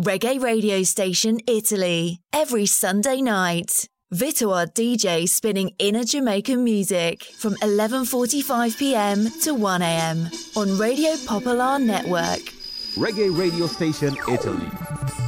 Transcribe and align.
Reggae 0.00 0.40
radio 0.40 0.84
station 0.84 1.40
Italy. 1.48 2.20
Every 2.32 2.66
Sunday 2.66 3.20
night. 3.20 3.88
Vitoar 4.14 4.72
DJ 4.72 5.28
spinning 5.28 5.72
inner 5.80 6.04
Jamaican 6.04 6.62
music 6.62 7.24
from 7.24 7.56
11:45 7.56 8.78
p.m. 8.78 9.28
to 9.42 9.54
1 9.54 9.82
a.m. 9.82 10.30
on 10.54 10.78
Radio 10.78 11.16
Popular 11.26 11.80
Network. 11.80 12.54
Reggae 12.94 13.36
radio 13.36 13.66
station 13.66 14.16
Italy. 14.28 15.27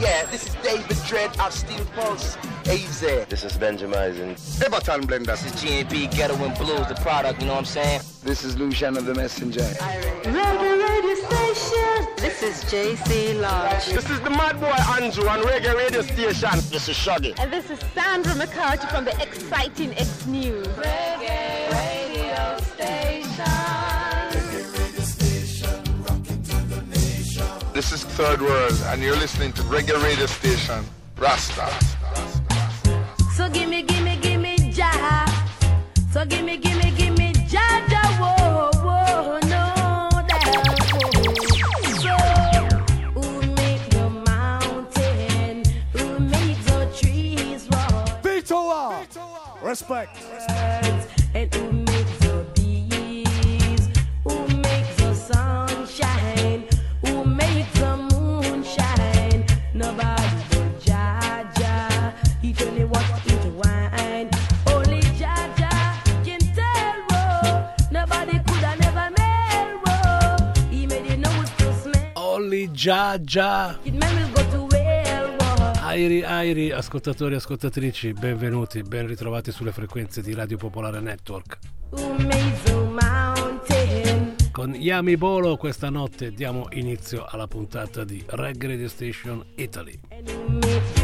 Yeah, 0.00 0.24
this 0.30 0.46
is 0.46 0.54
David 0.62 0.96
Dread 1.06 1.38
of 1.38 1.52
Steel 1.52 1.84
Pulse. 1.94 2.38
AZ. 2.66 3.00
This 3.28 3.44
is 3.44 3.58
Benjamin. 3.58 4.30
Everton 4.64 5.06
Blender. 5.06 5.26
This 5.26 5.44
is 5.44 5.52
GNB 5.52 6.10
Ghetto 6.16 6.42
and 6.42 6.56
Blues, 6.56 6.86
the 6.88 6.94
product, 7.02 7.40
you 7.40 7.46
know 7.46 7.52
what 7.52 7.58
I'm 7.58 7.64
saying? 7.66 8.00
This 8.22 8.42
is 8.42 8.56
Lucian 8.56 8.96
of 8.96 9.04
the 9.04 9.14
Messenger. 9.14 9.60
Reggae 9.60 10.88
radio 10.88 11.14
station. 11.16 12.06
This 12.16 12.42
is 12.42 12.64
JC 12.64 13.38
Lodge. 13.42 13.86
This 13.88 14.08
is 14.08 14.20
the 14.20 14.30
Mad 14.30 14.58
Boy 14.58 14.72
Andrew 15.02 15.28
on 15.28 15.40
Reggae 15.40 15.74
radio 15.74 16.00
station. 16.00 16.48
This 16.70 16.88
is 16.88 16.96
Shaggy. 16.96 17.34
And 17.38 17.52
this 17.52 17.68
is 17.68 17.78
Sandra 17.94 18.34
McCarthy 18.36 18.86
from 18.86 19.04
the 19.04 19.20
exciting 19.20 19.92
X 19.98 20.24
News. 20.24 20.66
Reggae 20.68 21.70
radio 21.72 22.58
station. 22.74 23.19
This 27.80 27.92
is 27.92 28.04
Third 28.04 28.42
World, 28.42 28.78
and 28.88 29.00
you're 29.02 29.16
listening 29.16 29.54
to 29.54 29.62
Reggae 29.62 29.96
radio 30.04 30.26
station. 30.26 30.84
Rasta. 31.16 31.66
So 33.34 33.48
gimme, 33.48 33.80
gimme, 33.80 34.18
gimme, 34.20 34.54
ja. 34.70 35.24
So 36.12 36.26
gimme, 36.26 36.58
gimme, 36.58 36.90
gimme, 36.90 37.32
ja, 37.48 37.80
ja, 37.88 38.02
whoa, 38.20 38.68
whoa, 38.84 39.38
no, 39.48 40.10
that, 40.28 40.44
whoa. 40.92 41.08
So, 42.04 42.14
who 43.18 43.40
make 43.54 43.88
the 43.88 44.10
mountain? 44.28 45.64
Who 45.94 46.20
make 46.20 46.62
the 46.66 46.86
trees 46.94 47.66
roar? 47.72 48.04
Vitola! 48.22 49.06
Respect. 49.62 50.18
And 50.50 50.79
già 72.80 73.20
già. 73.20 73.78
Airi 75.82 76.22
Airi, 76.22 76.70
ascoltatori 76.70 77.34
e 77.34 77.36
ascoltatrici, 77.36 78.14
benvenuti, 78.14 78.80
ben 78.80 79.06
ritrovati 79.06 79.52
sulle 79.52 79.70
frequenze 79.70 80.22
di 80.22 80.32
Radio 80.32 80.56
Popolare 80.56 81.00
Network. 81.00 81.58
Con 84.50 84.74
Yami 84.74 85.16
Bolo 85.18 85.58
questa 85.58 85.90
notte 85.90 86.32
diamo 86.32 86.68
inizio 86.70 87.26
alla 87.28 87.46
puntata 87.46 88.02
di 88.02 88.24
Reggae 88.26 88.68
Radio 88.68 88.88
Station 88.88 89.44
Italy. 89.56 90.99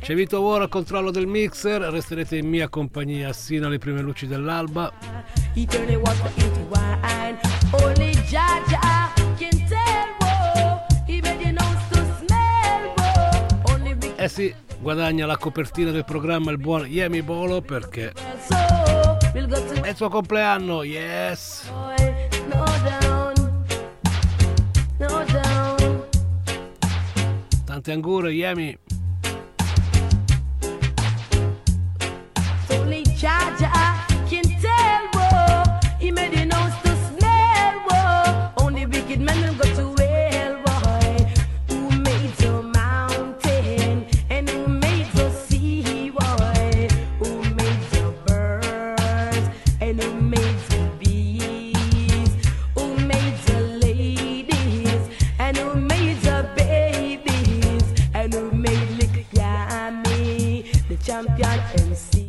C'è 0.00 0.14
Vito 0.14 0.40
War 0.40 0.62
al 0.62 0.68
controllo 0.68 1.10
del 1.10 1.26
mixer, 1.26 1.80
resterete 1.82 2.36
in 2.36 2.48
mia 2.48 2.68
compagnia 2.68 3.32
sino 3.32 3.66
alle 3.66 3.78
prime 3.78 4.00
luci 4.00 4.26
dell'alba. 4.26 4.92
Eh 14.16 14.28
sì, 14.28 14.54
guadagna 14.80 15.26
la 15.26 15.36
copertina 15.36 15.90
del 15.90 16.04
programma 16.04 16.50
il 16.50 16.58
buon 16.58 16.86
Yami 16.86 17.22
Bolo 17.22 17.60
perché 17.60 18.12
è 19.82 19.88
il 19.88 19.96
suo 19.96 20.08
compleanno, 20.08 20.82
yes! 20.82 21.70
Tante 27.64 27.92
angure, 27.92 28.32
Yami! 28.32 28.78
only 32.78 33.04
Jaja. 33.04 33.95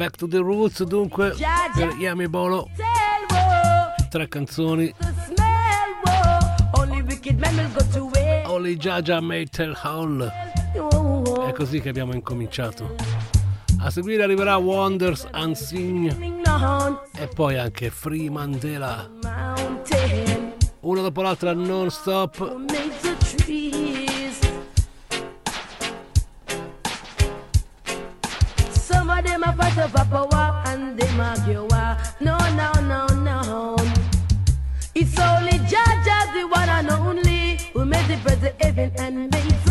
Back 0.07 0.19
to 0.19 0.27
the 0.27 0.41
roots 0.41 0.81
dunque 0.85 1.35
per 1.75 1.93
Yami 1.99 2.29
Bolo, 2.29 2.69
tre 4.09 4.29
canzoni. 4.29 4.93
only 8.45 8.77
Jaja 8.77 9.19
Maytel 9.19 9.77
Hall. 9.83 10.31
È 11.45 11.51
così 11.51 11.81
che 11.81 11.89
abbiamo 11.89 12.13
incominciato. 12.13 12.95
A 13.81 13.89
seguire 13.89 14.23
arriverà 14.23 14.55
Wonders 14.55 15.27
Unseen 15.33 16.41
e 17.13 17.27
poi 17.27 17.57
anche 17.57 17.89
Free 17.89 18.29
Mandela. 18.29 19.11
Una 20.79 21.01
dopo 21.01 21.21
l'altra 21.21 21.51
non 21.51 21.89
stop. 21.89 22.55
Are 29.47 29.55
part 29.55 29.77
of 29.77 29.95
a 29.95 30.05
power 30.05 30.61
and 30.65 30.97
argue 31.19 31.65
war. 31.69 31.97
No, 32.19 32.37
no, 32.55 32.71
no, 32.81 33.07
no. 33.07 33.75
It's 34.93 35.17
only 35.19 35.57
Jah 35.69 35.93
Jah, 36.05 36.31
the 36.33 36.47
one 36.47 36.69
and 36.69 36.89
only, 36.89 37.57
who 37.73 37.85
made 37.85 38.07
the 38.07 38.17
of 38.43 38.53
heaven 38.59 38.91
and 38.97 39.31
made 39.31 39.66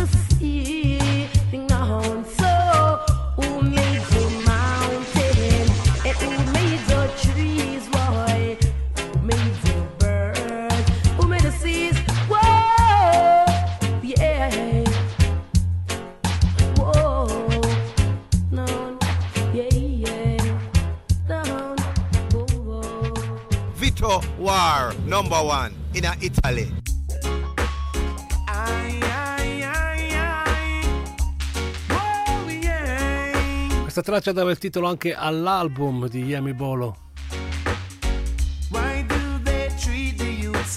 number 25.16 25.43
one 25.43 25.72
in 25.93 26.04
Italy. 26.21 26.71
Questa 33.81 34.03
traccia 34.03 34.32
dava 34.32 34.50
il 34.50 34.59
titolo 34.59 34.88
anche 34.88 35.15
all'album 35.15 36.06
di 36.10 36.22
Yami 36.25 36.53
Bolo. 36.53 36.97
Why 38.69 39.06
do 39.06 39.41
they 39.43 39.71
treat 39.81 40.19
the 40.19 40.28
youths 40.28 40.77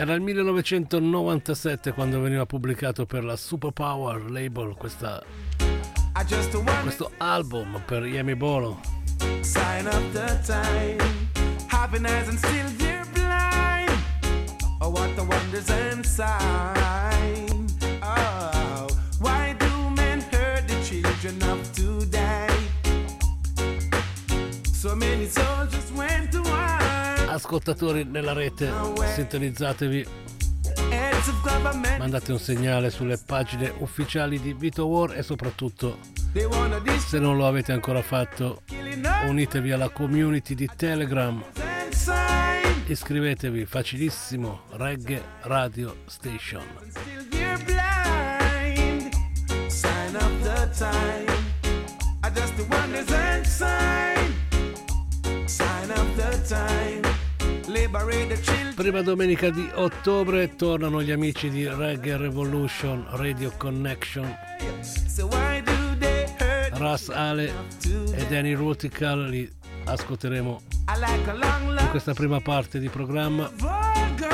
Era 0.00 0.14
il 0.14 0.20
1997 0.20 1.92
quando 1.92 2.20
veniva 2.20 2.46
pubblicato 2.46 3.04
per 3.04 3.24
la 3.24 3.34
Superpower 3.34 4.30
Label 4.30 4.76
questa, 4.76 5.20
questo 6.82 7.10
album 7.16 7.82
per 7.84 8.06
Yemi 8.06 8.36
Bolo. 8.36 8.78
Sign 9.40 9.86
up 9.86 10.00
the 10.12 10.38
time, 10.46 11.00
having 11.66 12.06
eyes 12.06 12.28
and 12.28 12.38
still 12.38 12.70
you're 12.78 13.04
blind. 13.12 13.90
Oh, 14.80 14.90
what 14.90 15.12
the 15.16 15.24
wonders 15.24 15.68
inside. 15.68 16.30
Oh, 18.00 18.86
why 19.18 19.56
do 19.58 19.90
men 19.96 20.20
hurt 20.30 20.68
the 20.68 20.80
children 20.84 21.42
of 21.50 21.60
today? 21.72 22.46
So 24.72 24.94
many 24.94 25.26
soldiers 25.26 25.87
ascoltatori 27.38 28.04
nella 28.04 28.32
rete, 28.32 28.70
sintonizzatevi. 29.14 30.06
Mandate 31.98 32.32
un 32.32 32.38
segnale 32.38 32.90
sulle 32.90 33.18
pagine 33.18 33.72
ufficiali 33.78 34.40
di 34.40 34.52
Vito 34.52 34.86
War 34.86 35.16
e 35.16 35.22
soprattutto, 35.22 35.98
se 37.06 37.18
non 37.18 37.36
lo 37.36 37.46
avete 37.46 37.72
ancora 37.72 38.02
fatto, 38.02 38.62
unitevi 39.26 39.72
alla 39.72 39.88
community 39.88 40.54
di 40.54 40.68
Telegram. 40.74 41.42
Iscrivetevi, 42.86 43.66
facilissimo, 43.66 44.62
Reggae 44.72 45.22
Radio 45.42 45.96
Station. 46.06 46.62
Sign 49.68 50.16
of 50.16 50.42
the 56.16 56.38
time. 56.46 57.27
Prima 58.74 59.02
domenica 59.02 59.50
di 59.50 59.68
ottobre 59.74 60.56
tornano 60.56 61.02
gli 61.02 61.10
amici 61.10 61.50
di 61.50 61.68
Reggae 61.68 62.16
Revolution 62.16 63.04
Radio 63.10 63.52
Connection. 63.58 64.34
Ras 66.72 67.10
Ale 67.10 67.52
e 68.14 68.26
Danny 68.28 68.54
Rutical 68.54 69.28
li 69.28 69.46
ascolteremo 69.84 70.62
in 71.78 71.88
questa 71.90 72.14
prima 72.14 72.40
parte 72.40 72.78
di 72.78 72.88
programma. 72.88 73.50
Why 73.60 74.14
do? 74.16 74.28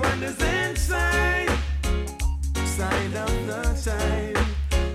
wonders 0.00 0.40
inside, 0.40 1.50
of 3.14 3.46
the 3.46 3.62
time. 3.84 4.46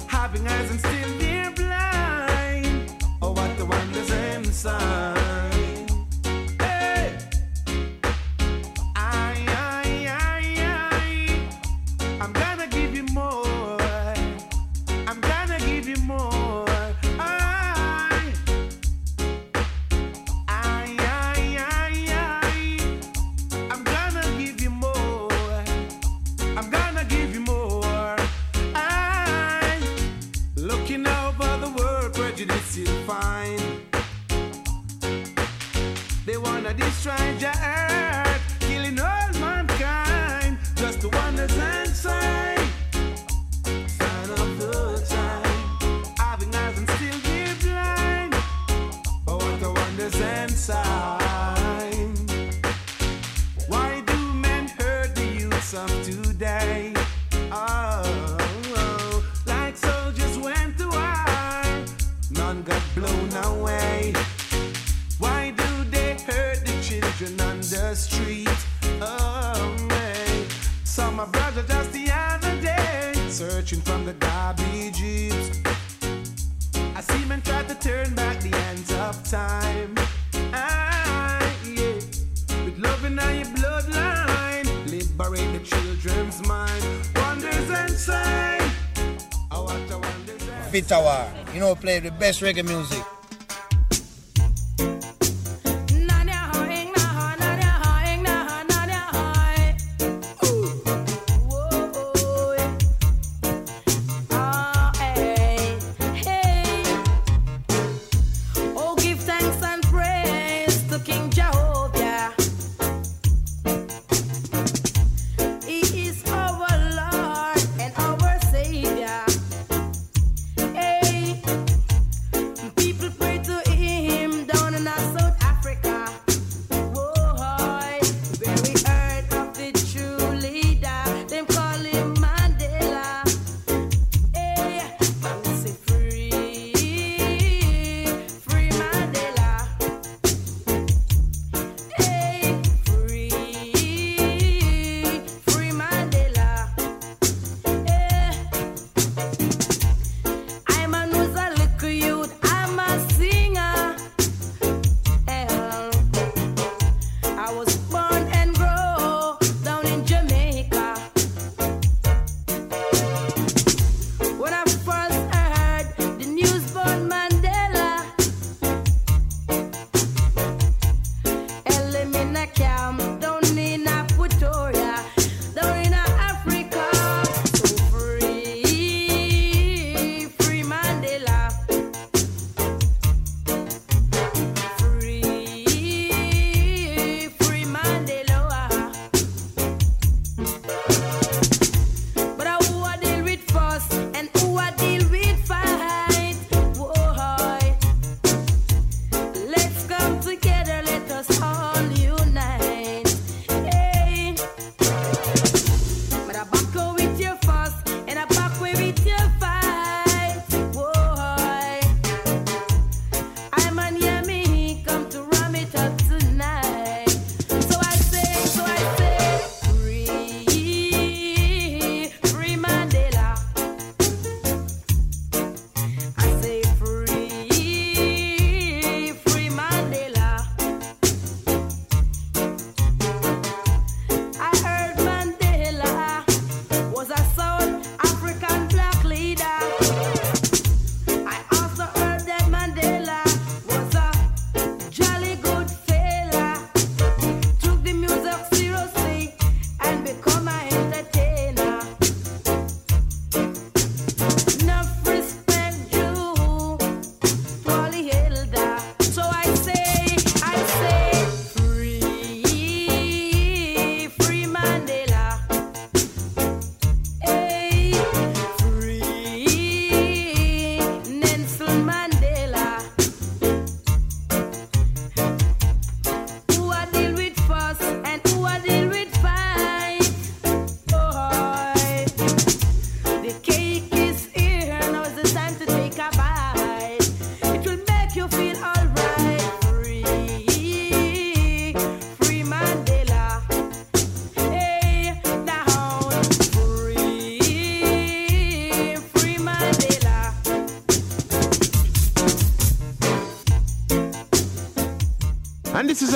Having 0.07 0.47
eyes 0.47 0.71
and 0.71 0.79
still 0.79 1.17
they're 1.19 1.51
blind. 1.51 2.91
Oh, 3.21 3.31
what 3.31 3.57
the 3.57 3.65
wonders 3.65 4.11
inside. 4.11 5.14
Yeah. 37.37 37.74
Saw 70.95 71.11
my 71.11 71.25
brother 71.25 71.61
just 71.63 71.91
the 71.91 72.09
other 72.09 72.61
day, 72.61 73.11
searching 73.27 73.81
from 73.81 74.05
the 74.05 74.13
garbage 74.13 74.97
heaps. 74.97 75.59
I 76.95 77.01
see 77.01 77.25
men 77.25 77.41
try 77.41 77.63
to 77.63 77.75
turn 77.75 78.15
back 78.15 78.39
the 78.39 78.55
hands 78.55 78.93
of 78.93 79.21
time. 79.29 79.93
I, 80.53 81.51
yeah, 81.65 81.95
with 82.63 82.79
love 82.79 83.03
in 83.03 83.11
your 83.11 83.51
bloodline, 83.57 84.67
liberate 84.89 85.51
the 85.51 85.59
children's 85.65 86.47
mind. 86.47 86.85
Wonders 87.17 87.69
inside. 87.91 88.71
Oh, 89.51 89.67
signs. 89.67 90.71
Fit 90.71 90.87
Tower, 90.87 91.29
you 91.53 91.59
know, 91.59 91.75
play 91.75 91.99
the 91.99 92.11
best 92.11 92.39
reggae 92.39 92.63
music. 92.65 93.03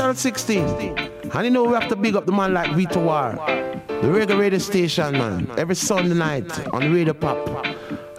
Is 0.09 0.25
Earl 0.25 0.33
16. 0.33 0.63
And 1.33 1.43
you 1.45 1.49
know 1.51 1.63
we 1.63 1.73
have 1.73 1.87
to 1.89 1.95
big 1.95 2.15
up 2.15 2.25
the 2.25 2.31
man 2.31 2.53
like 2.53 2.71
Vito 2.73 3.03
War. 3.03 3.33
The 3.87 4.07
reggae 4.07 4.39
radio 4.39 4.59
station, 4.59 5.13
man. 5.13 5.49
Every 5.57 5.75
Sunday 5.75 6.15
night 6.15 6.67
on 6.73 6.91
Radio 6.93 7.13
Pop. 7.13 7.37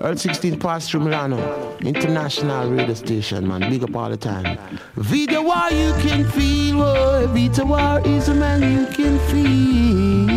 Earl 0.01 0.17
16 0.17 0.59
pass 0.59 0.89
through 0.89 1.01
Milano. 1.01 1.77
International 1.81 2.71
radio 2.71 2.95
station, 2.95 3.47
man. 3.47 3.69
Big 3.71 3.83
up 3.83 3.95
all 3.97 4.11
the 4.11 4.17
time. 4.17 4.59
Vito 4.97 5.43
War 5.43 5.71
you 5.71 5.93
can 6.01 6.25
feel. 6.31 6.83
Oh, 6.83 7.27
Vito 7.33 7.65
War 7.65 8.01
is 8.05 8.29
a 8.29 8.35
man 8.35 8.63
you 8.63 8.87
can 8.95 9.19
feel. 9.31 10.31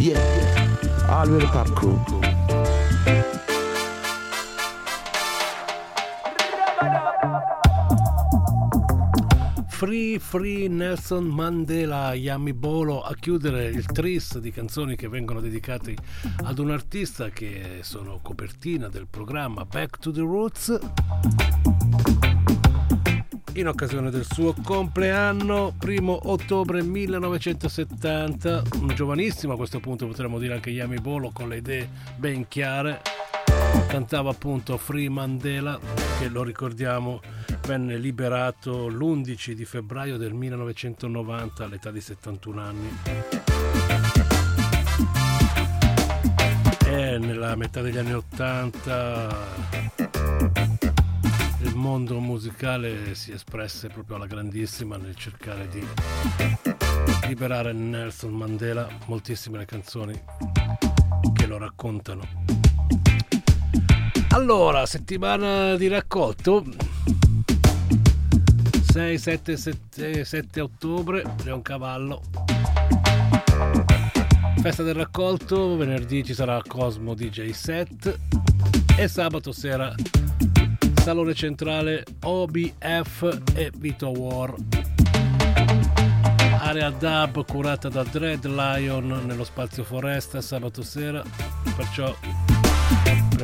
Yeah. 0.00 1.08
All 1.08 1.26
Radio 1.26 1.48
Pop 1.48 1.68
crew. 1.68 2.17
Free 10.18 10.68
Nelson 10.68 11.24
Mandela 11.24 12.14
Yami 12.14 12.52
Bolo 12.52 13.02
a 13.02 13.14
chiudere 13.14 13.66
il 13.66 13.86
tris 13.86 14.38
di 14.38 14.50
canzoni 14.50 14.96
che 14.96 15.08
vengono 15.08 15.40
dedicate 15.40 15.96
ad 16.44 16.58
un 16.58 16.70
artista 16.70 17.30
che 17.30 17.78
sono 17.82 18.20
copertina 18.22 18.88
del 18.88 19.06
programma 19.08 19.64
Back 19.64 19.98
to 19.98 20.10
the 20.10 20.20
Roots. 20.20 20.78
In 23.54 23.66
occasione 23.66 24.10
del 24.10 24.24
suo 24.24 24.54
compleanno, 24.62 25.74
primo 25.78 26.18
ottobre 26.30 26.82
1970, 26.82 28.62
un 28.80 28.88
giovanissimo 28.94 29.54
a 29.54 29.56
questo 29.56 29.80
punto 29.80 30.06
potremmo 30.06 30.38
dire 30.38 30.54
anche 30.54 30.70
Yami 30.70 31.00
Bolo 31.00 31.30
con 31.32 31.48
le 31.48 31.56
idee 31.56 31.88
ben 32.16 32.46
chiare, 32.46 33.00
cantava 33.86 34.30
appunto 34.30 34.76
Free 34.76 35.08
Mandela 35.08 35.78
che 36.18 36.28
lo 36.28 36.42
ricordiamo 36.42 37.20
venne 37.66 37.98
liberato 37.98 38.88
l'11 38.88 39.52
di 39.52 39.64
febbraio 39.64 40.16
del 40.16 40.32
1990 40.32 41.64
all'età 41.64 41.90
di 41.90 42.00
71 42.00 42.60
anni. 42.60 42.98
E 46.86 47.18
nella 47.18 47.54
metà 47.56 47.82
degli 47.82 47.98
anni 47.98 48.14
80 48.14 49.36
il 51.60 51.74
mondo 51.74 52.18
musicale 52.20 53.14
si 53.14 53.32
espresse 53.32 53.88
proprio 53.88 54.16
alla 54.16 54.26
grandissima 54.26 54.96
nel 54.96 55.14
cercare 55.14 55.68
di 55.68 55.86
liberare 57.26 57.72
Nelson 57.72 58.32
Mandela, 58.32 58.88
moltissime 59.06 59.58
le 59.58 59.66
canzoni 59.66 60.18
che 61.34 61.46
lo 61.46 61.58
raccontano. 61.58 62.57
Allora, 64.30 64.86
settimana 64.86 65.74
di 65.76 65.88
raccolto 65.88 66.64
6, 68.90 69.18
7, 69.18 69.56
7, 69.56 70.24
7 70.24 70.60
ottobre, 70.60 71.24
Leoncavallo. 71.44 72.22
Festa 74.60 74.82
del 74.82 74.94
raccolto, 74.94 75.76
venerdì 75.76 76.24
ci 76.24 76.34
sarà 76.34 76.60
Cosmo 76.66 77.14
DJ 77.14 77.50
set 77.50 78.18
e 78.96 79.08
sabato 79.08 79.52
sera 79.52 79.94
Salone 81.02 81.34
Centrale 81.34 82.04
OBF 82.24 83.40
e 83.54 83.72
Vito 83.76 84.08
War. 84.10 84.54
Area 86.60 86.90
dub 86.90 87.44
curata 87.46 87.88
da 87.88 88.02
Dread 88.02 88.44
Lion 88.44 89.22
nello 89.24 89.44
spazio 89.44 89.84
foresta 89.84 90.40
sabato 90.40 90.82
sera, 90.82 91.22
perciò 91.76 92.14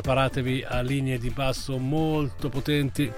preparatevi 0.05 0.63
a 0.63 0.81
linee 0.81 1.17
di 1.17 1.31
basso 1.31 1.79
molto 1.79 2.47
potenti. 2.49 3.11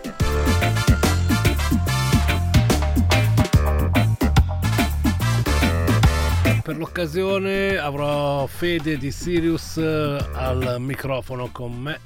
Per 6.64 6.78
l'occasione 6.78 7.76
avrò 7.78 8.46
Fede 8.46 8.98
di 8.98 9.12
Sirius 9.12 9.76
eh, 9.76 10.18
al 10.32 10.78
microfono 10.80 11.50
con 11.52 11.74
me. 11.74 12.00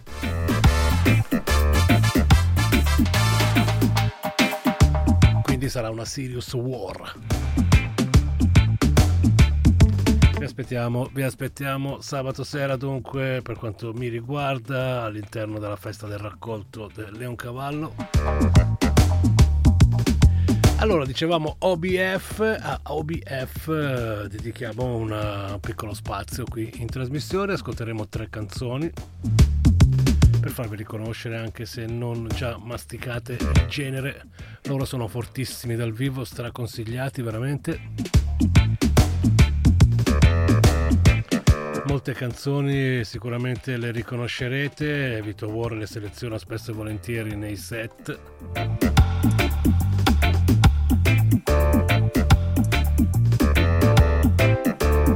Quindi 5.43 5.69
sarà 5.69 5.91
una 5.91 6.05
Sirius 6.05 6.53
War. 6.53 7.70
Vi 10.41 10.47
aspettiamo, 10.47 11.07
vi 11.13 11.21
aspettiamo 11.21 12.01
sabato 12.01 12.43
sera 12.43 12.75
dunque 12.75 13.41
per 13.43 13.59
quanto 13.59 13.93
mi 13.93 14.07
riguarda 14.07 15.03
all'interno 15.03 15.59
della 15.59 15.75
festa 15.75 16.07
del 16.07 16.17
raccolto 16.17 16.89
del 16.91 17.11
Leoncavallo. 17.15 17.93
Allora, 20.77 21.05
dicevamo 21.05 21.57
OBF, 21.59 22.57
a 22.59 22.79
OBF 22.85 23.67
eh, 23.67 24.27
dedichiamo 24.29 24.95
un 24.95 25.59
piccolo 25.61 25.93
spazio 25.93 26.43
qui 26.45 26.71
in 26.77 26.87
trasmissione, 26.87 27.53
ascolteremo 27.53 28.07
tre 28.07 28.27
canzoni 28.31 28.91
per 30.39 30.49
farvi 30.49 30.75
riconoscere 30.75 31.37
anche 31.37 31.67
se 31.67 31.85
non 31.85 32.27
già 32.33 32.57
masticate 32.57 33.33
il 33.33 33.65
genere, 33.67 34.23
loro 34.63 34.85
sono 34.85 35.07
fortissimi 35.07 35.75
dal 35.75 35.93
vivo, 35.93 36.23
straconsigliati 36.23 37.21
veramente. 37.21 37.79
Molte 41.91 42.13
canzoni 42.13 43.03
sicuramente 43.03 43.75
le 43.75 43.91
riconoscerete, 43.91 45.21
Vito 45.21 45.49
War 45.49 45.73
le 45.73 45.85
seleziona 45.85 46.37
spesso 46.37 46.71
e 46.71 46.73
volentieri 46.73 47.35
nei 47.35 47.57
set. 47.57 48.17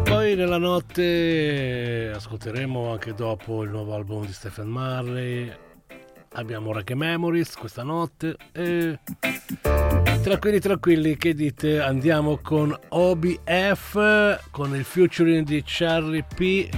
Poi 0.04 0.36
nella 0.36 0.58
notte 0.58 2.12
ascolteremo 2.14 2.92
anche 2.92 3.14
dopo 3.14 3.64
il 3.64 3.70
nuovo 3.70 3.96
album 3.96 4.26
di 4.26 4.34
Stephen 4.34 4.68
Marley. 4.68 5.75
Abbiamo 6.38 6.74
Reggae 6.74 6.96
Memories 6.96 7.56
questa 7.56 7.84
notte 7.84 8.36
e 8.52 9.00
tranquilli 10.22 10.60
tranquilli 10.60 11.16
che 11.16 11.34
dite? 11.34 11.80
Andiamo 11.80 12.40
con 12.42 12.78
OBF 12.90 14.50
con 14.52 14.76
il 14.76 14.84
featuring 14.84 15.46
di 15.46 15.64
Charlie 15.66 16.26
P. 16.36 16.70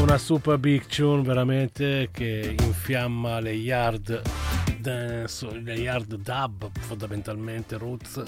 Una 0.00 0.16
super 0.16 0.58
big 0.58 0.86
tune 0.86 1.22
veramente 1.22 2.10
che 2.12 2.54
infiamma 2.56 3.40
le 3.40 3.52
yard 3.52 4.22
dance, 4.86 5.44
le 5.44 5.74
yard 5.74 6.14
dub 6.14 6.70
fondamentalmente 6.78 7.76
roots 7.76 8.22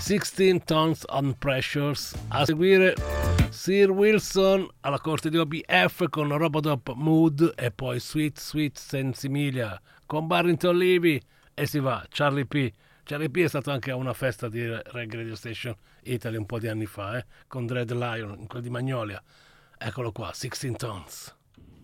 16 0.00 0.64
tons 0.64 1.04
on 1.10 1.34
pressures 1.38 2.14
a 2.28 2.46
seguire 2.46 2.94
Sir 3.50 3.90
Wilson 3.90 4.66
alla 4.80 4.98
corte 5.00 5.28
di 5.28 5.36
OBF 5.36 6.08
con 6.08 6.34
Robodop 6.34 6.94
Mood 6.94 7.52
e 7.54 7.70
poi 7.70 8.00
Sweet 8.00 8.38
Sweet 8.38 8.78
Sensimilia 8.78 9.78
con 10.06 10.26
Barrington 10.26 10.78
Levy 10.78 11.20
e 11.52 11.66
si 11.66 11.78
va 11.78 12.02
Charlie 12.08 12.46
P 12.46 12.72
Charlie 13.02 13.28
P 13.28 13.40
è 13.40 13.48
stato 13.48 13.70
anche 13.70 13.90
a 13.90 13.96
una 13.96 14.14
festa 14.14 14.48
di 14.48 14.66
Reggae 14.66 15.18
Radio 15.18 15.36
Station 15.36 15.74
Italy 16.04 16.38
un 16.38 16.46
po' 16.46 16.58
di 16.58 16.68
anni 16.68 16.86
fa 16.86 17.18
eh, 17.18 17.26
con 17.46 17.66
Dread 17.66 17.92
Lion 17.92 18.46
quel 18.46 18.62
di 18.62 18.70
Magnolia 18.70 19.22
eccolo 19.76 20.10
qua 20.10 20.32
16 20.32 20.72
tons 20.72 21.36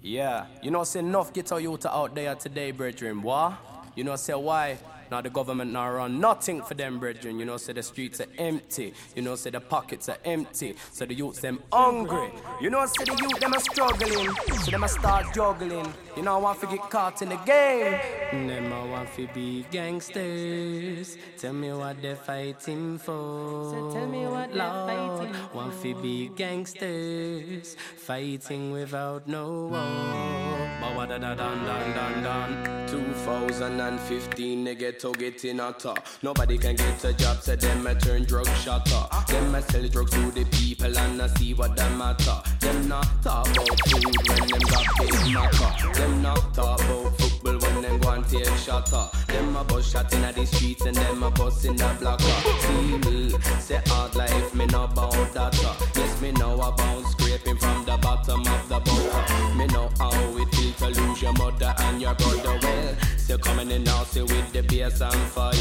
Yeah, 0.07 0.45
you 0.61 0.71
know, 0.71 0.85
say 0.85 0.99
enough 0.99 1.33
ghetto 1.33 1.57
youth 1.57 1.87
out 1.87 2.15
there 2.15 2.35
today, 2.35 2.73
brethren. 2.73 3.23
What? 3.23 3.84
You 3.95 4.03
know, 4.03 4.13
I 4.13 4.17
say 4.17 4.35
why? 4.35 4.79
Now 5.11 5.21
the 5.21 5.31
government 5.31 5.73
now 5.73 5.91
run 5.91 6.21
nothing 6.21 6.63
for 6.63 6.75
them, 6.75 6.99
brethren. 6.99 7.39
You 7.39 7.45
know, 7.45 7.57
say 7.57 7.73
the 7.73 7.83
streets 7.83 8.21
are 8.21 8.27
empty. 8.39 8.95
You 9.15 9.23
know, 9.23 9.37
say 9.37 9.51
the 9.51 9.61
pockets 9.61 10.09
are 10.09 10.19
empty. 10.25 10.77
So 10.93 11.07
the 11.07 11.15
youths 11.15 11.41
them 11.41 11.61
hungry. 11.73 12.31
You 12.61 12.71
know, 12.71 12.87
say 12.87 13.05
the 13.05 13.17
youth 13.21 13.41
them 13.41 13.55
are 13.55 13.61
struggling. 13.61 14.35
So 14.63 14.71
them 14.71 14.85
a 14.85 14.89
start 14.89 15.35
juggling. 15.35 15.93
You 16.17 16.23
know, 16.23 16.35
I 16.37 16.39
want 16.39 16.61
to 16.61 16.67
get 16.67 16.91
caught 16.91 17.23
in 17.23 17.29
the 17.29 17.37
game. 17.37 18.49
Them 18.49 18.73
I 18.73 18.85
want 18.87 19.15
to 19.17 19.27
be 19.29 19.67
gangsters. 19.71 21.17
Tell 21.39 21.53
me 21.53 21.73
what 21.73 22.01
they're 22.01 22.17
fighting 22.17 22.99
for. 22.99 23.71
So 23.71 23.91
tell 23.93 24.07
me 24.07 24.27
what 24.27 24.53
they're 24.53 24.69
Lord, 24.69 25.29
fighting 25.29 25.55
Want 25.55 25.83
to 25.83 25.95
be 26.03 26.29
gangsters. 26.29 27.77
Fighting 27.97 28.73
without 28.73 29.27
no 29.27 29.69
war. 29.69 30.79
But 30.81 30.97
what 30.97 31.09
da 31.09 31.19
da 31.19 31.35
dun 31.35 31.65
dun 31.65 31.95
dun 31.95 32.23
dun. 32.23 32.89
2015, 32.89 34.65
they 34.65 34.75
get 34.95 35.01
to 35.01 35.13
getting 35.19 35.59
hotter. 35.59 35.95
Nobody 36.23 36.59
can 36.59 36.77
get 36.77 37.05
a 37.05 37.13
job, 37.13 37.41
so 37.41 37.57
them 37.57 37.87
a 37.87 37.95
turn 37.95 38.25
drug 38.25 38.47
shotter. 38.59 39.07
Them 39.29 39.55
a 39.55 39.63
sell 39.63 39.87
drugs 39.89 40.13
to 40.13 40.31
the 40.31 40.45
people 40.45 40.97
and 40.99 41.23
I 41.23 41.27
see 41.29 41.55
what 41.55 41.77
them 41.77 41.99
matter. 41.99 42.37
Them 42.61 42.89
not 42.89 43.09
talk 43.23 43.47
about 43.49 43.81
food 43.89 44.29
when 44.29 44.49
them 44.49 44.61
got 44.71 44.87
big 44.99 45.35
matter. 45.35 45.99
Them 45.99 46.23
not 46.23 46.55
talk 46.55 46.81
about 46.81 47.19
football 47.19 47.59
when 47.59 47.83
them 47.83 47.99
go 48.01 48.11
and 48.11 48.29
take 48.29 48.57
shutter. 48.57 49.09
Them 49.29 49.57
a 49.57 49.65
bus 49.65 49.91
shot 49.91 50.13
inna 50.13 50.33
the 50.33 50.47
streets 50.47 50.85
and 50.85 50.97
them 50.97 51.23
a 51.23 51.31
bus 51.31 51.65
in 51.65 51.77
the 51.77 51.97
blocker. 51.99 52.25
See 52.61 52.99
me, 52.99 53.31
say 53.61 53.81
hard 53.87 54.15
life, 54.15 54.55
me 54.55 54.67
know 54.67 54.85
about 54.85 55.33
that. 55.35 55.55
Yes, 55.97 56.21
me 56.21 56.33
know 56.33 56.55
about 56.55 57.05
scraping 57.11 57.57
from 57.57 57.85
the 57.85 57.97
bottom 57.99 58.41
of 58.41 58.69
the 58.69 58.81
butter. 58.81 59.57
Me 59.57 59.67
know 59.67 59.91
how 59.99 60.11
it 60.39 60.49
feel 60.55 60.73
to 60.73 61.01
lose 61.01 61.23
your 61.23 61.33
mother 61.33 61.75
and 61.79 62.01
your 62.01 62.15
brother. 62.15 62.59
Well, 62.63 62.97
say 63.25 63.39
coming 63.39 63.71
in 63.71 63.85
now, 63.85 64.05
say 64.05 64.23
with 64.23 64.53
the 64.53 64.63
bass 64.63 65.01
and 65.01 65.15
fire. 65.33 65.53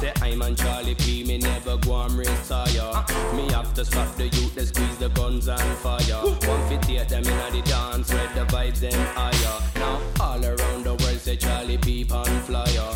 Say 0.00 0.12
I'm 0.22 0.42
on 0.42 0.56
Charlie 0.56 0.94
P, 0.94 1.24
me 1.24 1.38
never 1.38 1.76
go 1.78 2.00
and 2.02 2.16
retire. 2.16 3.04
Me 3.34 3.50
have 3.52 3.72
to 3.74 3.84
stop 3.84 4.14
the 4.16 4.28
youth, 4.28 4.54
they 4.54 4.64
squeeze 4.64 4.96
the 4.98 5.08
guns 5.10 5.48
and 5.48 5.76
fire. 5.78 6.20
One 6.48 6.68
fit 6.68 6.82
take 6.82 7.08
them 7.08 7.24
inna 7.24 7.50
the 7.50 7.62
dance 7.62 8.12
where 8.12 8.28
the 8.34 8.44
vibes 8.46 8.80
them 8.80 9.06
higher. 9.14 9.60
Now 9.76 10.00
all 10.20 10.44
around 10.44 10.84
the 10.84 10.94
world 10.94 11.20
say 11.20 11.36
Charlie 11.36 11.78
P 11.78 12.06
on 12.10 12.40
flyer. 12.42 12.92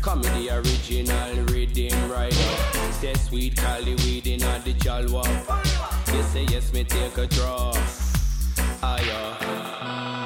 Come 0.00 0.20
with 0.20 0.34
the 0.34 0.50
original 0.58 1.44
rhythm 1.52 2.10
rider. 2.10 2.52
Say 3.00 3.14
sweet 3.14 3.56
Cali 3.56 3.94
weed 3.96 4.26
inna 4.26 4.60
the 4.64 4.72
jalwa. 4.74 5.24
You 6.14 6.22
say 6.22 6.46
yes, 6.50 6.72
me 6.72 6.84
take 6.84 7.18
a 7.18 7.26
draw. 7.26 7.74
Higher. 8.80 10.25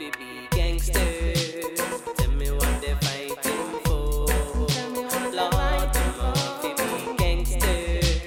Fi 0.00 0.10
be 0.18 0.56
gangsters. 0.56 1.78
Tell 2.16 2.30
me 2.30 2.50
what 2.50 2.80
they 2.80 2.94
fighting 3.04 3.80
for. 3.84 4.24
Lord, 5.36 5.92
them 5.92 6.20
a 6.20 6.32
want 6.32 6.62
fi 6.62 6.70
be 6.72 7.16
gangsters. 7.18 8.22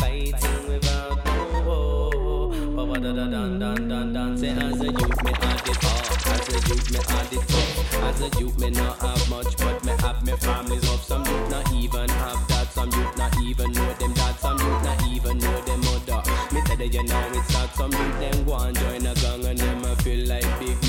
Fighting 0.00 0.68
without 0.68 1.24
no 1.24 1.62
war. 1.66 2.50
Ba 2.50 2.86
ba 2.86 2.98
da 2.98 3.12
da 3.12 3.26
dan 3.30 3.88
dan 3.88 4.12
dan. 4.12 4.36
Say 4.36 4.50
as 4.50 4.80
a 4.80 4.86
youth 4.86 5.22
me 5.24 5.32
had 5.40 5.68
it 5.68 5.84
all. 5.84 6.02
As 6.34 6.48
a 6.48 6.58
youth 6.68 6.90
me 6.90 7.00
had 7.06 7.32
it 7.32 7.48
tough. 7.48 7.94
As 8.08 8.20
a 8.20 8.40
youth 8.40 8.58
me 8.58 8.70
not 8.70 8.98
have 9.00 9.30
much, 9.30 9.56
but 9.58 9.84
me 9.84 9.92
have 10.00 10.20
me 10.26 10.32
families 10.36 10.90
up. 10.90 11.00
Some 11.00 11.24
youth 11.26 11.50
not 11.50 11.72
even 11.72 12.08
have 12.08 12.48
that. 12.48 12.72
Some 12.72 12.90
youth 12.90 13.16
not 13.16 13.40
even 13.40 13.70
know 13.72 13.92
them 14.00 14.12
dad. 14.14 14.34
Some 14.40 14.58
youth 14.58 14.82
not 14.82 15.06
even 15.06 15.38
know 15.38 15.60
them 15.60 15.80
mother. 15.80 16.22
Me 16.52 16.60
tell 16.62 16.82
you, 16.82 17.04
know 17.04 17.30
it's 17.34 17.52
not 17.52 17.70
some 17.74 17.92
youth 17.92 18.18
them 18.20 18.44
go 18.44 18.54
and 18.56 18.76
join 18.78 19.06
a 19.06 19.14
gang 19.14 19.44
and 19.46 19.58
them 19.58 19.84
a 19.84 19.96
feel 19.96 20.28
like 20.28 20.60
big 20.60 20.83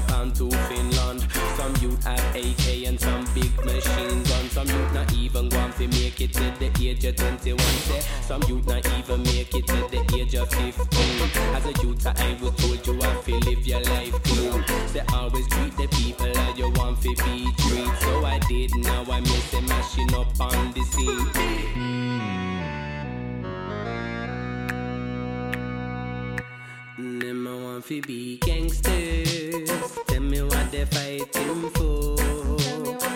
Japan 0.00 0.32
to 0.32 0.48
Finland. 0.68 1.26
Some 1.56 1.74
youth 1.82 2.04
have 2.04 2.34
AK 2.34 2.86
and 2.88 2.98
some 2.98 3.24
big 3.34 3.52
machine 3.64 4.22
guns. 4.22 4.52
Some 4.52 4.66
youth 4.68 4.94
not 4.94 5.12
even 5.12 5.52
and 5.52 5.74
fi 5.74 5.86
make 5.88 6.20
it 6.20 6.32
to 6.32 6.44
the 6.58 6.70
age 6.88 7.04
of 7.04 7.16
21. 7.16 7.58
Say 7.58 8.00
some 8.22 8.42
youth 8.48 8.66
not 8.66 8.86
even 8.98 9.22
make 9.24 9.54
it 9.54 9.66
to 9.66 9.78
the 9.92 10.00
age 10.18 10.34
of 10.36 10.48
15. 10.48 10.76
As 11.54 11.66
a 11.66 11.72
youth, 11.82 12.06
I 12.06 12.38
was 12.40 12.54
told 12.56 12.86
you 12.86 12.94
have 13.02 13.24
to 13.26 13.34
live 13.46 13.66
your 13.66 13.80
life 13.80 14.22
clean. 14.22 14.64
They 14.94 15.02
always 15.12 15.46
treat 15.48 15.76
the 15.76 15.88
people 15.88 16.38
as 16.44 16.58
you 16.58 16.70
want 16.76 17.02
to 17.02 17.10
be 17.24 17.52
treated. 17.58 17.98
So 18.00 18.24
I 18.24 18.38
did. 18.48 18.74
Now 18.76 19.04
I 19.10 19.20
miss 19.20 19.50
them 19.50 19.66
mashing 19.66 20.14
up 20.14 20.40
on 20.40 20.72
the 20.72 20.82
scene. 20.92 21.30
Them 26.96 27.46
want 27.80 27.86
fi 27.86 28.00
be 28.00 28.36
gangsters. 28.38 29.70
Tell 30.06 30.20
me 30.20 30.42
what 30.42 30.70
they 30.70 30.84
fighting 30.84 31.70
for. 31.70 32.16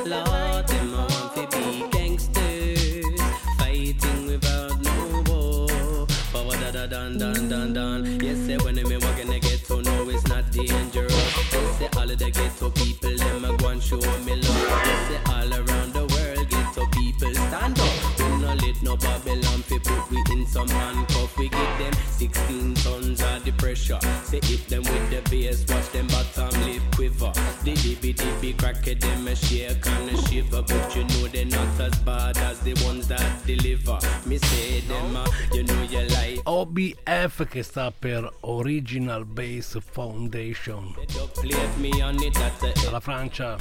Lord, 0.06 0.66
them 0.68 0.94
a 0.94 1.06
want 1.10 1.34
fi 1.34 1.46
be 1.52 1.84
gangsters. 1.90 3.20
Fighting 3.58 4.26
without 4.26 4.80
no 4.80 5.22
war. 5.28 6.06
Ba 6.32 6.56
da 6.56 6.70
da 6.70 6.86
dan 6.86 7.18
dan 7.18 7.48
dan 7.48 7.72
dan. 7.74 8.20
Yes, 8.20 8.38
say 8.46 8.56
when 8.56 8.76
me 8.76 8.96
walking 8.96 9.28
the 9.28 9.38
ghetto, 9.38 9.80
no, 9.80 10.08
it's 10.08 10.26
not 10.28 10.50
dangerous. 10.50 11.12
Yes, 11.52 11.78
say 11.78 11.88
all 11.98 12.10
of 12.10 12.18
the 12.18 12.30
ghetto 12.30 12.70
people, 12.70 13.16
them 13.18 13.44
a 13.44 13.56
go 13.58 13.68
and 13.68 13.82
show 13.82 14.00
me 14.24 14.36
love. 14.36 14.68
Yes, 14.86 15.08
say 15.08 15.20
all 15.32 15.52
around 15.52 15.92
the 15.92 16.06
world, 16.12 16.48
ghetto 16.48 16.86
people 16.92 17.34
stand 17.34 17.78
up. 17.78 18.18
We 18.18 18.24
no 18.40 18.54
let 18.54 18.82
no 18.82 18.96
Babylon 18.96 19.60
fi 19.68 19.78
put 19.78 20.10
we 20.10 20.18
in 20.32 20.46
some 20.46 20.68
handcuff. 20.68 21.13
We 21.36 21.48
give 21.48 21.78
them 21.78 21.92
16 22.16 22.74
tons 22.74 23.20
of 23.20 23.44
the 23.44 23.52
pressure. 23.58 23.98
Say 24.24 24.40
hit 24.42 24.68
them 24.68 24.82
with 24.82 25.10
the 25.10 25.20
bass, 25.30 25.64
watch 25.68 25.90
them 25.90 26.06
bottom 26.06 26.48
lip 26.62 26.82
quiver. 26.94 27.32
The 27.64 27.74
dibby 27.74 28.14
dibby 28.14 28.56
cracker 28.56 28.94
them 28.94 29.26
a 29.26 29.34
shake 29.34 29.86
and 29.86 30.10
a 30.10 30.16
shiver, 30.28 30.62
but 30.62 30.94
you 30.94 31.02
know 31.04 31.26
they're 31.28 31.44
not 31.44 31.80
as 31.80 31.98
bad 32.00 32.36
as 32.38 32.60
the 32.60 32.74
ones 32.84 33.08
that 33.08 33.46
deliver. 33.46 33.98
Me 34.26 34.38
say 34.38 34.80
them, 34.80 35.16
uh, 35.16 35.26
you 35.52 35.64
know 35.64 35.82
you 35.82 36.06
like. 36.08 36.40
OBF 36.44 37.48
che 37.48 37.62
sta 37.62 37.90
per 37.90 38.30
Original 38.40 39.24
Bass 39.24 39.78
Foundation. 39.80 40.94
At 41.00 42.86
Alla 42.86 43.00
Francia. 43.00 43.56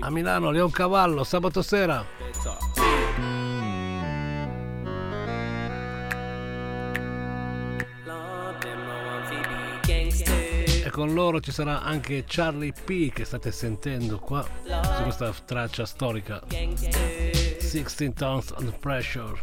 A 0.00 0.10
Milano, 0.10 0.50
Leoncavallo, 0.50 1.24
sabato 1.24 1.62
sera. 1.62 2.04
Con 11.02 11.14
loro 11.14 11.40
ci 11.40 11.50
sarà 11.50 11.82
anche 11.82 12.22
Charlie 12.28 12.70
P 12.72 13.12
che 13.12 13.24
state 13.24 13.50
sentendo 13.50 14.20
qua 14.20 14.46
su 14.62 15.02
questa 15.02 15.34
traccia 15.44 15.84
storica. 15.84 16.40
16 16.46 18.12
Tons 18.12 18.54
Under 18.56 18.78
Pressure. 18.78 19.36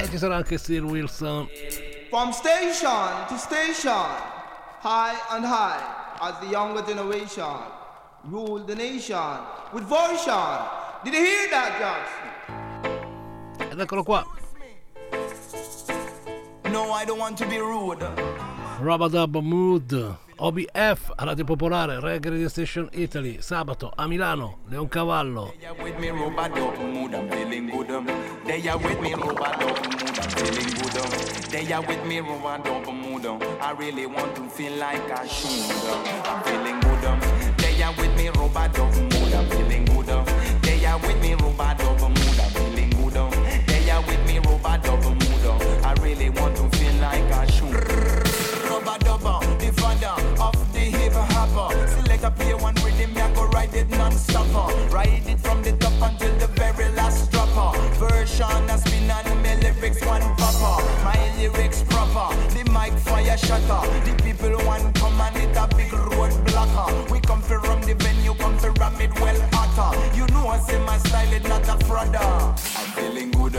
E 0.00 0.10
ci 0.10 0.18
sarà 0.18 0.34
anche 0.34 0.58
Steve 0.58 0.84
Wilson. 0.84 1.46
From 2.10 2.32
station 2.32 3.24
to 3.28 3.36
station, 3.36 4.04
high 4.82 5.14
and 5.28 5.44
high, 5.44 5.80
as 6.18 6.36
the 6.40 6.46
younger 6.46 6.82
generation 6.84 7.56
rule 8.24 8.64
the 8.64 8.74
nation 8.74 9.38
with 9.72 9.84
version. 9.84 10.58
Did 11.04 11.14
you 11.14 11.20
hear 11.20 11.48
that, 11.50 11.78
Jackson? 11.78 13.70
Ed 13.70 13.78
eccolo 13.78 14.02
qua. 14.02 14.26
No, 16.72 16.90
I 16.90 17.04
don't 17.04 17.20
want 17.20 17.38
to 17.38 17.46
be 17.46 17.58
rude. 17.58 18.43
Robadub 18.80 19.42
Mood. 19.42 20.16
OBF 20.36 21.12
a 21.16 21.24
Radio 21.24 21.44
Popolare, 21.44 22.00
Reggae 22.00 22.30
Radio 22.30 22.48
Station 22.48 22.88
Italy, 22.92 23.38
sabato 23.40 23.92
a 23.96 24.08
Milano, 24.08 24.58
good. 24.68 25.52
Um. 27.90 28.14
They 40.62 40.84
are 40.86 40.98
with 40.98 41.20
me, 41.22 41.34
rubber 41.34 41.93
Ride 54.90 55.22
it 55.26 55.40
from 55.40 55.62
the 55.62 55.72
top 55.72 55.92
until 56.10 56.32
the 56.38 56.46
very 56.54 56.88
last 56.94 57.30
dropper. 57.32 57.78
Version 57.94 58.68
has 58.68 58.82
been 58.84 59.10
on 59.10 59.42
my 59.42 59.54
lyrics 59.56 60.04
one 60.04 60.22
popper. 60.36 60.84
My 61.04 61.18
lyrics 61.38 61.82
proper, 61.82 62.34
the 62.54 62.64
mic 62.70 62.92
fire 63.00 63.36
shutter. 63.36 63.82
The 64.04 64.14
people 64.22 64.56
want 64.66 64.94
come 64.94 65.20
and 65.20 65.36
it 65.36 65.56
a 65.56 65.66
big 65.76 65.92
road 65.92 66.32
blocker. 66.46 67.12
We 67.12 67.20
come 67.20 67.42
from 67.42 67.82
the 67.82 67.94
venue, 67.94 68.34
come 68.34 68.56
to 68.58 68.70
ram 68.72 69.00
it 69.00 69.12
well 69.20 69.40
hotter. 69.52 70.16
You 70.16 70.26
know 70.28 70.48
I 70.48 70.58
say 70.58 70.78
my 70.84 70.98
style 70.98 71.32
is 71.32 71.44
not 71.44 71.62
a 71.62 71.76
frauder. 71.84 72.18
I'm 72.20 72.90
feeling 72.92 73.30
good. 73.32 73.52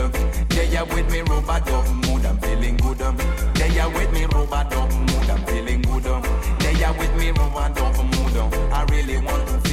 They 0.49 0.77
are 0.77 0.85
with 0.85 1.11
me, 1.11 1.21
robot 1.21 1.69
of 1.69 1.93
mood. 1.93 2.25
I'm 2.25 2.37
feeling 2.39 2.77
good. 2.77 2.99
They 3.55 3.79
are 3.79 3.89
with 3.89 4.11
me, 4.13 4.25
robot 4.25 4.73
of 4.73 4.91
mood. 4.93 5.29
I'm 5.29 5.43
feeling 5.45 5.81
good. 5.81 6.03
They 6.59 6.83
are 6.83 6.93
with 6.97 7.15
me, 7.17 7.31
robot 7.31 7.77
of 7.79 7.97
mood. 7.97 8.35
I 8.71 8.83
really 8.89 9.17
want 9.17 9.47
to 9.47 9.64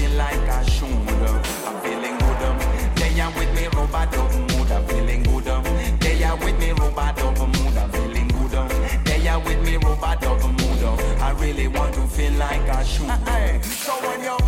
robot 3.92 4.16
of 4.16 4.40
mood. 4.40 4.70
I'm 4.72 4.86
feeling 4.86 5.22
good. 5.22 5.48
um. 5.48 5.64
They 6.00 6.22
are 6.24 6.36
with 6.36 6.58
me, 6.58 6.72
robot 6.72 7.20
of 7.20 7.38
mood. 7.38 7.76
I'm 7.76 7.90
feeling 7.90 8.28
good. 8.28 8.54
um. 8.54 8.68
They 9.04 9.28
are 9.28 9.40
with 9.40 9.62
me, 9.64 9.76
robot 9.76 10.24
of 10.24 10.42
mood. 10.42 10.82
um. 10.82 10.98
I 11.20 11.30
really 11.32 11.68
want 11.68 11.94
to 11.94 12.06
feel 12.06 12.32
like 12.32 12.68
I 12.68 12.82
should. 12.84 13.64
So 13.64 13.92
when 14.06 14.22
you 14.22 14.41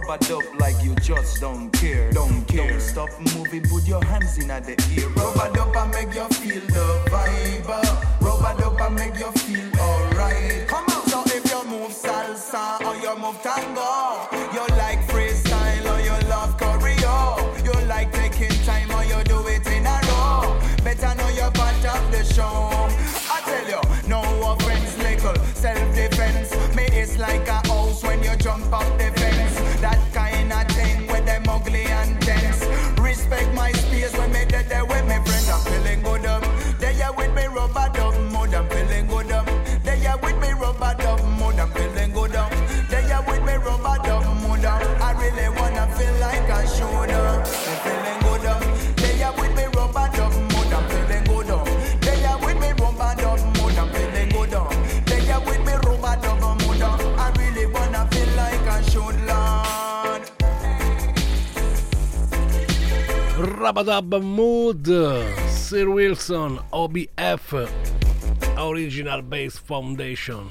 rubber 0.00 0.24
dub 0.24 0.42
like 0.58 0.82
you 0.82 0.94
just 0.96 1.40
don't 1.40 1.70
care. 1.70 2.10
Don't 2.12 2.44
care. 2.46 2.70
Don't 2.70 2.80
stop 2.80 3.10
moving, 3.34 3.62
put 3.62 3.86
your 3.86 4.04
hands 4.04 4.38
in 4.38 4.50
at 4.50 4.64
the 4.64 4.72
ear. 4.96 5.08
Rubber 5.10 5.52
dub 5.54 5.76
and 5.76 5.90
make 5.92 6.14
you 6.14 6.28
feel 6.28 6.60
the 6.66 7.10
vibe. 7.10 8.20
Rubber 8.20 8.60
dub 8.60 8.80
and 8.80 8.94
make 8.94 9.18
you 9.18 9.30
feel 9.32 9.80
alright. 9.80 10.68
Come 10.68 10.84
on, 10.84 11.06
so 11.08 11.22
if 11.26 11.50
you 11.50 11.64
move 11.68 11.90
salsa. 11.90 12.89
Rabadab 63.70 64.20
Mood, 64.20 64.84
Sir 65.48 65.88
Wilson, 65.88 66.58
OBF, 66.72 67.70
Original 68.58 69.22
Bass 69.22 69.58
Foundation. 69.58 70.50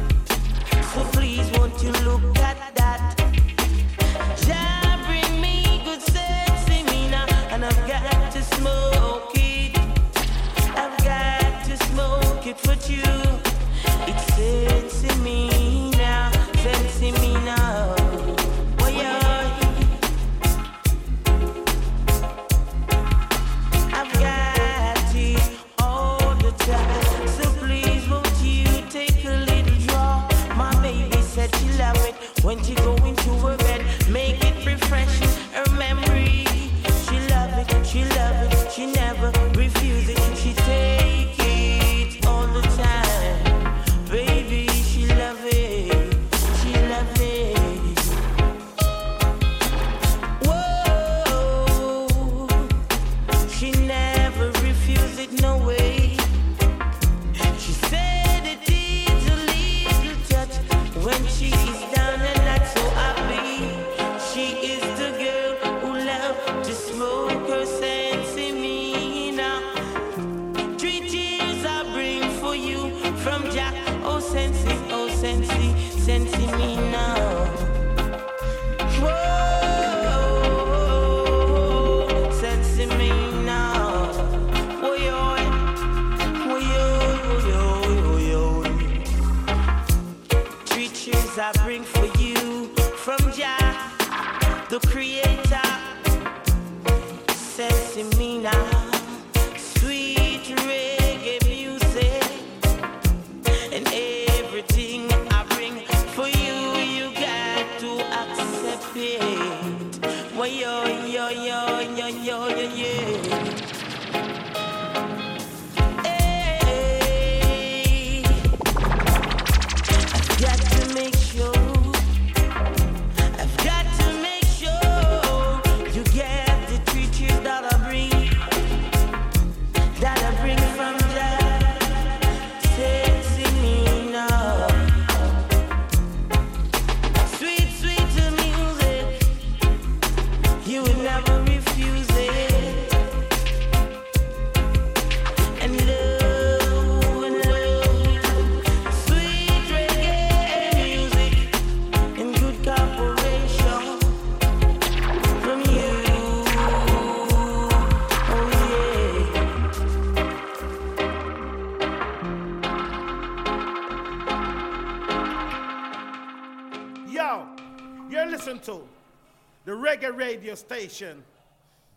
radio 170.21 170.53
station, 170.53 171.23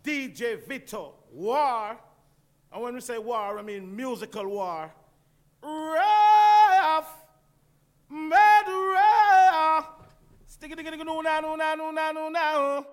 DJ 0.03 0.57
Vito, 0.67 1.13
war. 1.31 1.95
And 2.71 2.81
when 2.81 2.95
we 2.95 3.01
say 3.01 3.19
war, 3.19 3.59
I 3.59 3.61
mean 3.61 3.95
musical 3.95 4.47
war. 4.47 4.91
Raf, 5.61 7.07
made 8.09 8.67
Raf. 8.67 9.85
Sticky, 10.47 10.73
sticky, 10.73 11.03
no, 11.03 11.21
no, 11.21 11.39
no, 11.39 11.55
no, 11.55 11.91
no, 11.91 12.11
no, 12.11 12.29
no. 12.29 12.85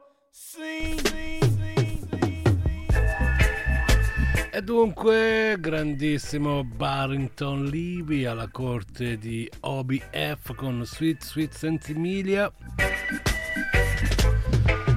E 4.55 4.61
dunque, 4.63 5.57
grandissimo 5.59 6.63
Barrington 6.63 7.65
Levy 7.65 8.27
alla 8.27 8.49
corte 8.49 9.17
di 9.17 9.51
OBF 9.61 10.55
con 10.55 10.85
Sweet 10.85 11.25
Sweet 11.25 11.55
Sensimilia. 11.55 12.53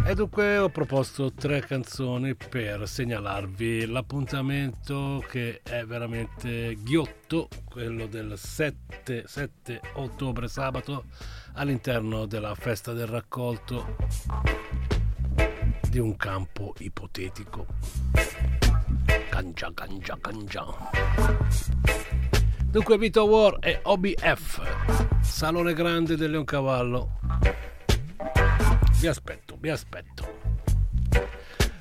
E 0.08 0.14
dunque 0.14 0.60
ho 0.60 0.70
proposto 0.70 1.34
tre 1.34 1.62
canzoni 1.62 2.36
per 2.36 2.88
segnalarvi 2.88 3.88
l'appuntamento 3.88 5.26
che 5.28 5.62
è 5.64 5.84
veramente 5.84 6.78
ghiotto, 6.84 7.48
quello 7.68 8.06
del 8.06 8.38
7, 8.38 9.24
7 9.26 9.82
ottobre 9.94 10.48
sabato 10.48 11.06
all'interno 11.54 12.28
della 12.28 12.54
festa 12.54 12.94
del 12.94 13.08
raccolto 13.08 13.96
di 15.90 15.98
un 15.98 16.16
campo 16.16 16.76
ipotetico. 16.78 17.66
Cangia, 19.32 19.72
cangia, 19.74 20.18
cangia. 20.22 20.66
Dunque 22.64 22.98
Vito 23.00 23.26
War 23.26 23.58
e 23.60 23.80
OBF, 23.82 25.22
Salone 25.22 25.74
Grande 25.74 26.16
del 26.16 26.30
Leoncavallo. 26.30 27.75
Vi 29.00 29.08
aspetto, 29.08 29.58
vi 29.60 29.70
aspetto. 29.70 30.64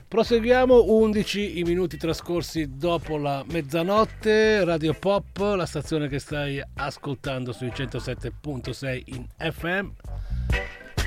Proseguiamo 0.07 0.85
11 0.85 1.59
i 1.59 1.63
minuti 1.63 1.97
trascorsi 1.97 2.77
dopo 2.77 3.17
la 3.17 3.45
mezzanotte, 3.49 4.65
Radio 4.65 4.95
Pop, 4.95 5.39
la 5.57 5.67
stazione 5.67 6.09
che 6.09 6.19
stai 6.19 6.63
ascoltando 6.75 7.53
sui 7.53 7.69
107.6 7.69 9.03
in 9.07 9.27
FM. 9.39 9.89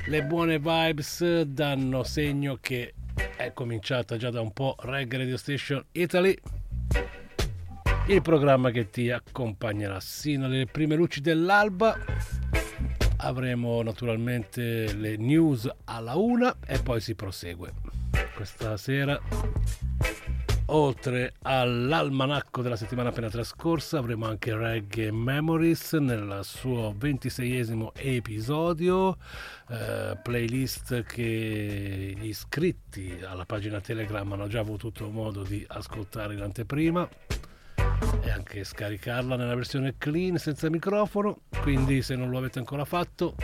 Le 0.07 0.23
buone 0.23 0.59
vibes 0.59 1.41
danno 1.43 2.03
segno 2.03 2.57
che 2.59 2.93
è 3.35 3.53
cominciata 3.53 4.17
già 4.17 4.29
da 4.29 4.41
un 4.41 4.51
po' 4.51 4.75
Reggae 4.79 5.19
Radio 5.19 5.37
Station 5.37 5.83
Italy, 5.91 6.35
il 8.07 8.21
programma 8.21 8.71
che 8.71 8.89
ti 8.89 9.09
accompagnerà 9.11 9.99
sino 9.99 10.45
alle 10.45 10.65
prime 10.65 10.95
luci 10.95 11.21
dell'alba. 11.21 11.95
Avremo 13.19 13.81
naturalmente 13.81 14.93
le 14.93 15.17
news 15.17 15.67
alla 15.85 16.15
una 16.15 16.55
e 16.65 16.79
poi 16.79 17.01
si 17.01 17.15
prosegue. 17.15 17.73
Questa 18.35 18.77
sera, 18.77 19.19
oltre 20.67 21.33
all'almanacco 21.41 22.61
della 22.61 22.75
settimana 22.75 23.09
appena 23.09 23.29
trascorsa, 23.29 23.97
avremo 23.97 24.27
anche 24.27 24.55
Reggae 24.55 25.11
Memories 25.11 25.93
nel 25.93 26.41
suo 26.43 26.93
ventiseiesimo 26.95 27.93
episodio 27.95 29.17
eh, 29.69 30.17
playlist 30.21 31.01
che 31.01 32.13
gli 32.15 32.27
iscritti 32.27 33.19
alla 33.23 33.45
pagina 33.45 33.81
Telegram 33.81 34.31
hanno 34.31 34.47
già 34.47 34.59
avuto 34.59 34.91
modo 35.09 35.41
di 35.41 35.65
ascoltare 35.67 36.35
in 36.35 36.41
anteprima 36.41 37.09
e 38.21 38.29
anche 38.29 38.63
scaricarla 38.63 39.35
nella 39.35 39.55
versione 39.55 39.95
clean 39.97 40.37
senza 40.37 40.69
microfono. 40.69 41.41
Quindi 41.61 42.01
se 42.01 42.15
non 42.15 42.29
lo 42.29 42.37
avete 42.37 42.59
ancora 42.59 42.85
fatto 42.85 43.35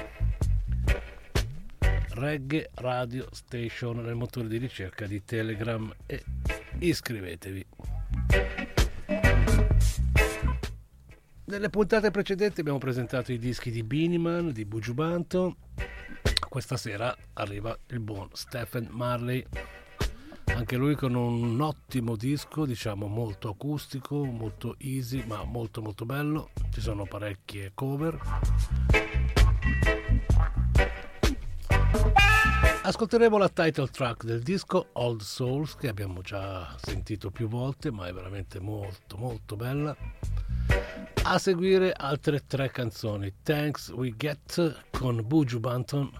Reggae 2.10 2.70
Radio 2.76 3.28
Station 3.32 3.98
nel 3.98 4.16
motore 4.16 4.48
di 4.48 4.58
ricerca 4.58 5.06
di 5.06 5.24
Telegram 5.24 5.94
e 6.06 6.24
iscrivetevi. 6.80 7.66
Nelle 11.46 11.70
puntate 11.70 12.12
precedenti 12.12 12.62
abbiamo 12.62 12.80
presentato 12.80 13.32
i 13.32 13.38
dischi 13.38 13.70
di 13.70 13.84
Biniman, 13.84 14.52
di 14.52 14.66
Buju 14.66 14.94
Banton 14.94 15.56
questa 16.54 16.78
sera 16.78 17.18
arriva 17.34 17.76
il 17.88 18.00
buon 18.00 18.30
Stephen 18.34 18.88
Marley 18.92 19.44
anche 20.46 20.76
lui 20.76 20.96
con 20.96 21.16
un 21.16 21.60
ottimo 21.62 22.16
disco 22.16 22.66
diciamo 22.66 23.08
molto 23.08 23.50
acustico 23.50 24.24
molto 24.24 24.76
easy 24.80 25.24
ma 25.26 25.44
molto 25.44 25.82
molto 25.82 26.06
bello. 26.06 26.52
Ci 26.72 26.82
sono 26.82 27.06
parecchie 27.06 27.72
cover. 27.74 28.20
Ascolteremo 32.86 33.38
la 33.38 33.48
title 33.50 33.88
track 33.88 34.26
del 34.26 34.42
disco 34.42 34.90
Old 34.94 35.22
Souls 35.22 35.76
che 35.76 35.88
abbiamo 35.88 36.22
già 36.22 36.76
sentito 36.82 37.32
più 37.32 37.48
volte 37.48 37.92
ma 37.92 38.08
è 38.08 38.14
veramente 38.14 38.60
molto 38.60 39.18
molto 39.18 39.56
bella. 39.56 39.96
A 41.24 41.38
seguire 41.38 41.94
altre 41.94 42.46
tre 42.46 42.70
canzoni. 42.72 43.34
Thanks 43.44 43.90
We 43.90 44.14
Get 44.16 44.90
con 44.92 45.26
Buju 45.26 45.60
Banton. 45.60 46.12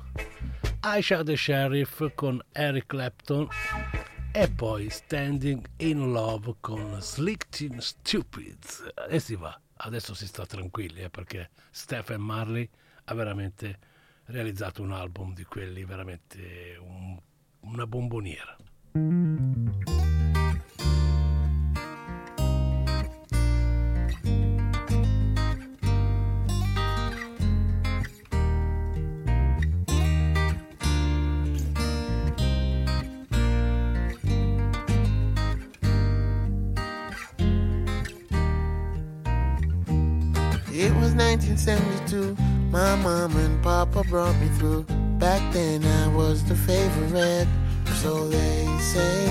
Aisha 0.82 1.24
the 1.24 1.36
Sheriff 1.36 2.14
con 2.14 2.42
Eric 2.52 2.88
Clapton 2.88 3.48
e 4.36 4.50
poi 4.50 4.90
Standing 4.90 5.64
in 5.78 6.12
Love 6.12 6.56
con 6.60 7.00
Slick 7.00 7.50
Teen 7.50 7.80
Stupids. 7.80 8.84
E 9.08 9.20
si 9.20 9.36
va. 9.36 9.58
Adesso 9.76 10.16
si 10.16 10.26
sta 10.26 10.46
tranquilli 10.48 11.02
eh, 11.02 11.10
perché 11.12 11.52
Stephen 11.70 12.22
Marley 12.22 12.68
ha 13.06 13.14
veramente 13.14 13.78
realizzato 14.26 14.82
un 14.82 14.92
album 14.92 15.36
di 15.36 15.44
quelli 15.44 15.86
veramente 15.86 16.78
un, 16.80 17.16
una 17.60 17.86
bomboniera 17.86 18.58
was 41.14 41.38
1972. 41.38 42.36
My 42.72 42.96
mom 42.96 43.36
and 43.38 43.62
papa 43.62 44.04
brought 44.10 44.36
me 44.40 44.48
through. 44.58 44.84
Back 45.20 45.42
then 45.54 45.84
I 45.84 46.08
was 46.16 46.44
the 46.44 46.56
favorite, 46.56 47.48
so 48.02 48.28
they 48.28 48.66
say. 48.80 49.26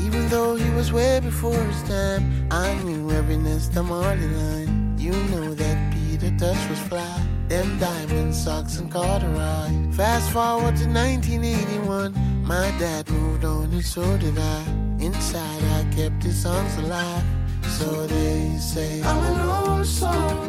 Even 0.00 0.28
though 0.28 0.56
he 0.56 0.68
was 0.70 0.92
way 0.92 1.20
before 1.20 1.54
his 1.54 1.82
time, 1.84 2.48
I 2.50 2.74
knew 2.82 3.10
every 3.12 3.36
Nesta 3.36 3.82
Marley 3.82 4.26
line. 4.26 4.96
You 4.98 5.12
know 5.12 5.54
that 5.54 5.92
Peter 5.92 6.30
Touch 6.36 6.68
was 6.68 6.80
fly. 6.80 7.26
Them 7.48 7.78
diamond 7.78 8.34
socks 8.34 8.78
and 8.78 8.90
corduroy. 8.90 9.92
Fast 9.92 10.30
forward 10.30 10.76
to 10.76 10.86
1981, 10.86 12.14
my 12.44 12.70
dad 12.78 13.08
moved 13.10 13.44
on 13.44 13.64
and 13.72 13.84
so 13.84 14.02
did 14.18 14.38
I. 14.38 14.64
Inside 14.98 15.62
I 15.78 15.94
kept 15.94 16.22
his 16.22 16.42
songs 16.42 16.76
alive. 16.76 17.39
So 17.80 18.06
they 18.06 18.58
say. 18.58 19.00
I'm 19.02 19.24
an 19.30 19.40
old 19.56 19.86
soul 19.86 20.48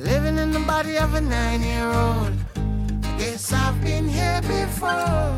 Living 0.00 0.36
in 0.36 0.50
the 0.50 0.64
body 0.66 0.96
of 0.98 1.14
a 1.14 1.20
nine-year-old. 1.20 2.32
I 3.04 3.18
guess 3.18 3.52
I've 3.52 3.80
been 3.80 4.08
here 4.08 4.40
before. 4.42 5.30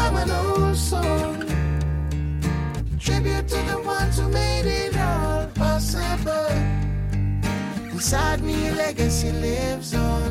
I'm 0.00 0.14
an 0.22 0.30
old 0.42 0.76
soul 0.76 1.34
Tribute 3.00 3.48
to 3.48 3.60
the 3.72 3.82
ones 3.84 4.20
who 4.20 4.28
made 4.28 4.66
it 4.66 4.96
all 4.96 5.48
possible. 5.48 6.52
Inside 7.90 8.40
me 8.40 8.68
a 8.68 8.72
legacy 8.74 9.32
lives 9.32 9.94
on. 9.94 10.30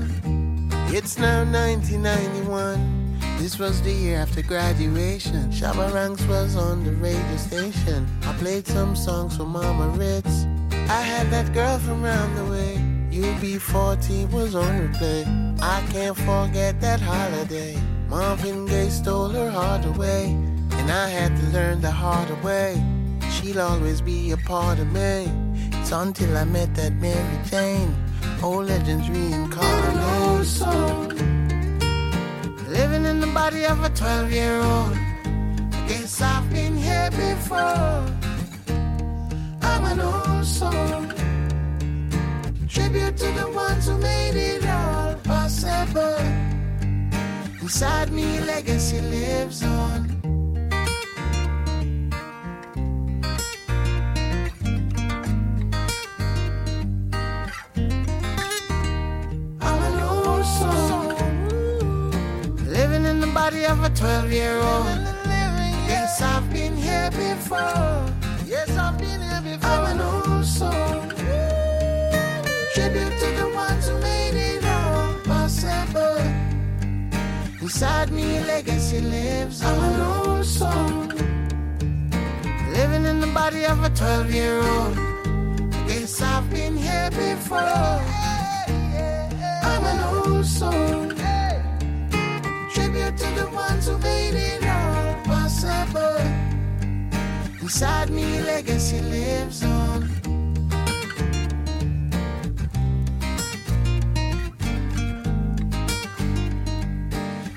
It's 0.95 1.17
now 1.17 1.43
1991 1.43 2.98
this 3.39 3.57
was 3.57 3.81
the 3.81 3.91
year 3.91 4.17
after 4.17 4.41
graduation. 4.41 5.49
Shabba 5.49 5.93
Ranks 5.93 6.23
was 6.25 6.57
on 6.57 6.83
the 6.83 6.91
radio 6.91 7.37
station. 7.37 8.05
I 8.23 8.33
played 8.33 8.67
some 8.67 8.97
songs 8.97 9.37
for 9.37 9.45
Mama 9.45 9.87
Ritz. 9.97 10.45
I 10.71 11.01
had 11.01 11.31
that 11.31 11.53
girl 11.53 11.79
from 11.79 12.03
round 12.03 12.37
the 12.37 12.45
way. 12.51 12.75
UB40 13.11 14.29
was 14.31 14.55
on 14.55 14.89
replay. 14.89 15.23
I 15.61 15.81
can't 15.89 16.17
forget 16.17 16.81
that 16.81 16.99
holiday. 16.99 17.77
Marvin 18.09 18.65
Gaye 18.65 18.89
stole 18.89 19.29
her 19.29 19.49
heart 19.49 19.85
away. 19.85 20.25
And 20.71 20.91
I 20.91 21.07
had 21.07 21.33
to 21.37 21.43
learn 21.57 21.79
the 21.79 21.91
harder 21.91 22.35
way. 22.43 22.83
She'll 23.31 23.61
always 23.61 24.01
be 24.01 24.31
a 24.31 24.37
part 24.37 24.79
of 24.79 24.91
me. 24.91 25.31
It's 25.79 25.93
until 25.93 26.37
I 26.37 26.43
met 26.43 26.75
that 26.75 26.93
Mary 26.95 27.39
Jane. 27.49 27.95
Old 28.43 28.65
legends 28.65 29.09
reincarnate. 29.09 30.45
soul. 30.45 31.28
Living 32.69 33.05
in 33.05 33.19
the 33.19 33.27
body 33.27 33.65
of 33.65 33.83
a 33.83 33.89
12 33.89 34.31
year 34.31 34.55
old. 34.57 34.93
I 35.73 35.85
Guess 35.87 36.21
I've 36.21 36.47
been 36.51 36.77
here 36.77 37.09
before. 37.09 38.05
I'm 39.63 39.83
an 39.85 39.99
old 39.99 40.45
soul. 40.45 41.01
Tribute 42.67 43.17
to 43.17 43.31
the 43.41 43.49
ones 43.55 43.87
who 43.87 43.97
made 43.97 44.35
it 44.35 44.63
all 44.67 45.15
possible. 45.23 46.19
Inside 47.59 48.11
me, 48.11 48.39
legacy 48.41 49.01
lives 49.01 49.63
on. 49.63 50.18
Body 63.49 63.65
of 63.65 63.83
a 63.83 63.89
12 63.89 64.31
year 64.31 64.55
old. 64.57 64.85
Yes, 65.87 66.21
I've 66.21 66.47
been 66.53 66.75
here 66.77 67.09
before. 67.09 68.05
Yes, 68.45 68.69
I've 68.77 68.97
been 68.99 69.21
here 69.27 69.41
before. 69.41 69.71
I'm 69.71 69.85
an 69.93 70.01
old 70.01 70.45
soul. 70.45 71.01
Tribute 72.73 73.15
to 73.21 73.29
the 73.41 73.49
ones 73.55 73.87
who 73.89 73.97
made 74.09 74.37
it 74.49 74.63
all 74.65 75.13
possible. 75.31 76.19
Inside 77.61 78.11
me, 78.11 78.37
a 78.37 78.41
legacy 78.41 79.01
lives. 79.01 79.63
I'm 79.63 79.79
an 79.89 80.01
old 80.11 80.45
soul. 80.45 81.07
Living 82.77 83.05
in 83.11 83.19
the 83.19 83.31
body 83.33 83.65
of 83.65 83.83
a 83.83 83.89
12 83.89 84.31
year 84.31 84.57
old. 84.61 84.95
Yes, 85.87 86.21
I've 86.21 86.47
been 86.51 86.77
here 86.77 87.09
before. 87.09 87.97
I'm 89.69 89.83
an 89.93 89.99
old 90.13 90.45
soul. 90.45 91.18
To 93.09 93.25
the 93.35 93.49
ones 93.51 93.87
who 93.87 93.97
made 93.97 94.35
it 94.35 94.63
all 94.65 95.15
possible. 95.25 96.21
Inside 97.59 98.11
me, 98.11 98.39
legacy 98.41 99.01
lives 99.01 99.63
on. 99.63 100.03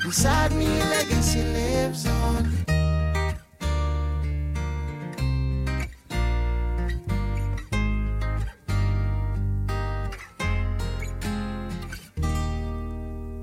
Inside 0.05 0.53
me, 0.53 0.67
legacy 0.67 1.43
lives 1.43 2.07
on. 2.07 2.45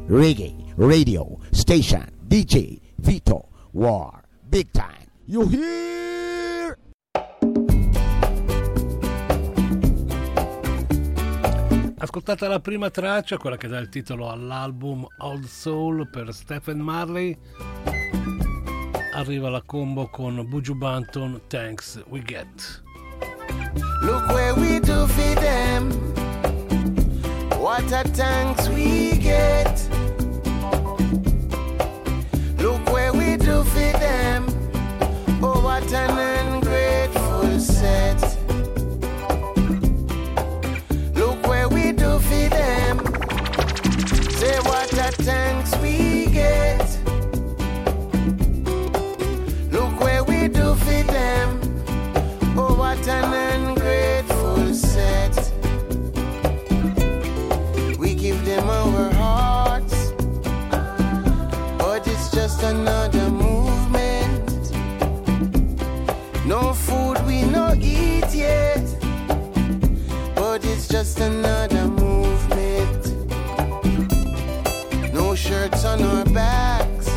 Reggae 0.09 0.68
radio 0.79 1.37
station 1.51 2.05
DJ 2.25 2.79
Vito 3.01 3.49
War 3.73 4.23
Big 4.47 4.71
Time. 4.71 5.07
You 5.25 5.45
hear? 5.45 6.77
Ascoltate 11.97 12.47
la 12.47 12.61
prima 12.61 12.89
traccia, 12.89 13.37
quella 13.37 13.57
che 13.57 13.67
dà 13.67 13.77
il 13.79 13.89
titolo 13.89 14.29
all'album 14.29 15.05
Old 15.17 15.43
Soul 15.43 16.09
per 16.09 16.33
Stephen 16.33 16.79
Marley. 16.79 17.37
Arriva 19.15 19.49
la 19.49 19.61
combo 19.63 20.07
con 20.07 20.47
Buju 20.47 20.75
Banton 20.75 21.41
Thanks 21.47 22.01
We 22.07 22.21
Get. 22.23 22.83
Look 24.01 24.29
where 24.29 24.53
we 24.53 24.79
do 24.79 25.05
for 25.07 25.33
them. 25.41 25.91
What 27.59 27.91
a 27.91 28.03
thanks 28.11 28.69
we 28.69 29.17
get. 29.17 29.98
Do 33.39 33.63
for 33.63 33.91
them. 33.99 34.45
Oh, 35.41 35.61
what 35.61 35.91
an 35.93 36.55
ungrateful 36.55 37.59
set. 37.59 38.19
Look 41.15 41.47
where 41.47 41.67
we 41.69 41.91
do 41.91 42.19
for 42.19 42.49
them. 42.49 42.99
Say 44.39 44.57
what 44.69 44.91
a 44.93 45.11
thanks 45.23 45.75
we 45.77 46.27
get. 46.27 46.87
Look 49.71 49.99
where 50.01 50.23
we 50.23 50.47
do 50.49 50.75
for 50.75 51.03
them. 51.03 51.59
Oh, 52.57 52.75
what 52.77 53.07
an 53.07 53.33
ungrateful 53.33 54.73
set. 54.73 55.35
We 57.97 58.13
give 58.15 58.43
them 58.45 58.69
our 58.69 59.13
hearts, 59.13 60.11
but 61.77 62.07
it's 62.07 62.29
just 62.31 62.63
another 62.63 63.28
just 70.91 71.19
another 71.19 71.85
movement. 71.87 73.13
No 75.13 75.35
shirts 75.35 75.85
on 75.85 76.01
our 76.01 76.25
backs, 76.25 77.09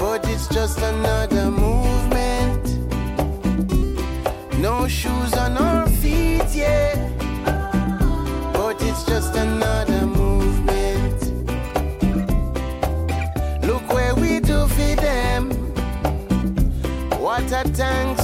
but 0.00 0.26
it's 0.26 0.48
just 0.48 0.78
another 0.78 1.50
movement. 1.50 2.64
No 4.58 4.88
shoes 4.88 5.34
on 5.34 5.58
our 5.58 5.86
feet 5.86 6.48
yet, 6.54 6.96
but 8.54 8.80
it's 8.82 9.04
just 9.04 9.34
another 9.36 10.06
movement. 10.06 11.20
Look 13.66 13.86
where 13.92 14.14
we 14.14 14.40
do 14.40 14.66
for 14.66 14.94
them. 14.96 15.50
What 17.20 17.52
a 17.52 17.64
thanks 17.68 18.21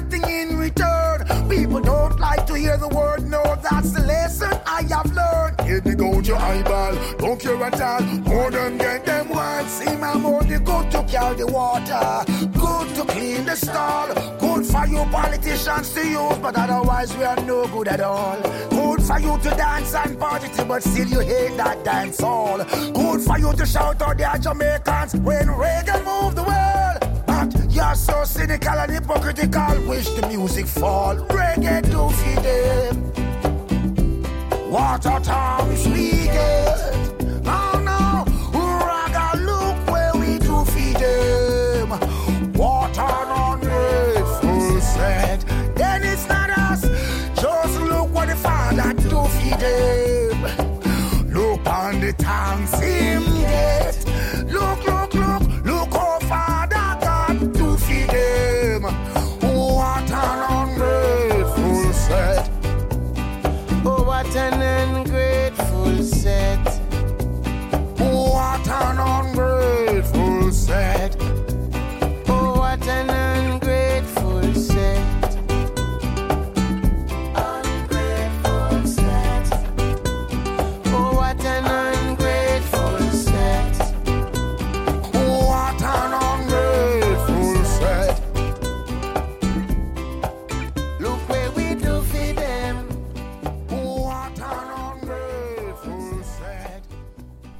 nothing 0.00 0.22
in 0.30 0.56
return. 0.56 1.24
People 1.48 1.80
don't 1.80 2.18
like 2.20 2.46
to 2.46 2.54
hear 2.54 2.76
the 2.76 2.88
word, 2.88 3.28
no, 3.28 3.42
that's 3.62 3.90
the 3.92 4.00
lesson 4.00 4.52
I 4.66 4.82
have 4.94 5.10
learned. 5.12 5.60
Here 5.62 5.80
they 5.80 5.94
go 5.94 6.20
to 6.20 6.36
eyeball, 6.36 6.94
don't 7.18 7.40
care 7.40 7.62
at 7.64 7.80
all. 7.80 8.02
More 8.30 8.50
than 8.50 8.78
get 8.78 9.04
them 9.04 9.28
one, 9.28 9.66
see 9.66 9.96
my 9.96 10.14
more 10.14 10.42
the 10.42 10.58
good 10.60 10.90
to 10.92 11.02
carry 11.04 11.36
the 11.36 11.46
water, 11.46 12.06
good 12.64 12.88
to 12.96 13.02
clean 13.12 13.44
the 13.44 13.56
stall, 13.56 14.08
good 14.38 14.64
for 14.66 14.86
you 14.86 15.02
politicians 15.10 15.92
to 15.94 16.06
use, 16.06 16.38
but 16.38 16.56
otherwise 16.56 17.16
we 17.16 17.24
are 17.24 17.40
no 17.44 17.66
good 17.68 17.88
at 17.88 18.00
all. 18.00 18.40
Good 18.70 19.02
for 19.02 19.18
you 19.18 19.38
to 19.38 19.50
dance 19.50 19.94
and 19.94 20.18
party 20.18 20.48
but 20.64 20.82
still 20.82 21.08
you 21.08 21.20
hate 21.20 21.56
that 21.56 21.84
dance 21.84 22.20
hall. 22.20 22.58
Good 22.58 23.20
for 23.22 23.38
you 23.38 23.52
to 23.52 23.66
shout 23.66 24.00
out 24.02 24.16
the 24.18 24.38
Jamaicans 24.40 25.16
when 25.16 25.50
Reagan 25.50 26.04
moved 26.04 26.36
the 26.36 26.44
world. 26.44 26.97
You're 27.78 27.94
so 27.94 28.24
cynical 28.24 28.72
and 28.72 28.90
hypocritical, 28.90 29.80
wish 29.86 30.08
the 30.08 30.26
music 30.26 30.66
fall. 30.66 31.14
Reggae 31.14 31.80
do 31.88 32.10
feed 32.10 32.42
them. 32.42 33.12
A 34.50 34.98
times 35.20 35.86
we 35.86 36.24
get. 36.24 36.76
Oh 37.46 37.78
no, 37.78 38.24
Raga, 38.84 39.38
look 39.44 39.76
where 39.92 40.12
we 40.16 40.40
do 40.40 40.64
feed 40.64 40.96
them. 40.96 41.90
What 42.54 42.98
an 42.98 43.60
ungrateful 43.62 44.80
set. 44.80 45.44
Then 45.76 46.02
it's 46.02 46.28
not 46.28 46.50
us. 46.50 46.82
Just 47.40 47.80
look 47.82 48.12
what 48.12 48.28
the 48.28 48.34
father 48.34 48.92
do 48.94 49.24
feed 49.38 49.60
them. 49.60 51.32
Look 51.32 51.64
on 51.68 52.00
the 52.00 52.12
thanks 52.18 52.80
him 52.80 53.22
get. 53.36 54.07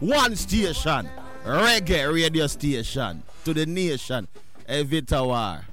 one 0.09 0.35
station, 0.35 1.07
reggae 1.45 2.11
radio 2.11 2.47
station 2.47 3.23
to 3.45 3.53
the 3.53 3.67
nation 3.67 4.27
every 4.67 5.03
tower. 5.03 5.67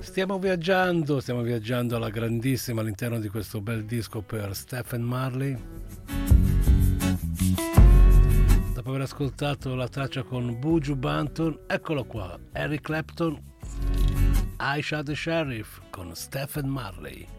Stiamo 0.00 0.40
viaggiando, 0.40 1.20
stiamo 1.20 1.42
viaggiando 1.42 1.94
alla 1.94 2.10
grandissima 2.10 2.80
all'interno 2.80 3.20
di 3.20 3.28
questo 3.28 3.60
bel 3.60 3.84
disco 3.84 4.22
per 4.22 4.56
Stephen 4.56 5.02
Marley. 5.02 5.56
Dopo 8.74 8.88
aver 8.88 9.02
ascoltato 9.02 9.76
la 9.76 9.86
traccia 9.86 10.24
con 10.24 10.58
Buju 10.58 10.96
Banton, 10.96 11.60
eccolo 11.68 12.02
qua, 12.02 12.36
Eric 12.52 12.80
Clapton, 12.80 13.40
Aisha 14.56 15.04
the 15.04 15.14
Sheriff 15.14 15.80
con 15.90 16.12
Stephen 16.16 16.66
Marley. 16.66 17.38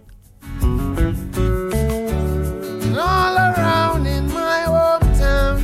All 2.98 3.36
around 3.38 4.06
in 4.06 4.28
my 4.28 4.66
hometown. 4.68 5.64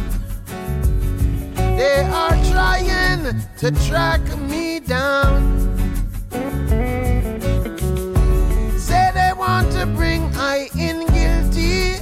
They 1.77 2.01
are 2.03 2.35
trying 2.51 3.35
to 3.57 3.71
track 3.87 4.21
me 4.39 4.79
down. 4.79 5.41
Say 8.77 9.11
they 9.13 9.31
want 9.37 9.71
to 9.73 9.85
bring 9.85 10.23
I 10.35 10.69
in 10.77 11.05
guilty 11.07 11.95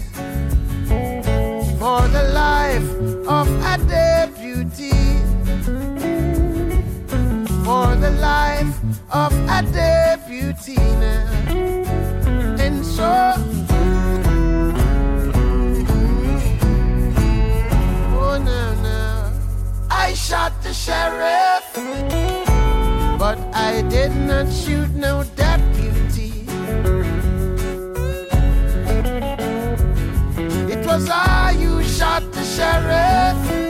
for 1.80 2.02
the 2.10 2.32
life 2.34 2.90
of 3.28 3.48
a 3.64 3.78
deputy. 3.88 4.92
For 7.66 7.96
the 7.96 8.12
life 8.22 8.76
of 9.12 9.34
a 9.50 9.62
deputy 9.72 10.76
now. 10.76 11.55
Was 30.96 31.10
I 31.10 31.54
who 31.54 31.84
shot 31.84 32.22
the 32.32 32.44
sheriff, 32.44 33.65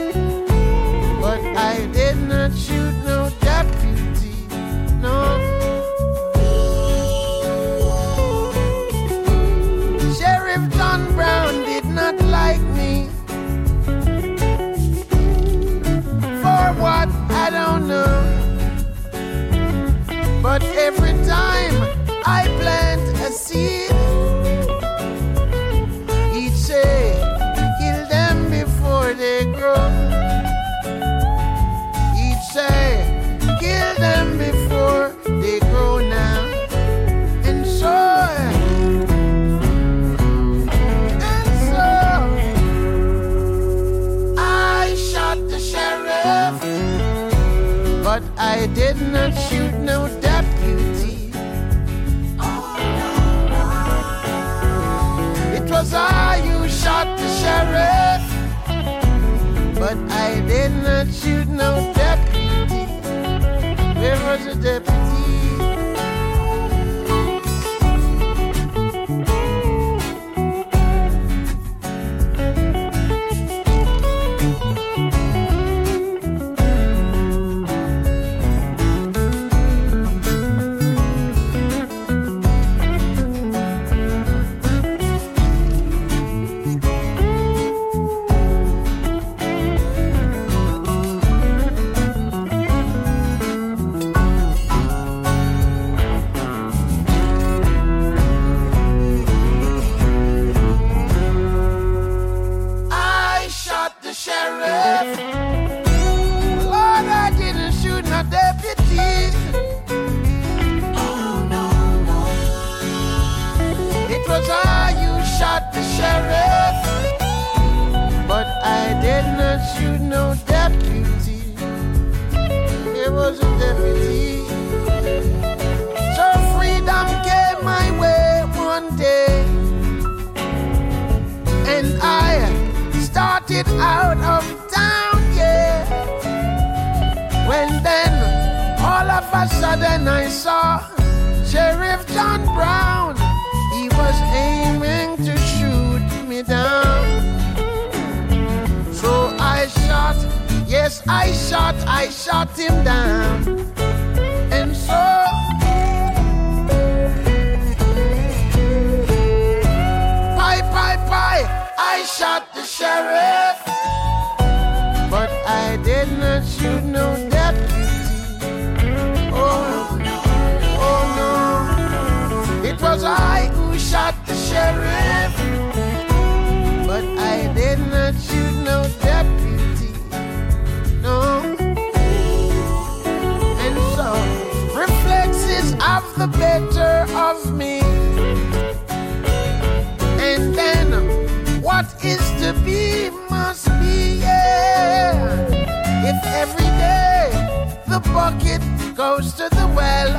the 197.88 198.00
bucket 198.12 198.62
goes 198.96 199.32
to 199.34 199.48
the 199.50 199.66
well, 199.76 200.12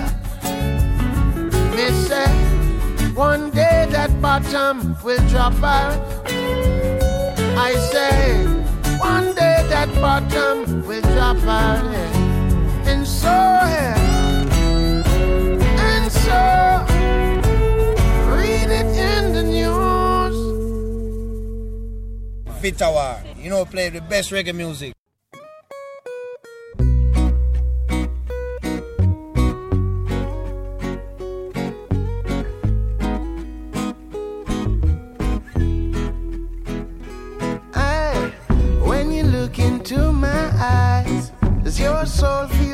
me 1.75 1.89
say 2.07 2.25
uh, 2.25 3.09
one 3.13 3.49
day 3.51 3.87
that 3.91 4.21
bottom 4.21 4.95
will 5.03 5.23
drop 5.27 5.61
out. 5.63 5.99
I 7.59 7.73
say 7.91 8.45
one 8.99 9.33
day 9.35 9.65
that 9.69 9.89
bottom 10.01 10.85
will 10.87 11.01
drop 11.01 11.37
out, 11.43 11.83
yeah. 11.91 12.91
and 12.91 13.05
so, 13.05 13.27
yeah. 13.27 13.97
and 15.91 16.11
so. 16.11 16.85
Read 18.35 18.69
it 18.79 18.89
in 19.09 19.33
the 19.33 19.43
news. 19.43 20.37
Vitawar, 22.61 23.21
you 23.37 23.49
know, 23.49 23.65
play 23.65 23.89
the 23.89 24.01
best 24.01 24.31
reggae 24.31 24.53
music. 24.53 24.96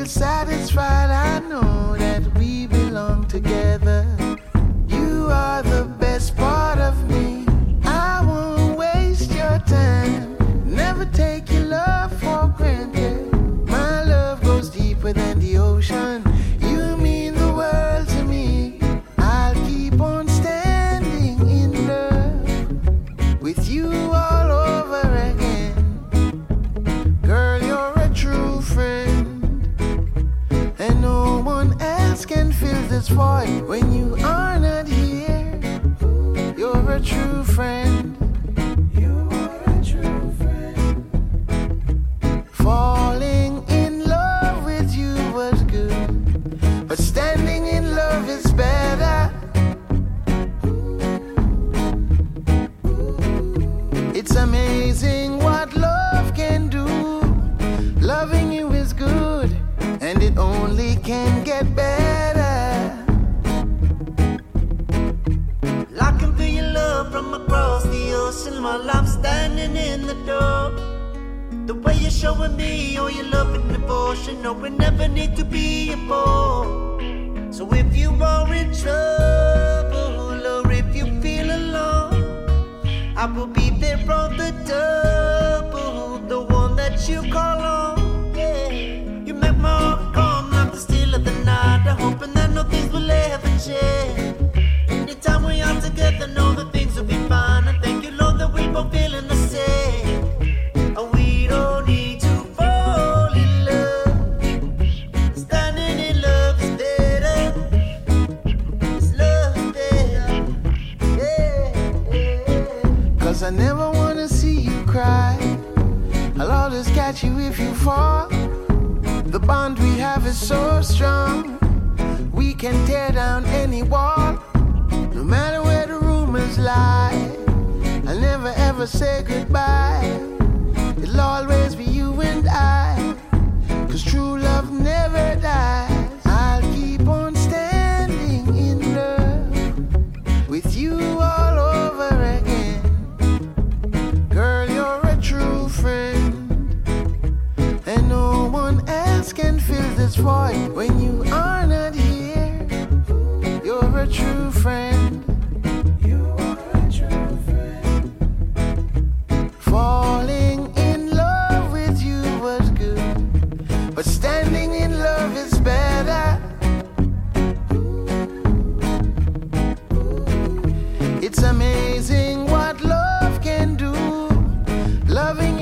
Satisfied? 0.06 1.23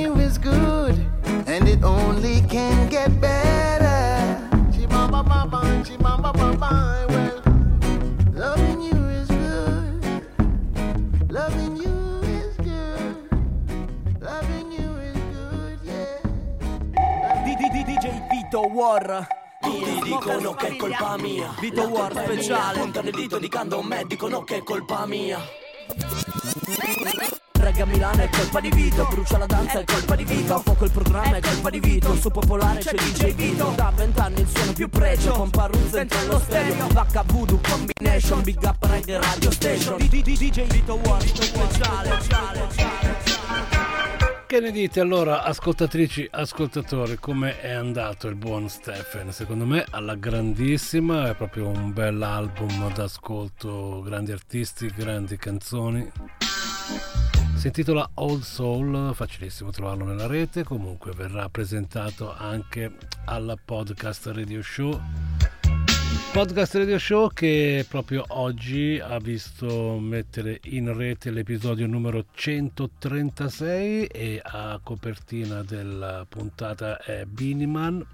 You 0.02 0.18
is 0.18 0.36
good, 0.36 0.98
and 1.46 1.68
it 1.68 1.84
only 1.84 2.40
can 2.50 2.88
get 2.88 3.20
better. 3.20 4.36
Well, 7.08 7.42
loving 8.34 8.80
you 8.82 8.98
is 9.14 9.28
good. 9.28 10.02
Loving 11.30 11.76
you 11.76 12.20
is 12.26 12.56
good. 12.56 13.14
Loving 14.20 14.72
you 14.72 14.90
is 15.06 15.18
good, 15.30 15.78
yeah. 15.84 16.24
DJ 17.70 18.26
Vito 18.28 18.66
War 18.72 19.24
Tutti 19.60 20.00
dicono 20.02 20.54
che 20.54 20.66
è 20.66 20.76
colpa 20.76 21.16
mia 21.16 21.54
Vito 21.60 21.82
War 21.82 22.12
speciale 22.12 22.80
Puntano 22.80 23.08
il 23.08 23.14
dito 23.14 23.36
indicando 23.36 23.78
a 23.78 23.84
me 23.84 24.04
Dicono 24.08 24.42
che 24.42 24.56
è 24.56 24.62
colpa 24.64 25.06
mia 25.06 25.38
A 27.80 27.86
Milano 27.86 28.22
è 28.22 28.28
colpa 28.28 28.60
di 28.60 28.68
Vito 28.70 29.06
Brucia 29.10 29.38
la 29.38 29.46
danza 29.46 29.80
è 29.80 29.84
colpa 29.84 30.14
di 30.14 30.24
Vito 30.24 30.54
A 30.54 30.58
fuoco 30.58 30.84
il 30.84 30.90
programma 30.90 31.36
è 31.36 31.40
colpa 31.40 31.70
di 31.70 31.80
Vito 31.80 32.14
Su 32.14 32.30
popolare 32.30 32.80
c'è 32.80 32.92
DJ 32.92 33.34
Vito 33.34 33.72
Da 33.74 33.90
vent'anni 33.96 34.40
il 34.40 34.46
suono 34.46 34.72
più 34.72 34.88
pregio 34.88 35.32
Pompa 35.32 35.66
Ruzza 35.66 35.96
dentro 35.96 36.26
lo 36.26 36.38
stereo 36.38 36.86
Vacca 36.88 37.24
Voodoo 37.26 37.58
Combination 37.66 38.42
Big 38.42 38.62
Up 38.62 38.84
Reggae 38.84 39.18
Radio 39.18 39.50
Station 39.50 39.96
DJ 39.96 40.66
Vito 40.66 41.00
War 41.04 41.22
speciale 41.22 42.18
Che 44.46 44.60
ne 44.60 44.70
dite 44.70 45.00
allora, 45.00 45.42
ascoltatrici, 45.42 46.28
ascoltatori, 46.30 47.16
come 47.16 47.58
è 47.58 47.72
andato 47.72 48.28
il 48.28 48.34
buon 48.34 48.68
Stephen? 48.68 49.32
Secondo 49.32 49.64
me 49.64 49.86
alla 49.90 50.14
grandissima, 50.14 51.30
è 51.30 51.34
proprio 51.34 51.68
un 51.68 51.90
bel 51.92 52.22
album 52.22 52.92
d'ascolto, 52.92 54.02
grandi 54.02 54.30
artisti, 54.30 54.92
grandi 54.94 55.38
canzoni. 55.38 56.10
Si 57.56 57.68
intitola 57.68 58.08
Old 58.14 58.42
Soul, 58.42 59.14
facilissimo 59.14 59.70
trovarlo 59.70 60.04
nella 60.04 60.26
rete, 60.26 60.64
comunque 60.64 61.12
verrà 61.12 61.48
presentato 61.48 62.34
anche 62.34 62.92
al 63.26 63.58
podcast 63.64 64.26
Radio 64.26 64.60
Show. 64.62 65.00
Podcast 66.32 66.74
Radio 66.74 66.98
Show 66.98 67.28
che 67.32 67.84
proprio 67.88 68.24
oggi 68.28 68.98
ha 68.98 69.18
visto 69.18 69.98
mettere 70.00 70.60
in 70.64 70.96
rete 70.96 71.30
l'episodio 71.30 71.86
numero 71.86 72.24
136 72.32 74.06
e 74.06 74.40
a 74.42 74.80
copertina 74.82 75.62
della 75.62 76.24
puntata 76.28 76.98
è 76.98 77.24
Biniman. 77.26 78.04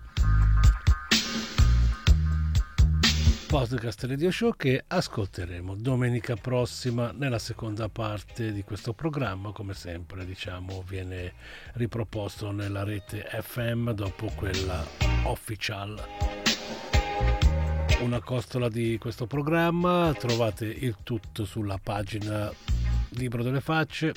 Podcast 3.49 4.05
Radio 4.05 4.31
Show 4.31 4.55
che 4.55 4.85
ascolteremo 4.87 5.75
domenica 5.75 6.37
prossima 6.37 7.13
nella 7.13 7.39
seconda 7.39 7.89
parte 7.89 8.53
di 8.53 8.63
questo 8.63 8.93
programma, 8.93 9.53
come 9.53 9.73
sempre 9.73 10.27
diciamo 10.27 10.85
viene 10.87 11.33
riproposto 11.73 12.51
nella 12.51 12.85
rete 12.85 13.27
FM 13.41 13.93
dopo 13.93 14.31
quella 14.35 14.87
official. 15.25 15.99
Una 18.03 18.21
costola 18.21 18.69
di 18.69 18.99
questo 18.99 19.27
programma 19.27 20.13
trovate 20.13 20.67
il 20.67 20.97
tutto 21.03 21.47
sulla 21.47 21.81
pagina 21.83 22.53
libro 23.13 23.43
delle 23.43 23.63
facce 23.63 24.13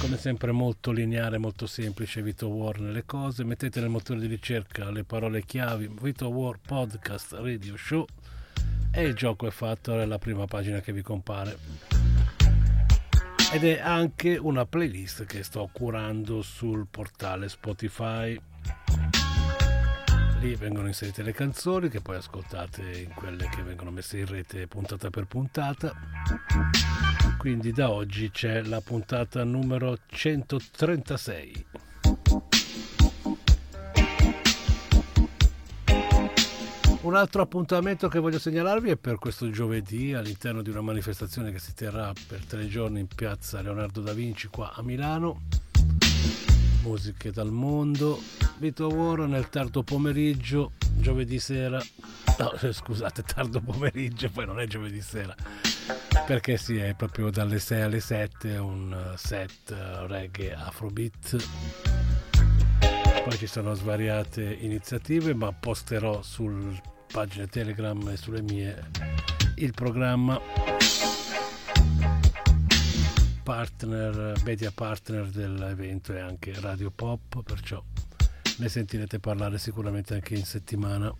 come 0.00 0.16
sempre 0.16 0.50
molto 0.50 0.92
lineare 0.92 1.36
molto 1.36 1.66
semplice 1.66 2.22
Vito 2.22 2.48
War 2.48 2.80
nelle 2.80 3.04
cose. 3.04 3.44
Mettete 3.44 3.80
nel 3.80 3.90
motore 3.90 4.18
di 4.18 4.26
ricerca 4.26 4.90
le 4.90 5.04
parole 5.04 5.44
chiavi. 5.44 5.90
Vito 6.00 6.28
War 6.28 6.58
podcast 6.58 7.32
radio 7.32 7.76
show. 7.76 8.06
E 8.90 9.02
il 9.02 9.14
gioco 9.14 9.46
è 9.46 9.50
fatto 9.50 10.00
è 10.00 10.06
la 10.06 10.18
prima 10.18 10.46
pagina 10.46 10.80
che 10.80 10.94
vi 10.94 11.02
compare. 11.02 11.58
Ed 13.52 13.64
è 13.64 13.78
anche 13.78 14.38
una 14.38 14.64
playlist 14.64 15.26
che 15.26 15.42
sto 15.42 15.68
curando 15.70 16.40
sul 16.40 16.86
portale 16.90 17.48
Spotify 17.50 18.40
Lì 20.40 20.54
vengono 20.54 20.86
inserite 20.86 21.22
le 21.22 21.32
canzoni 21.32 21.90
che 21.90 22.00
poi 22.00 22.16
ascoltate 22.16 22.80
in 22.80 23.12
quelle 23.12 23.46
che 23.50 23.62
vengono 23.62 23.90
messe 23.90 24.20
in 24.20 24.26
rete 24.26 24.66
puntata 24.66 25.10
per 25.10 25.26
puntata. 25.26 25.92
Quindi 27.36 27.72
da 27.72 27.90
oggi 27.90 28.30
c'è 28.30 28.62
la 28.62 28.80
puntata 28.80 29.44
numero 29.44 29.98
136. 30.06 31.66
Un 37.02 37.14
altro 37.14 37.42
appuntamento 37.42 38.08
che 38.08 38.18
voglio 38.18 38.38
segnalarvi 38.38 38.90
è 38.90 38.96
per 38.96 39.18
questo 39.18 39.50
giovedì 39.50 40.14
all'interno 40.14 40.62
di 40.62 40.70
una 40.70 40.80
manifestazione 40.80 41.52
che 41.52 41.58
si 41.58 41.74
terrà 41.74 42.14
per 42.26 42.46
tre 42.46 42.66
giorni 42.66 43.00
in 43.00 43.08
piazza 43.08 43.60
Leonardo 43.60 44.00
da 44.00 44.14
Vinci 44.14 44.48
qua 44.48 44.72
a 44.74 44.82
Milano. 44.82 45.42
Musiche 46.82 47.30
dal 47.30 47.50
mondo, 47.50 48.22
Vito 48.58 48.88
War 48.88 49.20
nel 49.28 49.48
tardo 49.48 49.82
pomeriggio, 49.82 50.72
giovedì 50.96 51.38
sera, 51.38 51.82
no 52.38 52.52
scusate, 52.72 53.22
tardo 53.22 53.60
pomeriggio, 53.60 54.30
poi 54.30 54.46
non 54.46 54.60
è 54.60 54.66
giovedì 54.66 55.00
sera, 55.00 55.34
perché 56.26 56.56
sì, 56.56 56.76
è 56.76 56.94
proprio 56.94 57.30
dalle 57.30 57.58
6 57.58 57.80
alle 57.82 58.00
7 58.00 58.56
un 58.56 59.14
set 59.16 59.74
reggae 60.06 60.54
afrobeat. 60.54 61.36
Poi 63.24 63.36
ci 63.36 63.46
sono 63.46 63.74
svariate 63.74 64.42
iniziative, 64.60 65.34
ma 65.34 65.52
posterò 65.52 66.22
sul 66.22 66.80
pagina 67.12 67.46
Telegram 67.46 68.08
e 68.08 68.16
sulle 68.16 68.40
mie 68.42 68.90
il 69.56 69.72
programma 69.74 70.40
partner, 73.50 74.40
media 74.44 74.70
partner 74.70 75.26
dell'evento 75.26 76.14
è 76.14 76.20
anche 76.20 76.52
Radio 76.60 76.92
Pop, 76.92 77.42
perciò 77.42 77.82
ne 78.58 78.68
sentirete 78.68 79.18
parlare 79.18 79.58
sicuramente 79.58 80.14
anche 80.14 80.36
in 80.36 80.44
settimana. 80.44 81.12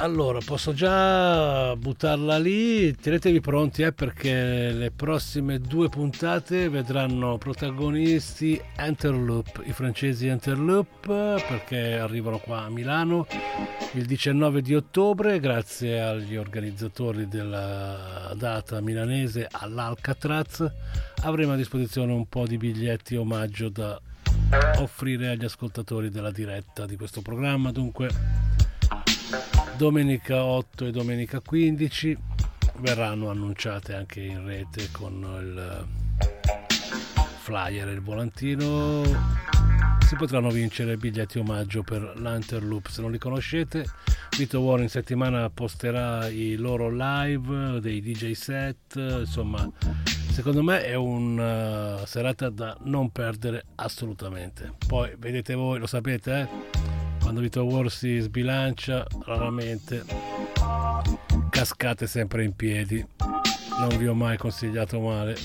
Allora, 0.00 0.38
posso 0.44 0.72
già 0.72 1.74
buttarla 1.74 2.38
lì, 2.38 2.94
tenetevi 2.94 3.40
pronti 3.40 3.82
eh, 3.82 3.92
perché 3.92 4.70
le 4.70 4.92
prossime 4.92 5.58
due 5.58 5.88
puntate 5.88 6.68
vedranno 6.68 7.36
protagonisti 7.36 8.60
Enterloop, 8.76 9.60
i 9.66 9.72
francesi 9.72 10.28
Enterloop, 10.28 11.04
perché 11.48 11.98
arrivano 11.98 12.38
qua 12.38 12.62
a 12.62 12.70
Milano 12.70 13.26
il 13.94 14.06
19 14.06 14.62
di 14.62 14.76
ottobre 14.76 15.40
grazie 15.40 16.00
agli 16.00 16.36
organizzatori 16.36 17.26
della 17.26 18.32
data 18.36 18.80
milanese 18.80 19.48
all'Alcatraz. 19.50 20.64
Avremo 21.22 21.54
a 21.54 21.56
disposizione 21.56 22.12
un 22.12 22.28
po' 22.28 22.46
di 22.46 22.56
biglietti 22.56 23.16
omaggio 23.16 23.68
da 23.68 24.00
offrire 24.76 25.30
agli 25.30 25.44
ascoltatori 25.44 26.08
della 26.08 26.30
diretta 26.30 26.86
di 26.86 26.94
questo 26.96 27.20
programma, 27.20 27.72
dunque 27.72 28.46
domenica 29.78 30.42
8 30.42 30.86
e 30.86 30.90
domenica 30.90 31.40
15 31.40 32.18
verranno 32.78 33.30
annunciate 33.30 33.94
anche 33.94 34.20
in 34.20 34.44
rete 34.44 34.88
con 34.90 35.12
il 35.40 35.86
flyer 37.38 37.86
e 37.86 37.92
il 37.92 38.00
volantino. 38.00 39.04
Si 40.00 40.16
potranno 40.16 40.50
vincere 40.50 40.96
biglietti 40.96 41.38
omaggio 41.38 41.84
per 41.84 42.14
l'Unterloop 42.16 42.88
se 42.88 43.02
non 43.02 43.12
li 43.12 43.18
conoscete 43.18 43.86
Vito 44.36 44.58
War 44.60 44.80
in 44.80 44.88
settimana 44.88 45.48
posterà 45.48 46.26
i 46.26 46.56
loro 46.56 46.90
live 46.90 47.78
dei 47.78 48.00
DJ 48.00 48.32
set. 48.32 48.96
Insomma 48.96 49.70
secondo 50.32 50.64
me 50.64 50.82
è 50.82 50.94
una 50.94 52.04
serata 52.04 52.50
da 52.50 52.76
non 52.82 53.10
perdere 53.10 53.64
assolutamente. 53.76 54.72
Poi 54.88 55.14
vedete 55.16 55.54
voi 55.54 55.78
lo 55.78 55.86
sapete 55.86 56.40
eh 56.40 56.77
quando 57.28 57.42
Vito 57.42 57.62
War 57.62 57.90
si 57.90 58.18
sbilancia 58.20 59.06
raramente 59.26 60.02
cascate 61.50 62.06
sempre 62.06 62.42
in 62.42 62.56
piedi. 62.56 63.06
Non 63.78 63.98
vi 63.98 64.06
ho 64.06 64.14
mai 64.14 64.38
consigliato 64.38 64.98
male. 64.98 65.36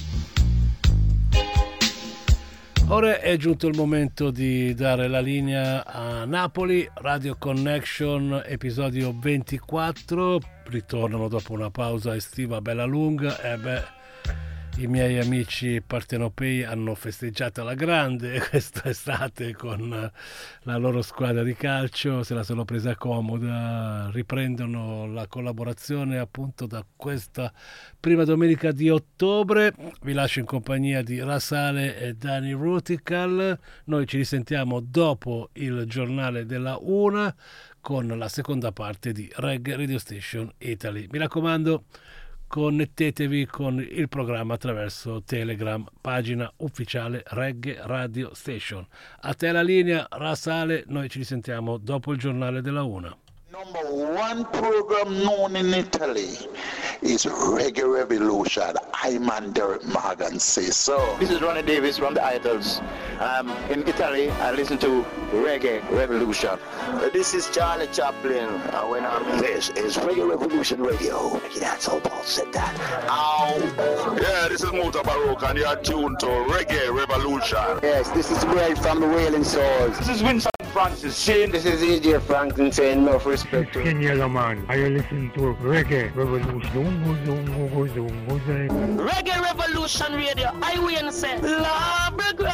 Ora 2.88 3.19
è 3.19 3.36
giunto 3.36 3.67
il 3.67 3.75
momento 3.75 4.31
di 4.31 4.73
dare 4.73 5.09
la 5.09 5.19
linea 5.19 5.86
a 5.86 6.23
Napoli 6.23 6.89
Radio 6.93 7.36
Connection 7.38 8.43
episodio 8.45 9.13
24 9.19 10.39
ritornano 10.67 11.27
dopo 11.27 11.51
una 11.51 11.69
pausa 11.69 12.15
estiva 12.15 12.61
bella 12.61 12.86
lunga. 12.86 13.41
E 13.41 13.57
beh 13.57 14.02
i 14.78 14.88
miei 14.88 15.19
amici 15.19 15.84
partenopei 15.86 16.63
hanno 16.63 16.95
festeggiato 16.95 17.61
alla 17.61 17.76
grande 17.76 18.41
quest'estate 18.49 19.53
con 19.53 20.11
la 20.61 20.78
loro 20.78 21.03
squadra 21.03 21.43
di 21.43 21.53
calcio, 21.53 22.24
se 22.24 22.34
la 22.34 22.43
sono 22.43 22.65
presa 22.65 22.95
comoda, 22.95 24.09
riprendono 24.11 25.05
la 25.05 25.28
collaborazione 25.28 26.17
appunto 26.17 26.65
da 26.65 26.84
questa 26.95 27.53
prima 27.99 28.24
domenica 28.24 28.71
di 28.71 28.89
ottobre. 28.89 29.74
Vi 30.01 30.13
lascio 30.13 30.39
in 30.39 30.45
compagnia 30.45 31.03
di 31.03 31.21
Rasale 31.21 31.99
e 31.99 32.13
Dani 32.15 32.51
Rutical. 32.53 33.59
Noi 33.86 34.07
ci 34.07 34.17
risentiamo 34.17 34.80
dopo 34.80 35.49
il 35.53 35.86
giornale 35.86 36.45
della 36.45 36.78
una 36.82 37.34
con 37.80 38.07
la 38.07 38.30
seconda 38.30 38.71
parte 38.71 39.11
di 39.11 39.30
Reg 39.36 39.76
Radio 39.76 39.99
Station 39.99 40.51
Italy. 40.57 41.07
Mi 41.11 41.19
raccomando 41.19 41.84
connettetevi 42.53 43.47
con 43.47 43.79
il 43.79 44.07
programma 44.07 44.53
attraverso 44.53 45.23
Telegram, 45.23 45.83
pagina 45.99 46.53
ufficiale 46.57 47.23
Reggae 47.29 47.79
Radio 47.81 48.35
Station. 48.35 48.85
A 49.21 49.33
te 49.33 49.51
la 49.51 49.63
linea, 49.63 50.05
Rasale, 50.07 50.83
noi 50.85 51.09
ci 51.09 51.17
risentiamo 51.17 51.77
dopo 51.77 52.11
il 52.11 52.19
giornale 52.19 52.61
della 52.61 52.83
una. 52.83 53.22
Number 53.53 53.81
one 54.15 54.45
program 54.45 55.23
known 55.23 55.55
in 55.55 55.75
Italy 55.75 56.39
is 57.03 57.25
Reggae 57.25 57.85
Revolution. 57.87 58.73
I'm 58.95 59.29
on 59.29 59.51
Derek 59.51 59.85
Morgan 59.85 60.39
say 60.39 60.71
so. 60.71 61.15
This 61.19 61.29
is 61.29 61.39
Ronnie 61.39 61.61
Davis 61.61 61.99
from 61.99 62.15
the 62.15 62.25
Idols. 62.25 62.81
Um, 63.19 63.51
in 63.69 63.87
Italy, 63.87 64.31
I 64.31 64.53
listen 64.53 64.79
to 64.79 65.05
Reggae 65.31 65.87
Revolution. 65.91 66.57
This 67.13 67.35
is 67.35 67.47
Charlie 67.51 67.85
Chaplin. 67.93 68.49
Uh, 68.73 68.87
when 68.87 69.05
I'm 69.05 69.23
this 69.37 69.69
is 69.69 69.97
Reggae 69.97 70.27
Revolution 70.27 70.81
Radio. 70.81 71.39
That's 71.59 71.85
how 71.85 71.99
Paul 71.99 72.23
said 72.23 72.51
that. 72.53 72.75
Ow. 73.07 74.17
Yeah, 74.19 74.47
this 74.47 74.63
is 74.63 74.71
Muta 74.71 75.03
Baroque 75.03 75.43
and 75.43 75.59
you're 75.59 75.75
tuned 75.75 76.19
to 76.21 76.25
Reggae 76.25 76.91
Revolution. 76.91 77.79
Yes, 77.83 78.09
this 78.09 78.31
is 78.31 78.43
Greg 78.45 78.79
from 78.79 78.99
the 78.99 79.07
Wailing 79.07 79.43
Souls. 79.43 79.95
This 79.99 80.09
is 80.09 80.23
Winston 80.23 80.49
Francis 80.71 81.19
Shane. 81.19 81.51
This 81.51 81.65
is 81.65 81.81
EJ 81.81 82.19
Franklin 82.23 82.71
saying 82.71 83.03
enough 83.03 83.27
respect 83.27 83.42
to 83.49 83.63
Ken 83.71 84.01
Yellowman. 84.01 84.65
Are 84.67 84.77
you 84.77 84.89
listening 84.89 85.31
to 85.33 85.55
Reggae 85.61 86.13
Revolution? 86.15 86.61
Reggae 88.97 89.41
Revolution 89.41 90.13
Radio, 90.13 90.51
I 90.61 90.77
win 90.79 91.11
say, 91.11 91.39
Labrador. 91.41 92.51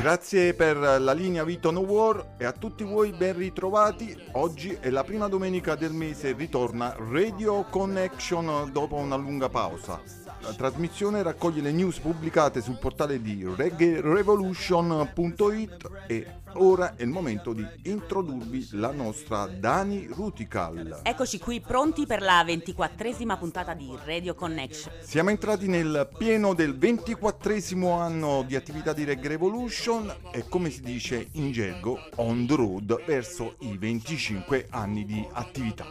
Grazie 0.00 0.54
per 0.54 0.76
la 0.76 1.12
linea 1.12 1.44
Vito 1.44 1.70
No 1.70 1.80
War 1.80 2.34
e 2.38 2.44
a 2.44 2.52
tutti 2.52 2.84
voi 2.84 3.12
ben 3.12 3.36
ritrovati. 3.36 4.16
Oggi 4.32 4.76
è 4.80 4.88
la 4.90 5.04
prima 5.04 5.28
domenica 5.28 5.74
del 5.74 5.92
mese, 5.92 6.32
ritorna 6.32 6.96
Radio 7.10 7.64
Connection 7.64 8.70
dopo 8.72 8.96
una 8.96 9.16
lunga 9.16 9.48
pausa. 9.48 10.19
La 10.42 10.54
trasmissione 10.54 11.22
raccoglie 11.22 11.60
le 11.60 11.70
news 11.70 11.98
pubblicate 11.98 12.62
sul 12.62 12.78
portale 12.78 13.20
di 13.20 13.44
reggaerevolution.it 13.44 15.90
e 16.06 16.26
ora 16.54 16.96
è 16.96 17.02
il 17.02 17.10
momento 17.10 17.52
di 17.52 17.62
introdurvi 17.82 18.68
la 18.72 18.90
nostra 18.90 19.46
Dani 19.46 20.08
Rutical. 20.10 21.00
Eccoci 21.02 21.38
qui 21.38 21.60
pronti 21.60 22.06
per 22.06 22.22
la 22.22 22.42
ventiquattresima 22.44 23.36
puntata 23.36 23.74
di 23.74 23.94
Radio 24.04 24.34
Connection. 24.34 24.94
Siamo 25.02 25.28
entrati 25.28 25.68
nel 25.68 26.08
pieno 26.16 26.54
del 26.54 26.74
ventiquattresimo 26.76 27.92
anno 27.92 28.42
di 28.46 28.56
attività 28.56 28.94
di 28.94 29.04
Reggae 29.04 29.28
Revolution 29.28 30.10
e 30.32 30.48
come 30.48 30.70
si 30.70 30.80
dice 30.80 31.28
in 31.32 31.52
gergo 31.52 31.98
on 32.16 32.46
the 32.46 32.56
road 32.56 33.04
verso 33.04 33.56
i 33.60 33.76
25 33.76 34.68
anni 34.70 35.04
di 35.04 35.22
attività. 35.32 35.84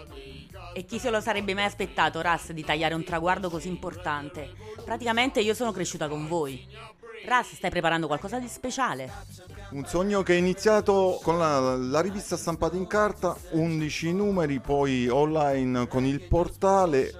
E 0.79 0.85
chi 0.85 0.97
se 0.97 1.09
lo 1.09 1.19
sarebbe 1.19 1.53
mai 1.53 1.65
aspettato, 1.65 2.21
Ras, 2.21 2.53
di 2.53 2.63
tagliare 2.63 2.93
un 2.93 3.03
traguardo 3.03 3.49
così 3.49 3.67
importante? 3.67 4.49
Praticamente 4.85 5.41
io 5.41 5.53
sono 5.53 5.73
cresciuta 5.73 6.07
con 6.07 6.25
voi. 6.25 6.65
Ras, 7.25 7.53
stai 7.53 7.69
preparando 7.69 8.07
qualcosa 8.07 8.39
di 8.39 8.47
speciale? 8.47 9.11
Un 9.71 9.83
sogno 9.83 10.23
che 10.23 10.35
è 10.35 10.37
iniziato 10.37 11.19
con 11.21 11.37
la, 11.37 11.75
la 11.75 11.99
rivista 11.99 12.37
stampata 12.37 12.77
in 12.77 12.87
carta, 12.87 13.35
11 13.51 14.13
numeri, 14.13 14.61
poi 14.61 15.09
online 15.09 15.85
con 15.89 16.05
il 16.05 16.21
portale. 16.21 17.13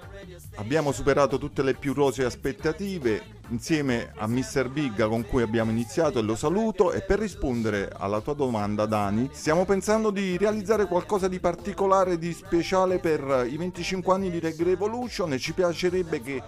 Abbiamo 0.56 0.94
superato 0.94 1.38
tutte 1.38 1.62
le 1.62 1.74
più 1.74 1.94
rosee 1.94 2.24
aspettative 2.24 3.39
insieme 3.50 4.12
a 4.16 4.28
Mr. 4.28 4.70
Big 4.70 5.08
con 5.08 5.26
cui 5.26 5.42
abbiamo 5.42 5.72
iniziato 5.72 6.20
e 6.20 6.22
lo 6.22 6.36
saluto 6.36 6.92
e 6.92 7.02
per 7.02 7.20
rispondere 7.20 7.90
alla 7.96 8.22
tua 8.22 8.34
domanda 8.34 8.86
Dani 8.86 9.30
stiamo 9.32 9.66
pensando 9.66 10.10
di 10.10 10.38
realizzare 10.38 10.86
qualcosa 10.86 11.28
di 11.28 11.40
particolare, 11.40 12.18
di 12.18 12.34
speciale 12.34 13.00
per 13.00 13.48
i 13.50 13.58
25 13.58 14.14
anni 14.14 14.30
di 14.30 14.40
Reggae 14.40 14.66
Revolution 14.66 15.34
e 15.34 15.40
ci 15.40 15.54
piacerebbe 15.54 16.22
che 16.22 16.42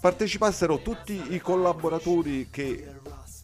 partecipassero 0.00 0.80
tutti 0.80 1.34
i 1.34 1.40
collaboratori 1.40 2.48
che 2.50 2.94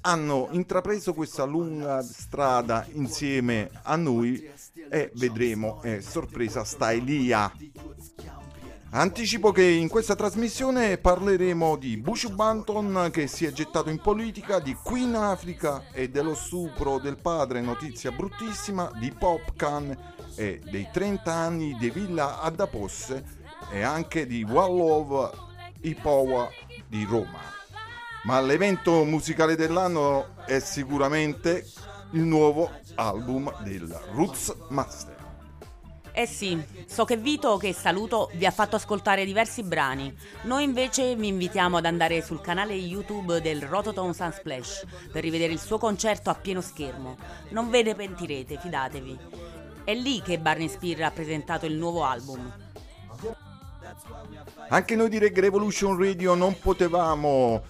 hanno 0.02 0.48
intrapreso 0.52 1.12
questa 1.12 1.44
lunga 1.44 2.00
strada 2.02 2.86
insieme 2.92 3.70
a 3.82 3.96
noi 3.96 4.48
e 4.88 5.10
vedremo, 5.14 5.82
eh, 5.82 6.00
sorpresa, 6.00 6.64
sta 6.64 6.92
Elia. 6.92 7.52
Anticipo 8.90 9.52
che 9.52 9.64
in 9.64 9.88
questa 9.88 10.14
trasmissione 10.14 10.96
parleremo 10.96 11.76
di 11.76 11.96
Bush 11.96 12.28
Banton 12.28 13.10
che 13.12 13.26
si 13.26 13.44
è 13.44 13.52
gettato 13.52 13.90
in 13.90 13.98
politica, 13.98 14.58
di 14.58 14.74
Queen 14.74 15.14
Africa 15.14 15.84
e 15.92 16.08
dello 16.08 16.34
stupro 16.34 16.98
del 16.98 17.18
padre, 17.18 17.60
notizia 17.60 18.12
bruttissima, 18.12 18.90
di 18.98 19.10
Popcan 19.10 20.14
e 20.36 20.60
dei 20.70 20.88
30 20.90 21.32
anni 21.32 21.76
di 21.78 21.90
Villa 21.90 22.40
Adaposse 22.40 23.24
e 23.70 23.82
anche 23.82 24.26
di 24.26 24.46
One 24.48 24.76
Love 24.76 25.30
Ipowa 25.82 26.48
di 26.86 27.04
Roma. 27.04 27.40
Ma 28.22 28.40
l'evento 28.40 29.04
musicale 29.04 29.56
dell'anno 29.56 30.36
è 30.46 30.58
sicuramente 30.60 31.66
il 32.12 32.22
nuovo 32.22 32.70
album 32.94 33.52
del 33.62 33.88
Roots 34.12 34.54
Master. 34.68 35.15
Eh 36.18 36.24
sì, 36.24 36.58
so 36.86 37.04
che 37.04 37.18
Vito, 37.18 37.58
che 37.58 37.74
saluto, 37.74 38.30
vi 38.36 38.46
ha 38.46 38.50
fatto 38.50 38.74
ascoltare 38.74 39.26
diversi 39.26 39.62
brani. 39.62 40.16
Noi 40.44 40.64
invece 40.64 41.14
vi 41.14 41.26
invitiamo 41.26 41.76
ad 41.76 41.84
andare 41.84 42.22
sul 42.22 42.40
canale 42.40 42.72
YouTube 42.72 43.42
del 43.42 43.60
Rototom 43.60 44.12
Sunsplash 44.12 44.86
per 45.12 45.22
rivedere 45.22 45.52
il 45.52 45.60
suo 45.60 45.76
concerto 45.76 46.30
a 46.30 46.34
pieno 46.34 46.62
schermo. 46.62 47.18
Non 47.50 47.68
ve 47.68 47.82
ne 47.82 47.94
pentirete, 47.94 48.58
fidatevi. 48.58 49.18
È 49.84 49.92
lì 49.92 50.22
che 50.22 50.38
Barney 50.38 50.70
Spear 50.70 51.02
ha 51.02 51.10
presentato 51.10 51.66
il 51.66 51.74
nuovo 51.74 52.02
album. 52.02 52.50
Anche 54.70 54.96
noi 54.96 55.10
di 55.10 55.18
Reggae 55.18 55.42
Revolution 55.42 55.98
Radio 55.98 56.34
non 56.34 56.58
potevamo 56.58 57.62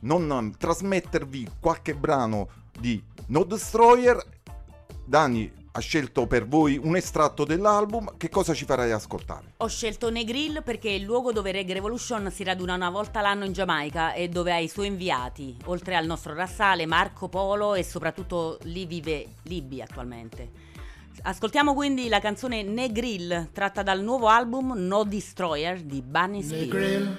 non 0.00 0.54
trasmettervi 0.56 1.50
qualche 1.60 1.94
brano 1.94 2.48
di 2.78 3.04
No 3.26 3.44
Destroyer. 3.44 4.24
Dani 5.04 5.59
ha 5.72 5.80
scelto 5.80 6.26
per 6.26 6.46
voi 6.46 6.78
un 6.82 6.96
estratto 6.96 7.44
dell'album. 7.44 8.16
Che 8.16 8.28
cosa 8.28 8.54
ci 8.54 8.64
farai 8.64 8.90
ascoltare? 8.90 9.54
Ho 9.58 9.68
scelto 9.68 10.10
Negril 10.10 10.62
perché 10.64 10.88
è 10.88 10.92
il 10.92 11.02
luogo 11.02 11.32
dove 11.32 11.52
Reggae 11.52 11.74
Revolution 11.74 12.30
si 12.30 12.42
raduna 12.42 12.74
una 12.74 12.90
volta 12.90 13.20
l'anno 13.20 13.44
in 13.44 13.52
Giamaica 13.52 14.12
e 14.12 14.28
dove 14.28 14.52
ha 14.52 14.58
i 14.58 14.68
suoi 14.68 14.88
inviati, 14.88 15.56
oltre 15.66 15.94
al 15.94 16.06
nostro 16.06 16.34
rassale 16.34 16.86
Marco 16.86 17.28
Polo 17.28 17.74
e 17.74 17.84
soprattutto 17.84 18.58
lì 18.62 18.86
vive 18.86 19.26
Libby 19.44 19.80
attualmente. 19.80 20.68
Ascoltiamo 21.22 21.74
quindi 21.74 22.08
la 22.08 22.20
canzone 22.20 22.62
Negril 22.62 23.50
tratta 23.52 23.82
dal 23.82 24.02
nuovo 24.02 24.28
album 24.28 24.72
No 24.76 25.04
Destroyer 25.04 25.80
di 25.82 26.02
Bunny 26.02 26.42
Spear. 26.42 26.60
Negril, 26.62 27.18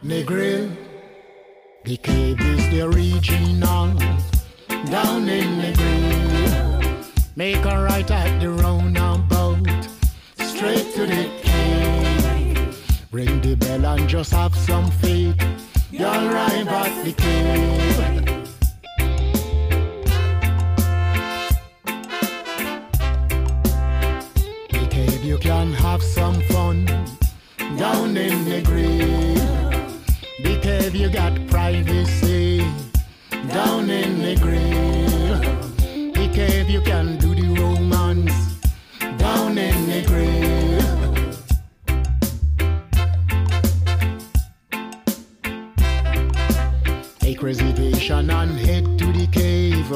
Negril, 0.00 0.76
the 1.82 2.00
cave 2.00 2.40
is 2.56 2.68
the 2.70 2.82
original, 2.82 3.94
down 4.88 5.28
in 5.28 5.56
Negril. 5.58 6.35
Make 7.38 7.66
a 7.66 7.82
right 7.82 8.10
at 8.10 8.40
the 8.40 8.48
roundabout, 8.48 9.68
straight 10.38 10.94
to 10.94 11.04
the 11.04 11.28
cave. 11.42 13.06
Ring 13.12 13.42
the 13.42 13.54
bell 13.54 13.84
and 13.84 14.08
just 14.08 14.32
have 14.32 14.56
some 14.56 14.90
faith, 14.90 15.36
you'll 15.90 16.06
arrive 16.06 16.66
at 16.66 17.04
the 17.04 17.12
cave. 17.12 17.96
The 24.70 24.86
cave 24.88 25.22
you 25.22 25.36
can 25.36 25.74
have 25.74 26.02
some 26.02 26.40
fun 26.48 26.86
down 27.76 28.16
in 28.16 28.46
the 28.46 28.62
grave. 28.62 29.36
The 30.42 30.58
cave 30.62 30.94
you 30.94 31.10
got 31.10 31.34
privacy 31.48 32.64
down 33.30 33.90
in 33.90 34.22
the 34.22 34.36
grave. 34.40 35.15
And 48.30 48.58
head 48.58 48.98
to 48.98 49.12
the 49.12 49.26
cave 49.26 49.90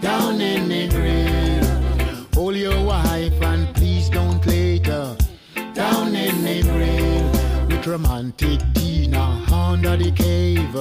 down 0.00 0.40
in 0.40 0.68
the 0.68 0.88
grave. 0.88 2.34
Hold 2.34 2.56
your 2.56 2.84
wife 2.84 3.40
and 3.42 3.74
please 3.74 4.08
don't 4.08 4.40
down 5.74 6.14
in 6.14 6.44
the 6.44 6.62
grave. 6.62 7.68
With 7.68 7.86
romantic 7.86 8.60
dinner 8.72 9.42
under 9.52 9.96
the 9.96 10.10
cave 10.12 10.74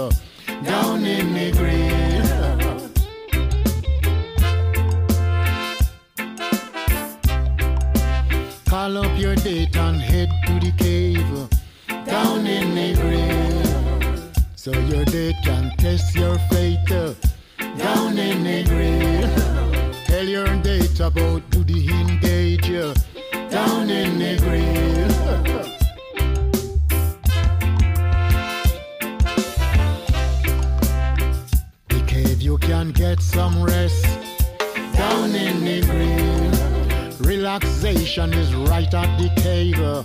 down 0.63 1.05
in 1.05 1.33
the 1.33 1.51
grave. 1.51 2.34
Down 12.25 12.47
in 12.47 12.75
the 12.75 12.89
grave. 13.01 14.47
So 14.55 14.71
your 14.71 15.05
day 15.05 15.33
can 15.43 15.71
test 15.77 16.15
your 16.15 16.37
fate 16.49 16.91
uh, 16.91 17.13
down 17.77 18.17
in 18.17 18.43
the 18.43 18.63
grave. 18.71 19.33
Tell 20.05 20.27
your 20.37 20.51
date 20.61 20.99
about 20.99 21.43
to 21.51 21.59
the 21.71 21.79
engage 22.01 22.69
uh, 22.71 22.93
down 23.49 23.89
in 23.89 24.11
the 24.23 24.33
grave. 24.45 25.13
The 31.89 32.01
cave 32.13 32.41
you 32.41 32.57
can 32.57 32.91
get 32.91 33.19
some 33.21 33.55
rest 33.63 34.05
down 34.93 35.29
in 35.45 35.55
the 35.69 35.79
grave. 35.91 37.19
Relaxation 37.33 38.33
is 38.33 38.49
right 38.71 38.93
at 38.93 39.09
the 39.21 39.29
cave 39.41 39.79
uh, 39.79 40.03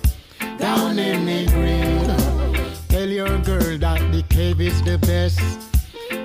down 0.60 0.98
in 0.98 1.24
the 1.24 1.44
grave. 1.46 2.86
Tell 2.88 3.08
your 3.08 3.38
girl 3.40 3.78
that 3.78 4.00
the 4.12 4.22
cave 4.28 4.60
is 4.60 4.80
the 4.82 4.98
best 4.98 5.40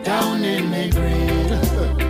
down 0.03 0.43
in 0.43 0.69
the 0.69 0.89
grave. 0.89 2.03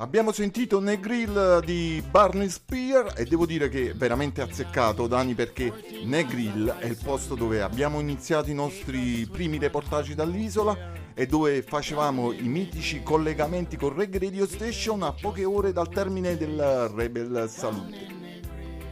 Abbiamo 0.00 0.32
sentito 0.32 0.80
Negril 0.80 1.60
di 1.64 2.02
Barney 2.08 2.48
Spear 2.48 3.14
e 3.16 3.24
devo 3.24 3.46
dire 3.46 3.68
che 3.68 3.90
è 3.90 3.94
veramente 3.94 4.40
azzeccato 4.40 5.06
Dani 5.06 5.34
perché 5.34 5.72
Negril 6.04 6.76
è 6.78 6.86
il 6.86 6.96
posto 7.02 7.34
dove 7.34 7.60
abbiamo 7.62 7.98
iniziato 7.98 8.48
i 8.48 8.54
nostri 8.54 9.28
primi 9.30 9.58
reportaggi 9.58 10.14
dall'isola 10.14 10.76
e 11.14 11.26
dove 11.26 11.62
facevamo 11.62 12.32
i 12.32 12.46
mitici 12.48 13.02
collegamenti 13.02 13.76
con 13.76 13.94
Reggae 13.94 14.20
Radio 14.20 14.46
Station 14.46 15.02
a 15.02 15.12
poche 15.12 15.44
ore 15.44 15.72
dal 15.72 15.88
termine 15.88 16.36
del 16.36 16.88
Rebel 16.94 17.46
Salute. 17.48 18.17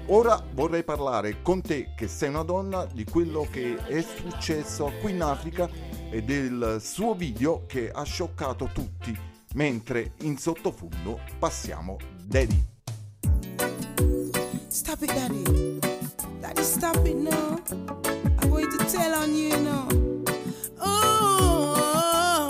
Ora 0.09 0.41
vorrei 0.53 0.85
parlare 0.85 1.43
con 1.43 1.61
te 1.61 1.89
che 1.97 2.07
sei 2.07 2.29
una 2.29 2.45
donna 2.45 2.85
di 2.85 3.05
quello 3.05 3.45
che 3.51 3.75
è 3.77 4.01
successo 4.03 4.93
qui 5.01 5.11
in 5.11 5.23
Africa 5.23 5.69
e 6.11 6.23
del 6.23 6.79
suo 6.81 7.15
video 7.15 7.65
che 7.67 7.91
ha 7.91 8.05
scioccato 8.05 8.71
tutti 8.73 9.19
mentre 9.55 10.13
in 10.21 10.39
sottofondo 10.39 11.19
passiamo 11.39 11.97
Daddy. 12.23 12.65
Stop 14.69 15.03
it, 15.03 15.13
Daddy. 15.13 15.81
Daddy, 16.41 16.63
stop 16.63 17.05
it 17.05 17.17
now. 17.17 17.59
I'm 18.39 18.49
going 18.49 18.71
to 18.71 18.79
tell 18.85 19.13
on 19.15 19.35
you, 19.35 19.57
know. 19.59 19.89
Oh, 20.81 22.49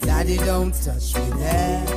Daddy, 0.00 0.38
don't 0.38 0.72
touch 0.82 1.14
me 1.14 1.28
there. 1.38 1.95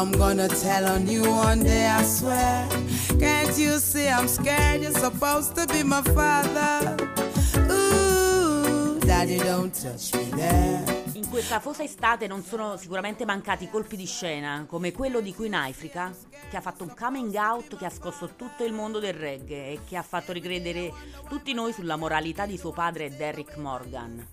I'm 0.00 0.12
gonna 0.12 0.48
tell 0.48 0.86
on 0.86 1.06
you 1.06 1.20
one 1.30 1.62
day, 1.62 1.86
I 1.86 2.02
swear. 2.04 2.66
Can't 3.18 3.54
you 3.58 3.78
see 3.78 4.08
I'm 4.08 4.28
scared? 4.28 4.80
You're 4.80 4.98
supposed 4.98 5.54
to 5.56 5.66
be 5.66 5.82
my 5.82 6.00
father. 6.00 6.96
Ooh, 7.70 8.98
Daddy, 9.00 9.36
don't 9.36 9.70
touch 9.70 10.14
me 10.14 10.30
there. 10.30 11.02
In 11.12 11.28
questa 11.28 11.60
fosa 11.60 11.82
estate 11.82 12.26
non 12.26 12.42
sono 12.42 12.78
sicuramente 12.78 13.26
mancati 13.26 13.68
colpi 13.68 13.96
di 13.96 14.06
scena, 14.06 14.64
come 14.66 14.90
quello 14.92 15.20
di 15.20 15.34
Queen 15.34 15.52
Africa, 15.52 16.10
che 16.48 16.56
ha 16.56 16.62
fatto 16.62 16.82
un 16.82 16.94
coming 16.98 17.34
out 17.34 17.76
che 17.76 17.84
ha 17.84 17.90
scosso 17.90 18.30
tutto 18.36 18.64
il 18.64 18.72
mondo 18.72 19.00
del 19.00 19.12
reggae 19.12 19.72
e 19.72 19.80
che 19.86 19.98
ha 19.98 20.02
fatto 20.02 20.32
ricredere 20.32 20.94
tutti 21.28 21.52
noi 21.52 21.74
sulla 21.74 21.96
moralità 21.96 22.46
di 22.46 22.56
suo 22.56 22.72
padre 22.72 23.14
Derrick 23.14 23.58
Morgan. 23.58 24.26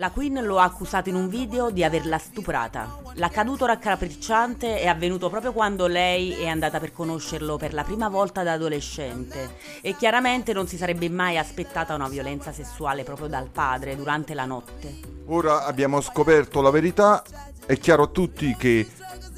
La 0.00 0.10
Queen 0.10 0.42
lo 0.44 0.58
ha 0.58 0.64
accusato 0.64 1.10
in 1.10 1.14
un 1.14 1.28
video 1.28 1.68
di 1.68 1.84
averla 1.84 2.16
stuprata. 2.16 3.02
L'accaduto 3.16 3.66
raccapricciante 3.66 4.80
è 4.80 4.86
avvenuto 4.86 5.28
proprio 5.28 5.52
quando 5.52 5.86
lei 5.86 6.32
è 6.32 6.46
andata 6.46 6.80
per 6.80 6.90
conoscerlo 6.90 7.58
per 7.58 7.74
la 7.74 7.84
prima 7.84 8.08
volta 8.08 8.42
da 8.42 8.54
adolescente 8.54 9.56
e 9.82 9.94
chiaramente 9.96 10.54
non 10.54 10.66
si 10.66 10.78
sarebbe 10.78 11.10
mai 11.10 11.36
aspettata 11.36 11.94
una 11.94 12.08
violenza 12.08 12.50
sessuale 12.50 13.04
proprio 13.04 13.26
dal 13.26 13.50
padre 13.50 13.94
durante 13.94 14.32
la 14.32 14.46
notte. 14.46 15.00
Ora 15.26 15.66
abbiamo 15.66 16.00
scoperto 16.00 16.62
la 16.62 16.70
verità, 16.70 17.22
è 17.66 17.76
chiaro 17.76 18.04
a 18.04 18.08
tutti 18.08 18.56
che 18.56 18.88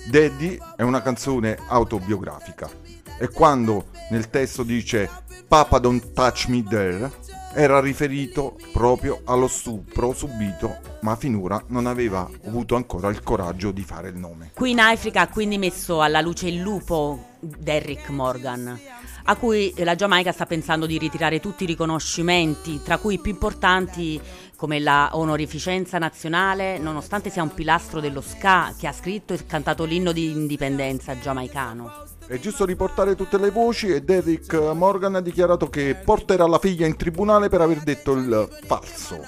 Daddy 0.09 0.61
è 0.77 0.83
una 0.83 1.03
canzone 1.03 1.59
autobiografica. 1.67 2.71
E 3.19 3.29
quando 3.31 3.87
nel 4.11 4.31
testo 4.31 4.63
dice 4.63 5.11
Papa 5.49 5.81
don't 5.81 6.13
touch 6.13 6.47
me 6.47 6.63
there, 6.63 7.11
era 7.55 7.81
riferito 7.81 8.57
proprio 8.73 9.21
allo 9.25 9.49
stupro 9.49 10.13
subito, 10.13 10.79
ma 11.03 11.17
finora 11.17 11.63
non 11.69 11.87
aveva 11.87 12.29
avuto 12.47 12.77
ancora 12.77 13.09
il 13.09 13.23
coraggio 13.23 13.71
di 13.71 13.83
fare 13.83 14.09
il 14.09 14.17
nome. 14.17 14.53
Qui 14.55 14.71
in 14.71 14.81
Africa 14.81 15.23
ha 15.23 15.29
quindi 15.29 15.59
messo 15.59 16.01
alla 16.01 16.21
luce 16.21 16.49
il 16.49 16.61
lupo 16.61 17.31
Derrick 17.41 18.09
Morgan, 18.09 18.79
a 19.25 19.37
cui 19.37 19.73
la 19.79 19.95
Giamaica 19.95 20.33
sta 20.33 20.47
pensando 20.47 20.87
di 20.87 20.99
ritirare 20.99 21.41
tutti 21.41 21.65
i 21.65 21.67
riconoscimenti, 21.67 22.81
tra 22.83 22.99
cui 22.99 23.15
i 23.15 23.21
più 23.21 23.33
importanti 23.33 24.21
come 24.57 24.79
la 24.79 25.11
onorificenza 25.13 25.99
nazionale, 25.99 26.79
nonostante 26.79 27.31
sia 27.31 27.43
un 27.43 27.53
pilastro 27.53 28.01
dello 28.01 28.21
ska 28.21 28.73
che 28.79 28.87
ha 28.87 28.93
scritto 28.93 29.35
e 29.35 29.45
cantato 29.45 29.85
l'inno 29.85 30.13
di 30.13 30.31
indipendenza 30.31 31.19
giamaicano. 31.19 32.12
È 32.27 32.39
giusto 32.39 32.65
riportare 32.65 33.15
tutte 33.15 33.39
le 33.39 33.51
voci 33.51 33.89
e 33.89 34.03
Derrick 34.03 34.55
Morgan 34.75 35.17
ha 35.17 35.21
dichiarato 35.21 35.69
che 35.69 35.97
porterà 36.03 36.47
la 36.47 36.59
figlia 36.59 36.87
in 36.87 36.97
tribunale 36.97 37.49
per 37.49 37.61
aver 37.61 37.83
detto 37.83 38.13
il 38.13 38.49
falso. 38.65 39.21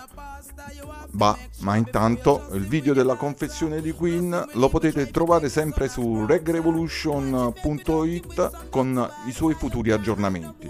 Bah, 1.10 1.36
ma 1.60 1.76
intanto 1.76 2.48
il 2.52 2.66
video 2.66 2.92
della 2.92 3.14
confessione 3.14 3.80
di 3.80 3.92
Queen 3.92 4.48
lo 4.52 4.68
potete 4.68 5.08
trovare 5.10 5.48
sempre 5.48 5.88
su 5.88 6.26
regrevolution.it 6.26 8.68
con 8.70 9.10
i 9.26 9.32
suoi 9.32 9.54
futuri 9.54 9.92
aggiornamenti. 9.92 10.68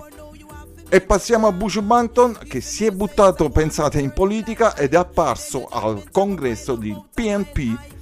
E 0.88 1.00
passiamo 1.00 1.46
a 1.46 1.52
Bush 1.52 1.80
Banton 1.80 2.38
che 2.46 2.60
si 2.60 2.84
è 2.84 2.90
buttato, 2.90 3.48
pensate, 3.48 4.00
in 4.00 4.12
politica 4.12 4.76
ed 4.76 4.92
è 4.92 4.96
apparso 4.96 5.66
al 5.66 6.10
congresso 6.10 6.76
di 6.76 6.94
PNP. 7.12 7.93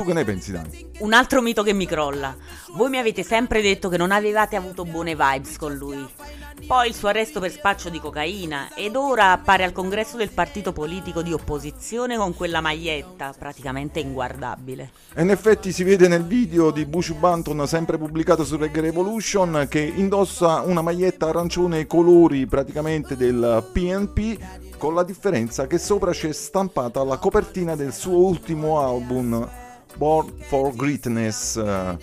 Tu 0.00 0.06
che 0.06 0.14
ne 0.14 0.24
pensi, 0.24 0.50
Dani? 0.50 0.92
Un 1.00 1.12
altro 1.12 1.42
mito 1.42 1.62
che 1.62 1.74
mi 1.74 1.84
crolla. 1.84 2.34
Voi 2.72 2.88
mi 2.88 2.96
avete 2.96 3.22
sempre 3.22 3.60
detto 3.60 3.90
che 3.90 3.98
non 3.98 4.12
avevate 4.12 4.56
avuto 4.56 4.86
buone 4.86 5.14
vibes 5.14 5.58
con 5.58 5.74
lui. 5.74 6.08
Poi 6.66 6.88
il 6.88 6.94
suo 6.94 7.08
arresto 7.08 7.38
per 7.38 7.50
spaccio 7.50 7.90
di 7.90 8.00
cocaina 8.00 8.72
ed 8.74 8.96
ora 8.96 9.32
appare 9.32 9.62
al 9.62 9.72
congresso 9.72 10.16
del 10.16 10.30
partito 10.30 10.72
politico 10.72 11.20
di 11.20 11.34
opposizione 11.34 12.16
con 12.16 12.34
quella 12.34 12.62
maglietta 12.62 13.34
praticamente 13.38 14.00
inguardabile. 14.00 14.90
E 15.12 15.20
in 15.20 15.28
effetti 15.28 15.70
si 15.70 15.84
vede 15.84 16.08
nel 16.08 16.24
video 16.24 16.70
di 16.70 16.86
Bush 16.86 17.12
Banton 17.12 17.68
sempre 17.68 17.98
pubblicato 17.98 18.42
su 18.42 18.56
Reggae 18.56 18.80
Revolution 18.80 19.66
che 19.68 19.80
indossa 19.80 20.62
una 20.62 20.80
maglietta 20.80 21.28
arancione 21.28 21.76
ai 21.76 21.86
colori 21.86 22.46
praticamente 22.46 23.18
del 23.18 23.68
PNP 23.70 24.38
con 24.78 24.94
la 24.94 25.02
differenza 25.02 25.66
che 25.66 25.76
sopra 25.76 26.12
c'è 26.12 26.32
stampata 26.32 27.04
la 27.04 27.18
copertina 27.18 27.76
del 27.76 27.92
suo 27.92 28.16
ultimo 28.16 28.80
album 28.80 29.59
Born 29.96 30.34
for 30.38 30.74
Greatness 30.74 31.56
eh, 31.56 31.98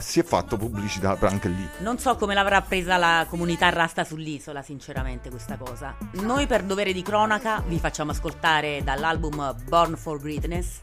si 0.00 0.20
è 0.20 0.24
fatto 0.24 0.56
pubblicità 0.56 1.16
anche 1.20 1.48
lì. 1.48 1.68
Non 1.78 1.98
so 1.98 2.16
come 2.16 2.34
l'avrà 2.34 2.60
presa 2.62 2.96
la 2.96 3.26
comunità 3.28 3.68
rasta 3.68 4.04
sull'isola, 4.04 4.62
sinceramente, 4.62 5.30
questa 5.30 5.56
cosa. 5.56 5.94
Noi 6.14 6.46
per 6.46 6.64
dovere 6.64 6.92
di 6.92 7.02
cronaca 7.02 7.62
vi 7.66 7.78
facciamo 7.78 8.10
ascoltare 8.10 8.82
dall'album 8.82 9.54
Born 9.68 9.96
for 9.96 10.20
Greatness 10.20 10.80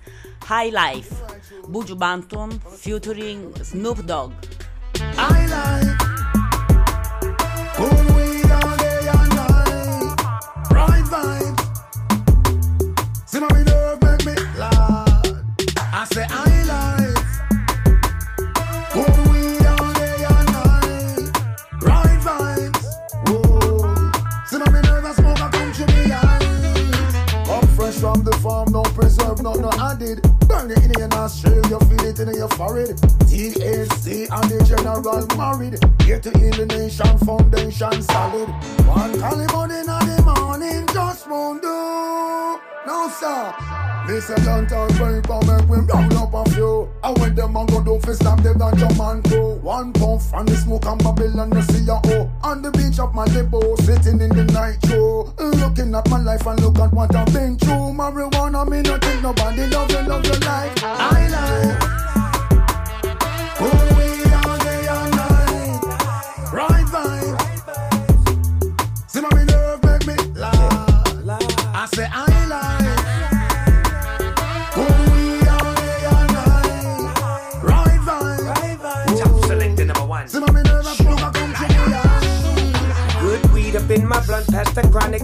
High 0.47 0.71
Life, 0.71 1.15
Buju 1.67 1.95
Banton 1.95 2.59
featuring 2.63 3.59
Snoop 3.61 4.01
Dogg. 4.01 4.31
I 5.17 5.45
like 5.47 5.97
cool 7.75 8.15
weed 8.15 8.49
all 8.49 8.77
day 8.77 9.07
and 9.07 9.35
night, 9.35 10.15
right 10.71 11.03
vibe. 11.03 11.59
See 13.25 13.39
my 13.39 13.63
nerve. 13.63 14.04
I 15.97 16.03
say 16.03 16.25
I 16.27 16.43
night, 20.51 21.31
right 21.81 22.19
vibes. 22.19 22.83
Whoa. 23.29 24.11
See 24.45 24.57
and 25.05 25.15
smoke 25.15 25.39
to 25.71 25.85
me 25.95 26.11
eyes. 26.11 27.47
Come 27.47 27.67
fresh 27.77 27.95
from 27.95 28.25
the 28.25 28.33
farm, 28.43 28.73
no 28.73 28.83
no 29.41 29.53
no 29.53 29.71
added. 29.79 30.21
Burn 30.49 30.71
it 30.71 30.83
in 32.19 32.35
your 32.35 32.49
forehead. 32.49 32.97
THC 33.31 34.27
and 34.29 34.51
the 34.51 34.65
general 34.65 35.25
married. 35.37 35.79
Here 36.03 36.19
to 36.19 36.29
the 36.57 36.65
nation, 36.65 37.17
foundation 37.19 38.01
solid. 38.01 38.49
One 38.83 39.17
Caliban 39.17 39.71
in 39.71 39.85
the 39.85 40.21
morning, 40.25 40.87
just 40.87 41.29
won't 41.29 41.61
do. 41.61 42.74
No, 42.85 43.09
sir. 43.09 43.53
This 44.07 44.29
a 44.29 44.35
blunt 44.35 44.71
and 44.71 44.91
paper 44.91 45.39
make 45.47 45.67
we 45.67 45.77
round 45.77 46.13
up 46.13 46.33
a 46.33 46.49
few. 46.51 46.87
And 47.03 47.17
when 47.17 47.33
them 47.33 47.53
man 47.53 47.65
go 47.65 47.83
do 47.83 47.99
fi 47.99 48.13
slam 48.13 48.37
the 48.43 48.53
ganja 48.53 48.95
man 48.97 49.23
too. 49.23 49.59
One 49.63 49.91
puff 49.93 50.31
and 50.33 50.47
the 50.47 50.55
smoke 50.55 50.85
and 50.85 51.03
Babylon 51.03 51.51
ya 51.85 51.99
oh. 52.05 52.29
On 52.43 52.61
the 52.61 52.69
beach 52.71 52.99
of 52.99 53.13
Malibu, 53.13 53.75
sitting 53.81 54.21
in 54.21 54.29
the 54.29 54.43
night 54.53 54.77
show. 54.85 55.33
Looking 55.39 55.95
at 55.95 56.07
my 56.11 56.19
life 56.19 56.45
and 56.45 56.59
look 56.61 56.77
at 56.77 56.93
what 56.93 57.15
I've 57.15 57.33
been 57.33 57.57
through. 57.57 57.93
Marijuana 57.97 58.69
me 58.69 58.81
not 58.81 59.03
think 59.03 59.23
nobody 59.23 59.65
love 59.67 59.89
you, 59.89 60.01
love 60.01 60.25
you 60.25 60.39
like 60.41 60.83
I 60.83 61.27
like. 61.29 62.14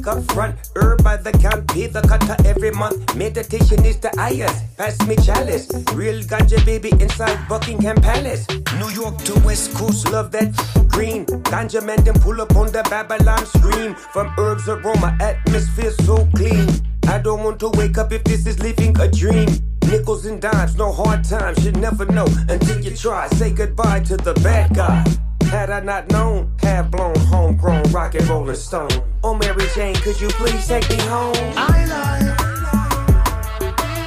Up 0.08 0.24
front. 0.32 0.56
Herb 0.76 1.04
by 1.04 1.18
the 1.18 1.32
count, 1.32 1.68
pay 1.68 1.88
the 1.88 2.02
cutter 2.02 2.36
every 2.46 2.72
month. 2.72 3.16
Meditation 3.16 3.84
is 3.86 4.00
the 4.00 4.12
highest. 4.16 4.78
Pass 4.78 5.00
me 5.08 5.16
chalice. 5.18 5.70
Real 5.94 6.22
ganja 6.24 6.64
baby 6.66 6.92
inside 7.00 7.38
Buckingham 7.48 7.98
Palace. 7.98 8.48
New 8.80 8.90
York 8.90 9.18
to 9.26 9.40
West 9.42 9.74
Coast, 9.76 10.10
love 10.12 10.32
that 10.32 10.52
green. 10.90 11.26
Ganja 11.52 11.86
man 11.86 12.04
then 12.04 12.16
pull 12.20 12.42
up 12.42 12.56
on 12.56 12.68
the 12.72 12.84
Babylon 12.90 13.46
stream. 13.46 13.96
From 13.96 14.34
herbs 14.38 14.68
aroma, 14.68 15.18
atmosphere 15.20 15.92
so 15.92 16.28
clean. 16.36 16.68
I 17.08 17.20
don't 17.20 17.44
want 17.44 17.60
to 17.60 17.70
wake 17.70 17.98
up 17.98 18.12
if 18.12 18.24
this 18.24 18.46
is 18.46 18.60
living 18.60 19.00
a 19.00 19.08
dream. 19.10 19.50
Nickels 19.88 20.26
and 20.26 20.42
dimes, 20.42 20.76
no 20.76 20.92
hard 20.92 21.24
times, 21.24 21.66
you 21.66 21.72
never 21.74 22.06
know 22.06 22.28
until 22.48 22.80
you 22.80 22.96
try. 22.96 23.28
Say 23.30 23.52
goodbye 23.52 24.02
to 24.02 24.16
the 24.18 24.34
bad 24.36 24.74
guy. 24.74 25.04
Had 25.50 25.70
I 25.70 25.80
not 25.82 26.10
known, 26.12 26.52
half 26.60 26.90
blown, 26.92 27.16
homegrown, 27.16 27.84
rock 27.92 28.16
and 28.16 28.28
rolling 28.28 28.56
stone. 28.56 28.90
Oh, 29.24 29.36
Mary 29.36 29.68
Jane, 29.76 29.96
could 29.96 30.20
you 30.20 30.30
please 30.30 30.68
take 30.68 30.90
me 30.90 30.98
home? 30.98 31.36
I 31.56 31.86
like. 31.86 32.38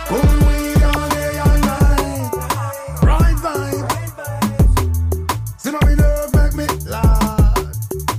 Cool 0.08 0.20
weed 0.46 0.82
all 0.82 1.08
day 1.10 1.38
and 1.38 1.58
night. 1.60 2.30
Right 3.02 3.36
vibe. 3.36 3.88
See 5.60 5.70
make 6.34 6.54
me. 6.54 6.66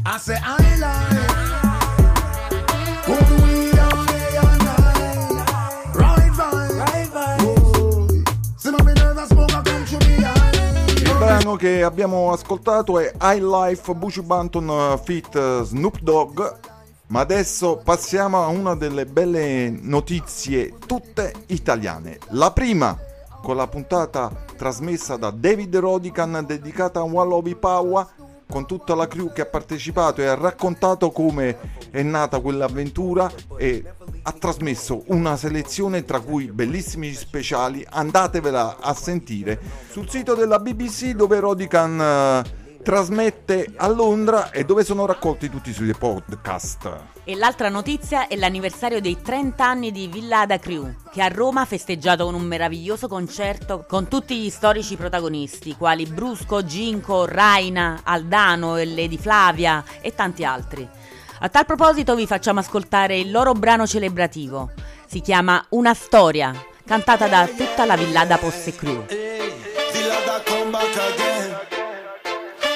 I 0.05 0.17
say 0.17 0.37
I 0.41 0.64
brano 11.45 11.55
che 11.57 11.83
abbiamo 11.83 12.31
ascoltato 12.31 12.97
è 12.97 13.11
High 13.21 13.43
Life 13.43 13.93
Bush 13.93 14.19
Banton 14.21 14.67
uh, 14.67 14.97
feat 14.97 15.35
uh, 15.35 15.63
Snoop 15.63 15.99
Dogg. 15.99 16.41
Ma 17.07 17.19
adesso 17.19 17.79
passiamo 17.83 18.41
a 18.41 18.47
una 18.47 18.73
delle 18.73 19.05
belle 19.05 19.69
notizie 19.69 20.73
tutte 20.87 21.33
italiane. 21.47 22.17
La 22.29 22.51
prima 22.51 22.97
con 23.43 23.55
la 23.55 23.67
puntata 23.67 24.31
trasmessa 24.57 25.17
da 25.17 25.29
David 25.29 25.77
Rodican 25.77 26.43
dedicata 26.47 27.01
a 27.01 27.03
Wallovi 27.03 27.55
Paua 27.55 28.09
con 28.47 28.65
tutta 28.65 28.95
la 28.95 29.07
crew 29.07 29.31
che 29.33 29.41
ha 29.41 29.45
partecipato 29.45 30.21
e 30.21 30.27
ha 30.27 30.35
raccontato 30.35 31.11
come 31.11 31.57
è 31.89 32.01
nata 32.03 32.39
quell'avventura 32.39 33.31
e 33.57 33.83
ha 34.21 34.31
trasmesso 34.31 35.03
una 35.07 35.35
selezione 35.37 36.05
tra 36.05 36.19
cui 36.19 36.51
bellissimi 36.51 37.13
speciali 37.13 37.85
andatevela 37.87 38.77
a 38.79 38.93
sentire 38.93 39.59
sul 39.89 40.09
sito 40.09 40.35
della 40.35 40.59
BBC 40.59 41.11
dove 41.11 41.39
Rodican 41.39 41.99
eh, 41.99 42.81
trasmette 42.81 43.73
a 43.75 43.87
Londra 43.87 44.51
e 44.51 44.63
dove 44.63 44.83
sono 44.83 45.05
raccolti 45.05 45.49
tutti 45.49 45.69
i 45.69 45.73
suoi 45.73 45.93
podcast. 45.93 47.14
E 47.27 47.35
l'altra 47.35 47.69
notizia 47.69 48.27
è 48.27 48.35
l'anniversario 48.35 49.01
dei 49.01 49.19
30 49.19 49.65
anni 49.65 49.91
di 49.91 50.05
Villada 50.05 50.59
Crew, 50.59 50.93
che 51.11 51.23
a 51.23 51.27
Roma 51.27 51.61
ha 51.61 51.65
festeggiato 51.65 52.23
con 52.23 52.35
un 52.35 52.43
meraviglioso 52.43 53.07
concerto 53.07 53.83
con 53.87 54.07
tutti 54.07 54.37
gli 54.37 54.51
storici 54.51 54.95
protagonisti, 54.95 55.75
quali 55.75 56.05
Brusco, 56.05 56.63
Ginco, 56.63 57.25
Raina, 57.25 58.01
Aldano 58.03 58.77
e 58.77 58.85
Lady 58.85 59.17
Flavia 59.17 59.83
e 60.01 60.13
tanti 60.13 60.45
altri. 60.45 60.87
A 61.39 61.49
tal 61.49 61.65
proposito 61.65 62.13
vi 62.13 62.27
facciamo 62.27 62.59
ascoltare 62.59 63.17
il 63.17 63.31
loro 63.31 63.53
brano 63.53 63.87
celebrativo. 63.87 64.69
Si 65.07 65.19
chiama 65.21 65.65
Una 65.69 65.95
storia, 65.95 66.53
cantata 66.85 67.27
da 67.27 67.47
tutta 67.47 67.85
la 67.85 67.95
Villada 67.95 68.37
Posse 68.37 68.75
Crew. 68.75 69.03
Villada 69.07 70.43
come 70.45 70.69
back 70.69 70.95
again. 70.95 71.57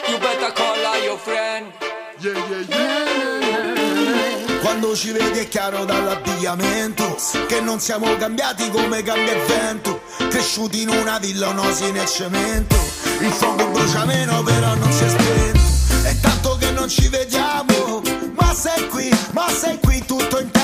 You 0.09 0.17
better 0.17 0.51
call 0.53 1.03
your 1.03 1.19
friend. 1.19 1.71
Yeah, 2.19 2.33
yeah, 2.49 2.65
yeah. 2.67 3.28
Quando 4.79 4.95
ci 4.95 5.11
vedi 5.11 5.39
è 5.39 5.47
chiaro 5.49 5.83
dall'abbigliamento 5.83 7.17
Che 7.47 7.59
non 7.59 7.81
siamo 7.81 8.15
cambiati 8.15 8.69
come 8.69 9.03
cambia 9.03 9.33
il 9.33 9.41
vento. 9.45 10.03
Cresciuti 10.29 10.83
in 10.83 10.87
una 10.87 11.19
villa, 11.19 11.49
un'osi 11.49 11.91
nel 11.91 12.07
cemento. 12.07 12.77
Il 13.19 13.29
fuoco 13.29 13.67
brucia 13.67 14.05
meno 14.05 14.41
però 14.41 14.75
non 14.75 14.89
si 14.93 15.03
è 15.03 15.09
spento. 15.09 15.59
È 16.03 16.17
tanto 16.21 16.55
che 16.55 16.71
non 16.71 16.87
ci 16.87 17.09
vediamo 17.09 18.01
Ma 18.35 18.53
sei 18.53 18.87
qui, 18.87 19.09
ma 19.33 19.49
sei 19.49 19.77
qui 19.81 20.01
tutto 20.05 20.39
intero 20.39 20.58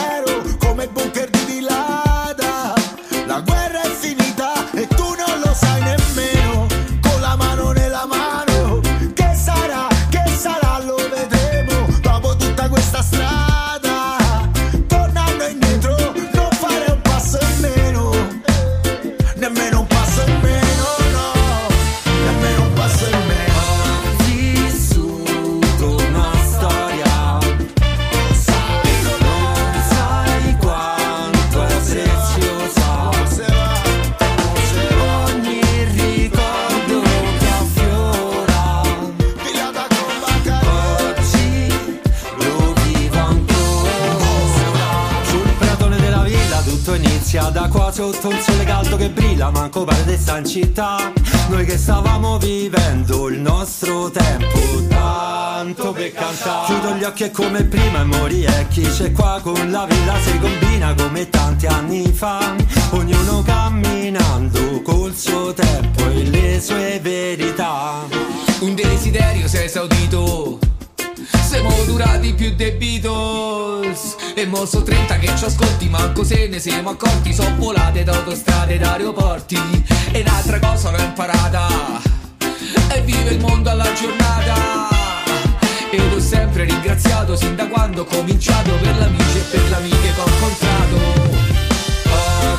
sotto 47.96 48.28
un 48.28 48.38
sole 48.42 48.66
caldo 48.66 48.98
che 48.98 49.10
brilla 49.10 49.52
Manco 49.52 49.86
pare 49.86 50.04
di 50.04 50.18
sta 50.18 50.38
in 50.38 50.46
città. 50.46 51.14
Noi 51.48 51.64
che 51.64 51.78
stavamo 51.78 52.38
vivendo 52.38 53.30
il 53.30 53.40
nostro 53.40 54.12
tempo 54.12 54.60
Tanto 54.90 55.94
per 55.94 56.12
cantare. 56.12 56.66
Chiudo 56.66 56.96
gli 56.96 57.04
occhi 57.06 57.24
e 57.24 57.32
come 57.32 57.64
prima 57.64 58.02
e 58.02 58.04
mori 58.04 58.44
e 58.44 58.68
chi 58.68 58.82
c'è 58.82 59.14
qua 59.14 59.40
con 59.42 59.72
la 59.72 59.86
villa 59.86 60.20
si 60.20 60.38
combina 60.40 60.94
come 60.94 61.30
tanti 61.30 61.68
anni 61.68 62.12
fa. 62.12 62.54
Ognuno 62.92 63.42
camminando 63.44 64.82
col 64.82 65.16
suo 65.16 65.54
tempo 65.54 66.10
e 66.10 66.24
le 66.26 66.60
sue 66.60 67.00
verità. 67.02 68.06
Un 68.60 68.76
desiderio 68.76 69.48
si 69.48 69.56
è 69.56 69.68
Siamo 71.56 71.84
durati 71.86 72.34
più 72.34 72.54
dei 72.54 72.72
Beatles. 72.72 74.18
E 74.36 74.46
mo 74.46 74.66
so 74.66 74.84
30 74.84 75.18
che 75.20 75.32
ci 75.38 75.46
ascolti 75.46 75.88
Manco 75.88 76.26
se 76.26 76.50
ne 76.50 76.60
siamo 76.60 76.90
accorti. 76.90 77.34
Sono 77.34 77.56
volate 77.56 78.04
da 78.04 78.12
autostrade 78.12 78.74
ed 78.74 78.84
aeroporti. 78.84 79.58
E 80.12 80.20
un'altra 80.20 80.60
cosa 80.60 80.92
l'ho 80.92 80.98
imparata. 80.98 82.02
E 82.92 83.02
vive 83.04 83.30
il 83.30 83.40
mondo 83.40 83.70
alla 83.70 83.90
giornata. 83.94 84.90
Ed 85.92 86.14
ho 86.14 86.20
sempre 86.20 86.66
ringraziato 86.66 87.38
Sin 87.38 87.56
da 87.56 87.68
quando 87.68 88.02
ho 88.02 88.06
cominciato 88.06 88.72
Per 88.82 88.98
l'amici 88.98 89.38
e 89.38 89.42
per 89.50 89.70
le 89.70 89.76
amiche 89.76 90.14
che 90.14 90.20
ho 90.20 90.28
incontrato. 90.28 90.96
Ho 92.10 92.58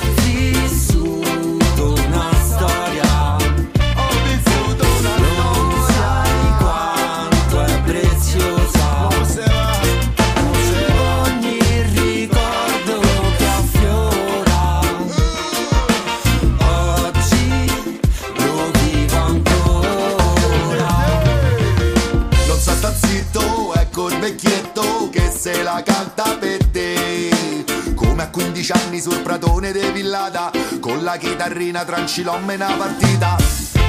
se 25.46 25.62
la 25.62 25.80
canta 25.84 26.36
per 26.40 26.58
te. 26.72 27.64
Come 27.94 28.22
a 28.24 28.28
15 28.28 28.72
anni 28.72 29.00
sul 29.00 29.20
pratone 29.20 29.70
de 29.70 29.92
Villata 29.92 30.50
Con 30.80 31.04
la 31.04 31.16
chitarrina 31.18 31.84
tranquillom 31.84 32.48
una 32.48 32.72
partita. 32.76 33.36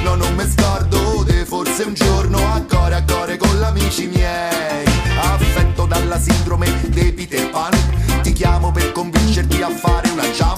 No, 0.04 0.14
non 0.14 0.36
mi 0.36 0.48
scordo 0.48 1.24
de 1.24 1.44
forse 1.44 1.82
un 1.82 1.94
giorno 1.94 2.38
a 2.54 2.62
core 2.62 2.94
a 2.94 3.02
core 3.02 3.36
con 3.36 3.58
gli 3.58 3.62
amici 3.64 4.06
miei. 4.06 4.86
Affetto 5.20 5.86
dalla 5.86 6.20
sindrome 6.20 6.68
dei 6.90 7.12
Peter 7.12 7.50
Pan 7.50 7.72
Ti 8.22 8.32
chiamo 8.32 8.70
per 8.70 8.92
convincerti 8.92 9.60
a 9.60 9.70
fare 9.70 10.10
una 10.10 10.28
jam. 10.28 10.56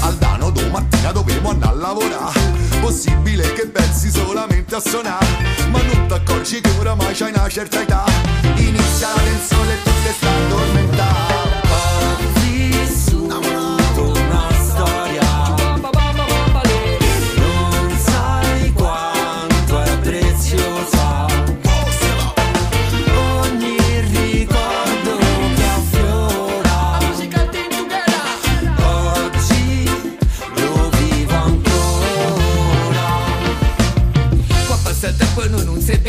Aldano 0.00 0.50
domattina 0.50 1.12
dovevo 1.12 1.50
andare 1.50 1.76
a 1.76 1.78
lavorare 1.78 2.39
Possibile 2.80 3.52
che 3.52 3.66
pensi 3.66 4.10
solamente 4.10 4.74
a 4.74 4.80
suonare 4.80 5.26
Ma 5.70 5.80
non 5.82 6.06
ti 6.06 6.14
accorgi 6.14 6.60
che 6.60 6.70
oramai 6.78 7.14
c'hai 7.14 7.32
una 7.32 7.48
certa 7.48 7.80
età. 7.80 8.04
Inizia 8.56 9.08
la 9.14 9.22
tensione 9.22 9.72
e 9.72 9.82
tu 9.82 9.90
ti 9.90 10.12
stai 10.16 10.44
addormentando 10.44 11.29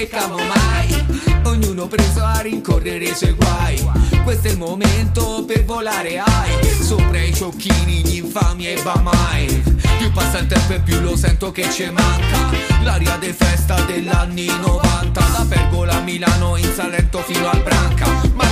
beccamo 0.02 0.36
mai. 0.36 1.06
Ognuno 1.44 1.86
preso 1.88 2.24
a 2.24 2.40
rincorrere 2.40 3.06
i 3.06 3.14
suoi 3.14 3.34
guai. 3.34 3.88
Questo 4.24 4.48
è 4.48 4.52
il 4.52 4.58
momento 4.58 5.44
per 5.46 5.64
volare 5.64 6.18
ai. 6.18 6.82
Sopra 6.82 7.22
i 7.22 7.34
ciocchini, 7.34 8.02
gli 8.04 8.18
infami 8.18 8.68
e 8.68 8.82
bamai 8.82 9.64
Più 9.98 10.12
passa 10.12 10.40
il 10.40 10.48
tempo 10.48 10.74
e 10.74 10.80
più 10.80 11.00
lo 11.02 11.16
sento 11.16 11.52
che 11.52 11.70
ci 11.70 11.88
manca. 11.92 12.50
L'aria 12.82 13.18
di 13.18 13.32
festa 13.32 13.80
degli 13.82 14.10
anni 14.10 14.48
90 14.48 15.20
Da 15.20 15.46
Pergola 15.48 15.98
a 15.98 16.02
Milano 16.02 16.58
in 16.58 16.74
Salento 16.74 17.20
fino 17.20 17.48
al 17.48 17.62
Branca. 17.62 18.08
Ma 18.34 18.46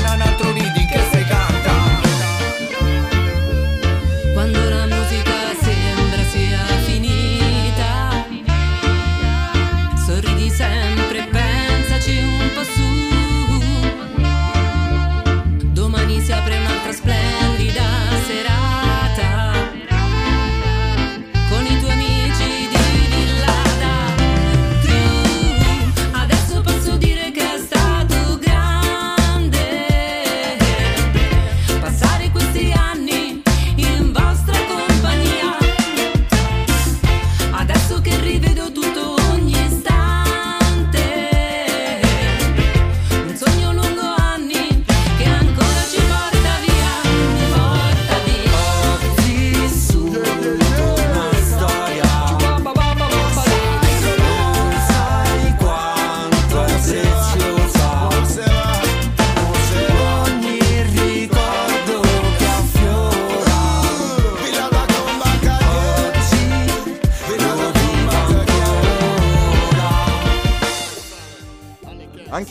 reading 0.53 0.89
che 0.91 1.01
si 1.11 1.18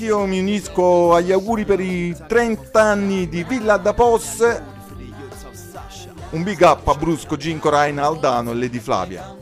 Anch'io 0.09 0.25
mi 0.25 0.39
unisco 0.39 1.13
agli 1.13 1.33
auguri 1.33 1.67
per 1.67 1.81
i 1.81 2.17
30 2.27 2.81
anni 2.81 3.29
di 3.29 3.45
Villa 3.45 3.77
da 3.77 3.93
Posse. 3.93 4.65
Un 6.31 6.43
big 6.43 6.61
up 6.63 6.89
a 6.89 6.95
Brusco, 6.95 7.37
Ginco, 7.37 7.69
Raina, 7.69 8.05
Aldano 8.05 8.53
e 8.53 8.55
Lady 8.55 8.79
Flavia. 8.79 9.37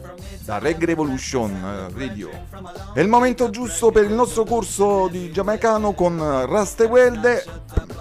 Da 0.47 0.59
Reg 0.59 0.84
Revolution 0.84 1.51
eh, 1.51 1.99
Radio. 1.99 2.30
È 2.94 3.01
il 3.01 3.09
momento 3.09 3.51
giusto 3.51 3.90
per 3.90 4.05
il 4.05 4.12
nostro 4.12 4.44
corso 4.44 5.09
di 5.09 5.32
giamaicano 5.32 5.92
con 5.92 6.47
Rastewelde. 6.47 7.44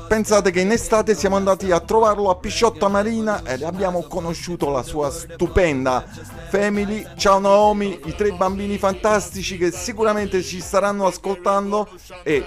Pensate 0.08 0.52
che 0.52 0.62
in 0.62 0.70
estate 0.70 1.16
siamo 1.16 1.36
andati 1.36 1.72
a 1.72 1.80
trovarlo 1.80 2.30
a 2.30 2.36
Pisciotta 2.36 2.88
Marina 2.88 3.42
ed 3.44 3.64
abbiamo 3.64 4.04
conosciuto 4.04 4.70
la 4.70 4.84
sua 4.84 5.10
stupenda 5.10 6.06
family. 6.50 7.04
Ciao 7.18 7.40
Naomi, 7.40 8.00
i 8.06 8.16
tre 8.16 8.32
bambini 8.32 8.78
fantastici 8.78 9.58
che 9.58 9.72
sicuramente 9.72 10.44
ci 10.44 10.62
staranno 10.62 11.08
ascoltando 11.08 11.90
e 12.22 12.46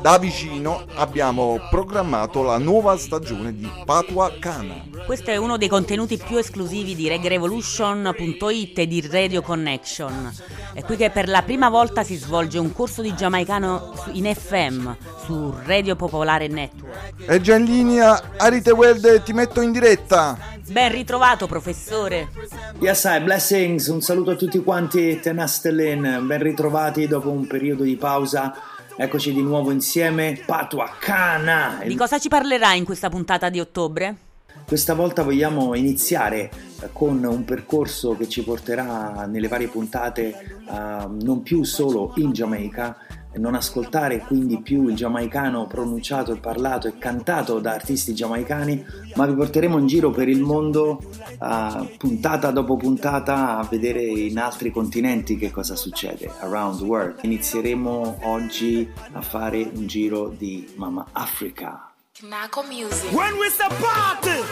da 0.00 0.18
vicino 0.18 0.84
abbiamo 0.94 1.58
programmato 1.68 2.44
la 2.44 2.58
nuova 2.58 2.96
stagione 2.96 3.52
di 3.56 3.68
Patua 3.84 4.32
Cana. 4.38 4.84
Questo 5.04 5.30
è 5.30 5.36
uno 5.36 5.58
dei 5.58 5.68
contenuti 5.68 6.16
più 6.16 6.36
esclusivi 6.36 6.94
di 6.94 7.08
reggaerevolution.it 7.08 8.78
e 8.78 8.86
di 8.86 9.08
Radio 9.10 9.39
Connection. 9.42 10.32
È 10.72 10.82
qui 10.82 10.96
che 10.96 11.10
per 11.10 11.28
la 11.28 11.42
prima 11.42 11.68
volta 11.68 12.02
si 12.02 12.16
svolge 12.16 12.58
un 12.58 12.72
corso 12.72 13.02
di 13.02 13.14
giamaicano 13.14 13.92
in 14.12 14.32
FM 14.32 14.94
su 15.24 15.54
Radio 15.64 15.96
Popolare 15.96 16.48
Network. 16.48 17.24
È 17.24 17.40
già 17.40 17.56
in 17.56 17.64
linea, 17.64 18.36
Arite 18.36 18.70
Welde, 18.70 19.22
ti 19.22 19.32
metto 19.32 19.60
in 19.60 19.72
diretta. 19.72 20.38
Ben 20.68 20.92
ritrovato, 20.92 21.46
professore. 21.46 22.28
Yes, 22.78 23.04
I, 23.04 23.20
blessings, 23.20 23.88
un 23.88 24.00
saluto 24.00 24.30
a 24.32 24.36
tutti 24.36 24.62
quanti, 24.62 25.18
Tenastellin, 25.20 26.22
ben 26.26 26.42
ritrovati 26.42 27.06
dopo 27.06 27.30
un 27.30 27.46
periodo 27.46 27.82
di 27.82 27.96
pausa. 27.96 28.54
Eccoci 28.96 29.32
di 29.32 29.42
nuovo 29.42 29.70
insieme, 29.70 30.42
Patua 30.44 30.94
Cana. 30.98 31.80
Di 31.84 31.96
cosa 31.96 32.18
ci 32.18 32.28
parlerà 32.28 32.74
in 32.74 32.84
questa 32.84 33.08
puntata 33.08 33.48
di 33.48 33.58
ottobre? 33.58 34.28
Questa 34.66 34.94
volta 34.94 35.22
vogliamo 35.22 35.74
iniziare 35.74 36.50
con 36.92 37.22
un 37.24 37.44
percorso 37.44 38.16
che 38.16 38.28
ci 38.28 38.42
porterà 38.42 39.26
nelle 39.26 39.48
varie 39.48 39.68
puntate 39.68 40.28
eh, 40.28 41.06
non 41.20 41.42
più 41.42 41.64
solo 41.64 42.12
in 42.16 42.32
Giamaica, 42.32 42.96
non 43.34 43.54
ascoltare 43.54 44.18
quindi 44.18 44.60
più 44.60 44.88
il 44.88 44.96
giamaicano 44.96 45.66
pronunciato 45.66 46.32
e 46.32 46.38
parlato 46.38 46.88
e 46.88 46.98
cantato 46.98 47.60
da 47.60 47.72
artisti 47.72 48.14
giamaicani, 48.14 48.84
ma 49.14 49.26
vi 49.26 49.34
porteremo 49.34 49.78
in 49.78 49.86
giro 49.86 50.10
per 50.10 50.28
il 50.28 50.40
mondo 50.40 51.00
eh, 51.28 51.96
puntata 51.96 52.50
dopo 52.50 52.76
puntata 52.76 53.58
a 53.58 53.66
vedere 53.68 54.02
in 54.02 54.38
altri 54.38 54.70
continenti 54.70 55.36
che 55.36 55.50
cosa 55.50 55.76
succede 55.76 56.30
around 56.40 56.78
the 56.78 56.84
world. 56.84 57.18
Inizieremo 57.22 58.18
oggi 58.22 58.88
a 59.12 59.20
fare 59.20 59.68
un 59.74 59.86
giro 59.86 60.28
di 60.36 60.68
Mama 60.76 61.06
Africa. 61.12 61.89
Tobacco 62.20 62.62
music. 62.64 63.12
When 63.12 63.38
we 63.38 63.48
say 63.48 63.66
party, 63.68 64.42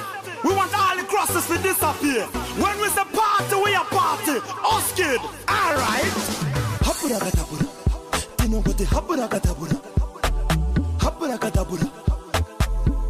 we 0.42 0.54
want 0.54 0.72
all 0.74 0.96
the 0.96 1.02
crosses 1.04 1.46
to 1.48 1.58
disappear. 1.62 2.24
When 2.56 2.80
we 2.80 2.88
say 2.88 3.04
party, 3.12 3.56
we 3.62 3.74
are 3.74 3.84
party. 3.84 4.40
Us 4.64 4.92
kid, 4.94 5.20
alright. 5.48 6.14
Haburagatabura, 6.86 7.66
tinongoti 8.38 8.84
haburagatabura, 8.86 9.76
haburagatabura. 10.98 11.88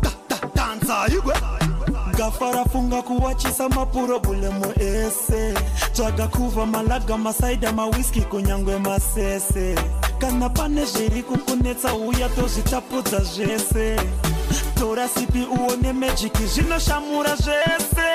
Ta 0.03 0.11
ta 0.29 0.49
danza 0.55 1.07
igwe. 1.15 1.68
Gafara 2.19 2.65
funga 2.65 3.03
kuwachisa 3.03 3.69
mapurobulemu 3.69 4.73
ese. 4.81 5.55
Tsvaga 5.93 6.29
kuva 6.29 6.67
malaga 6.67 7.17
masaida 7.17 7.73
mawiski 7.73 8.21
kunyangwe 8.21 8.79
masese. 8.79 9.75
Kana 10.19 10.49
pane 10.49 10.85
zviri 10.85 11.23
kukunetsa 11.23 11.95
uya 11.95 12.29
tozvitapudza 12.29 13.21
zvese. 13.21 13.97
Tora 14.79 15.09
sipi 15.09 15.47
uone 15.47 15.93
mejiki 15.93 16.47
zvinoshamura 16.47 17.37
zvese. 17.37 18.11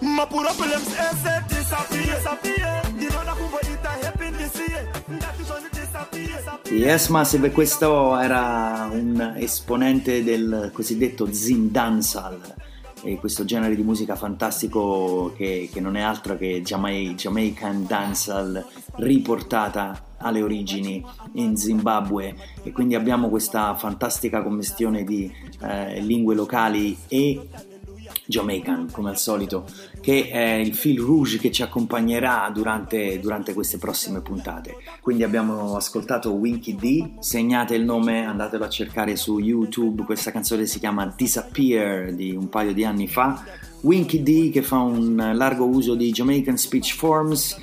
Mapuroblems 0.00 0.88
ese 0.88 1.42
disappear 1.48 2.82
ndinoda 2.94 3.34
kumboita 3.34 3.90
happy 4.02 4.30
ndisiye. 4.30 4.82
Ngatizvoni 5.10 5.41
disappear 6.72 6.82
Yes, 6.92 7.08
Massive, 7.08 7.50
questo 7.50 8.16
era 8.18 8.88
un 8.90 9.34
esponente 9.36 10.24
del 10.24 10.70
cosiddetto 10.72 11.32
Zin 11.32 11.70
Dancehall, 11.70 12.40
e 13.02 13.16
questo 13.16 13.44
genere 13.44 13.76
di 13.76 13.82
musica 13.82 14.16
fantastico 14.16 15.32
che, 15.36 15.68
che 15.72 15.80
non 15.80 15.96
è 15.96 16.00
altro 16.00 16.36
che 16.36 16.62
Jamai- 16.62 17.14
Jamaican 17.14 17.86
Dancehall 17.86 18.64
riportata 18.96 20.16
alle 20.18 20.42
origini 20.42 21.04
in 21.34 21.56
Zimbabwe. 21.56 22.34
E 22.62 22.72
quindi 22.72 22.94
abbiamo 22.94 23.28
questa 23.28 23.74
fantastica 23.76 24.42
commistione 24.42 25.04
di 25.04 25.30
eh, 25.62 26.00
lingue 26.00 26.34
locali 26.34 26.96
e 27.08 27.48
Jamaican 28.32 28.88
come 28.90 29.10
al 29.10 29.18
solito 29.18 29.66
che 30.00 30.28
è 30.30 30.54
il 30.54 30.74
fil 30.74 30.98
rouge 30.98 31.38
che 31.38 31.52
ci 31.52 31.62
accompagnerà 31.62 32.50
durante, 32.52 33.20
durante 33.20 33.52
queste 33.52 33.76
prossime 33.76 34.22
puntate. 34.22 34.76
Quindi 35.00 35.22
abbiamo 35.22 35.76
ascoltato 35.76 36.32
Winky 36.32 36.74
D 36.74 37.20
segnate 37.20 37.74
il 37.74 37.84
nome 37.84 38.24
andatelo 38.24 38.64
a 38.64 38.68
cercare 38.68 39.16
su 39.16 39.38
YouTube 39.38 40.04
questa 40.04 40.32
canzone 40.32 40.66
si 40.66 40.78
chiama 40.78 41.12
Disappear 41.14 42.14
di 42.14 42.34
un 42.34 42.48
paio 42.48 42.72
di 42.72 42.84
anni 42.84 43.06
fa. 43.06 43.44
Winky 43.82 44.22
D 44.22 44.50
che 44.50 44.62
fa 44.62 44.78
un 44.78 45.32
largo 45.34 45.66
uso 45.66 45.94
di 45.94 46.10
Jamaican 46.10 46.56
speech 46.56 46.94
forms. 46.94 47.56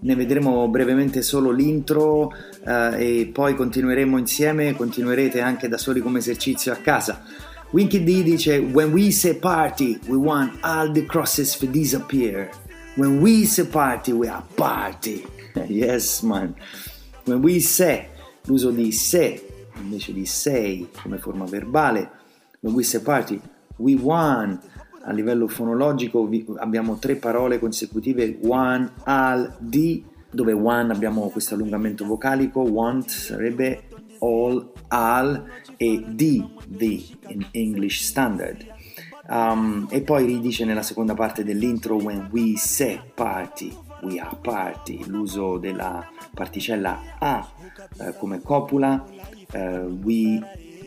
Ne 0.00 0.14
vedremo 0.14 0.68
brevemente 0.68 1.22
solo 1.22 1.50
l'intro 1.50 2.32
eh, 2.64 3.20
e 3.20 3.26
poi 3.26 3.56
continueremo 3.56 4.16
insieme 4.16 4.76
continuerete 4.76 5.40
anche 5.40 5.66
da 5.66 5.76
soli 5.76 6.00
come 6.00 6.20
esercizio 6.20 6.70
a 6.72 6.76
casa 6.76 7.24
Winky 7.70 8.02
D 8.02 8.22
dice 8.22 8.60
When 8.60 8.92
we 8.92 9.10
say 9.10 9.34
party, 9.34 9.98
we 10.08 10.16
want 10.16 10.58
all 10.64 10.90
the 10.90 11.04
crosses 11.04 11.54
to 11.58 11.66
disappear. 11.66 12.50
When 12.96 13.20
we 13.20 13.44
say 13.44 13.66
party, 13.66 14.12
we 14.12 14.26
are 14.26 14.42
party. 14.56 15.26
yes, 15.68 16.22
man. 16.22 16.54
When 17.24 17.42
we 17.42 17.60
say, 17.60 18.08
l'uso 18.46 18.70
di 18.70 18.90
se 18.90 19.44
invece 19.76 20.14
di 20.14 20.24
sei 20.24 20.88
come 21.02 21.18
forma 21.18 21.44
verbale. 21.44 22.10
When 22.60 22.74
we 22.74 22.84
say 22.84 23.00
party, 23.00 23.40
we 23.76 23.94
want. 23.96 24.64
A 25.04 25.12
livello 25.12 25.48
fonologico 25.48 26.28
abbiamo 26.56 26.98
tre 26.98 27.16
parole 27.16 27.58
consecutive, 27.58 28.40
one, 28.42 28.92
al, 29.04 29.56
di, 29.58 30.04
dove 30.30 30.52
one 30.52 30.92
abbiamo 30.92 31.28
questo 31.28 31.54
allungamento 31.54 32.04
vocalico, 32.04 32.60
want 32.60 33.08
sarebbe 33.08 33.84
all, 34.18 34.70
al 34.88 35.44
e 35.76 36.04
di, 36.08 36.46
the 36.70 37.04
in 37.28 37.46
English 37.52 38.02
Standard. 38.02 38.66
Um, 39.30 39.86
e 39.90 40.00
poi 40.00 40.24
ridice 40.24 40.64
nella 40.64 40.82
seconda 40.82 41.14
parte 41.14 41.44
dell'intro 41.44 41.96
when 41.96 42.28
we 42.30 42.56
say 42.56 42.98
party, 43.14 43.76
we 44.02 44.18
are 44.18 44.36
party, 44.40 45.04
l'uso 45.06 45.58
della 45.58 46.08
particella 46.32 47.16
a 47.18 47.46
eh, 48.00 48.14
come 48.16 48.40
copula, 48.40 49.04
eh, 49.52 49.80
we 49.80 50.40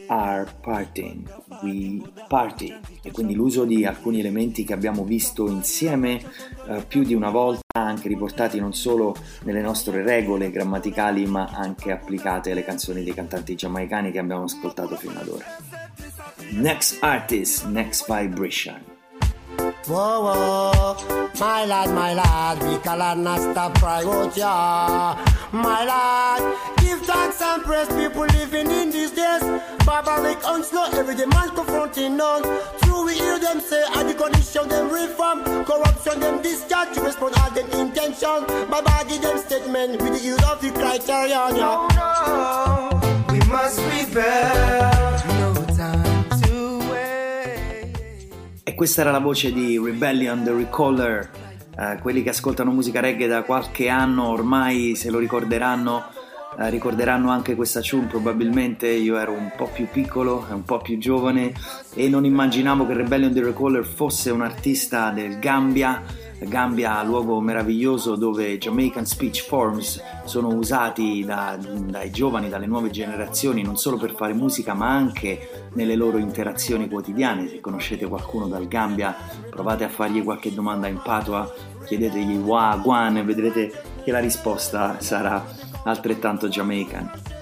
are 0.08 0.46
partying, 0.60 1.26
we 1.62 2.02
party 2.28 2.78
e 3.02 3.12
quindi 3.12 3.34
l'uso 3.34 3.64
di 3.64 3.86
alcuni 3.86 4.20
elementi 4.20 4.66
che 4.66 4.74
abbiamo 4.74 5.06
visto 5.06 5.48
insieme 5.48 6.22
eh, 6.68 6.84
più 6.86 7.04
di 7.04 7.14
una 7.14 7.30
volta 7.30 7.62
anche 7.74 8.10
riportati 8.10 8.60
non 8.60 8.74
solo 8.74 9.16
nelle 9.44 9.62
nostre 9.62 10.04
regole 10.04 10.52
grammaticali 10.52 11.26
ma 11.28 11.46
anche 11.46 11.92
applicate 11.92 12.52
alle 12.52 12.66
canzoni 12.66 13.04
dei 13.04 13.14
cantanti 13.14 13.56
giamaicani 13.56 14.12
che 14.12 14.20
abbiamo 14.20 14.44
ascoltato 14.44 14.96
fino 14.98 15.20
ad 15.20 15.28
ora. 15.30 15.71
Next 16.52 17.02
artist, 17.04 17.68
next 17.68 18.08
vibration. 18.08 18.84
Whoa, 19.88 20.22
whoa, 20.22 21.30
my 21.40 21.66
lad, 21.66 21.90
my 21.94 22.14
lad, 22.14 22.62
we 22.64 22.78
cannot 22.80 23.40
stop 23.40 23.74
cry 23.80 24.04
out, 24.04 24.38
yeah. 24.38 25.18
My 25.52 25.84
lad, 25.86 26.42
give 26.78 27.02
thanks 27.02 27.42
and 27.42 27.64
praise 27.64 27.88
people 27.90 28.26
living 28.26 28.70
in 28.70 28.92
these 28.92 29.12
days. 29.12 29.44
Barbaric 29.86 30.46
onslaught, 30.48 30.94
every 30.94 31.16
day 31.16 31.26
man 31.26 31.50
confronting 31.56 32.16
none. 32.18 32.44
True, 32.82 33.06
we 33.06 33.16
hear 33.16 33.40
them 33.40 33.60
say, 33.60 33.84
and 33.96 34.10
the 34.10 34.14
condition 34.14 34.68
them 34.70 34.90
reform. 34.92 35.44
Corruption 35.66 36.20
them 36.20 36.42
discharge, 36.42 36.96
respond 36.98 37.36
all 37.40 37.50
them 37.52 37.70
intention. 37.72 38.46
Baba 38.70 39.04
give 39.10 39.22
them 39.22 39.38
statement 39.40 40.02
with 40.02 40.14
the 40.14 40.24
use 40.24 40.44
of 40.50 40.62
the 40.62 40.72
criterion, 40.72 41.56
yeah. 41.56 41.88
Oh 41.90 42.90
no, 43.28 43.34
we 43.34 43.40
must 43.48 43.80
rebel. 43.80 44.82
No 44.82 44.91
questa 48.82 49.02
era 49.02 49.12
la 49.12 49.20
voce 49.20 49.54
di 49.54 49.78
Rebellion 49.78 50.44
The 50.44 50.54
Recaller. 50.54 51.30
Eh, 51.78 52.00
quelli 52.02 52.24
che 52.24 52.30
ascoltano 52.30 52.72
musica 52.72 53.00
reggae 53.00 53.28
da 53.28 53.44
qualche 53.44 53.90
anno 53.90 54.30
ormai 54.30 54.96
se 54.96 55.12
lo 55.12 55.20
ricorderanno. 55.20 56.06
eh, 56.58 56.68
ricorderanno 56.72 57.30
anche 57.30 57.54
questa 57.54 57.80
tune 57.82 58.08
probabilmente 58.08 58.88
io 58.88 59.18
ero 59.20 59.34
un 59.34 59.52
po' 59.56 59.70
più 59.72 59.86
piccolo 59.86 60.48
un 60.50 60.64
po' 60.64 60.80
più 60.80 60.98
giovane 60.98 61.54
e 61.94 62.10
non 62.10 62.26
immaginavo 62.26 62.88
che 62.88 62.96
Rebellion 62.96 63.32
the 63.32 63.44
Recaller 63.44 63.86
fosse 63.86 64.32
un 64.32 64.42
artista 64.42 65.12
del 65.12 65.38
Gambia 65.38 66.02
Gambia, 66.48 67.04
luogo 67.04 67.40
meraviglioso 67.40 68.16
dove 68.16 68.58
Jamaican 68.58 69.06
speech 69.06 69.44
forms 69.46 70.02
sono 70.26 70.48
usati 70.48 71.24
da, 71.24 71.58
dai 71.58 72.10
giovani, 72.10 72.50
dalle 72.50 72.66
nuove 72.66 72.90
generazioni, 72.90 73.62
non 73.62 73.78
solo 73.78 73.98
per 73.98 74.16
fare 74.16 74.34
musica 74.34 74.74
ma 74.74 74.90
anche 74.90 75.70
nelle 75.74 75.96
loro 75.96 76.18
interazioni 76.18 76.90
quotidiane. 76.90 77.48
Se 77.48 77.60
conoscete 77.62 78.08
qualcuno 78.08 78.48
dal 78.48 78.68
Gambia, 78.68 79.16
provate 79.50 79.84
a 79.84 79.90
fargli 79.90 80.24
qualche 80.24 80.54
domanda 80.54 80.88
in 80.88 81.00
patua, 81.04 81.52
chiedetegli 81.86 82.38
Wagwan 82.38 83.18
e 83.18 83.24
vedrete 83.24 83.72
che 84.04 84.12
la 84.12 84.20
risposta 84.20 85.00
sarà 85.00 85.46
altrettanto 85.84 86.48
Jamaican. 86.48 87.40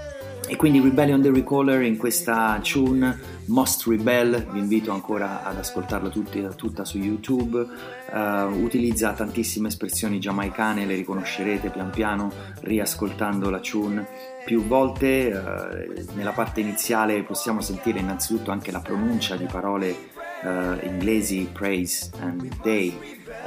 E 0.51 0.55
quindi 0.55 0.79
Rebellion 0.79 1.21
the 1.21 1.29
Recaller 1.29 1.83
in 1.83 1.95
questa 1.95 2.59
tune 2.63 3.37
Most 3.45 3.85
Rebel, 3.85 4.47
vi 4.51 4.57
invito 4.57 4.91
ancora 4.91 5.43
ad 5.43 5.57
ascoltarla 5.57 6.09
tutti, 6.09 6.43
tutta 6.55 6.85
su 6.85 6.97
YouTube, 6.97 7.59
uh, 7.59 8.17
utilizza 8.59 9.13
tantissime 9.13 9.67
espressioni 9.67 10.19
giamaicane, 10.19 10.87
le 10.87 10.95
riconoscerete 10.95 11.69
pian 11.69 11.91
piano 11.91 12.31
riascoltando 12.61 13.51
la 13.51 13.59
tune. 13.59 14.07
Più 14.43 14.63
volte, 14.65 15.31
uh, 15.31 16.15
nella 16.15 16.31
parte 16.31 16.61
iniziale 16.61 17.21
possiamo 17.21 17.61
sentire 17.61 17.99
innanzitutto 17.99 18.49
anche 18.49 18.71
la 18.71 18.79
pronuncia 18.79 19.35
di 19.35 19.45
parole 19.45 19.95
uh, 20.41 20.83
inglesi 20.83 21.47
praise 21.53 22.09
and 22.21 22.59
day 22.63 22.97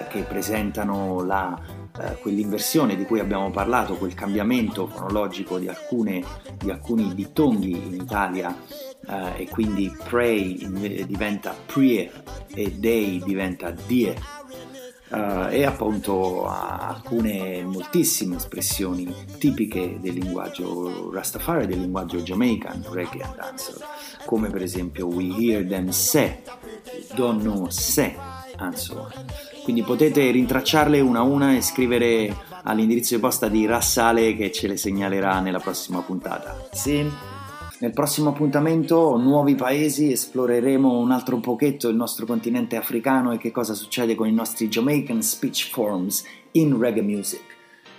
che 0.09 0.21
presentano 0.23 1.25
la 1.25 1.82
eh, 2.01 2.17
quell'inversione 2.21 2.97
di 2.97 3.05
cui 3.05 3.21
abbiamo 3.21 3.51
parlato, 3.51 3.97
quel 3.97 4.15
cambiamento 4.15 4.87
fonologico 4.87 5.59
di, 5.59 5.69
alcune, 5.69 6.25
di 6.57 6.71
alcuni 6.71 7.15
dittonghi 7.15 7.71
in 7.71 7.95
Italia 7.95 8.57
eh, 9.07 9.43
e 9.43 9.49
quindi 9.49 9.95
pray 10.05 11.07
diventa 11.07 11.55
prie 11.67 12.11
e 12.55 12.73
day 12.73 13.23
diventa 13.23 13.71
die. 13.71 14.41
Uh, 15.13 15.49
e 15.51 15.67
appunto 15.67 16.47
alcune 16.49 17.63
moltissime 17.65 18.37
espressioni 18.37 19.15
tipiche 19.37 19.99
del 20.01 20.15
linguaggio 20.15 21.13
Rastafari, 21.13 21.67
del 21.67 21.81
linguaggio 21.81 22.23
Jamaican, 22.23 22.83
reggae 22.91 23.21
and 23.21 23.37
dancehall, 23.37 23.83
come 24.25 24.49
per 24.49 24.63
esempio 24.63 25.07
We 25.09 25.25
hear 25.37 25.67
them 25.67 25.91
say, 25.91 26.41
don't 27.15 27.43
know 27.43 27.69
say, 27.69 28.17
and 28.65 28.75
so 28.75 28.99
on. 28.99 29.11
Quindi 29.63 29.83
potete 29.83 30.31
rintracciarle 30.31 31.01
una 31.01 31.21
a 31.21 31.23
una 31.23 31.55
e 31.55 31.63
scrivere 31.63 32.35
all'indirizzo 32.65 33.15
di 33.15 33.21
posta 33.21 33.49
di 33.49 33.67
Rassale 33.67 34.35
che 34.35 34.51
ce 34.51 34.67
le 34.67 34.77
segnalerà 34.77 35.41
nella 35.41 35.61
prossima 35.61 36.01
puntata. 36.01 36.69
Sì. 36.73 37.09
Nel 37.79 37.93
prossimo 37.93 38.31
appuntamento, 38.31 39.17
nuovi 39.17 39.57
paesi, 39.57 40.13
esploreremo 40.13 40.99
un 40.99 41.11
altro 41.11 41.39
pochetto 41.39 41.89
il 41.89 41.97
nostro 41.97 42.27
continente 42.27 42.77
africano 42.77 43.33
e 43.33 43.39
che 43.39 43.51
cosa 43.51 43.75
succede 43.75 44.15
con 44.15 44.29
i 44.29 44.33
nostri 44.33 44.69
Jamaican 44.69 45.21
speech 45.21 45.69
forms 45.71 46.23
in 46.53 46.79
reggae 46.79 47.03
music. 47.03 47.43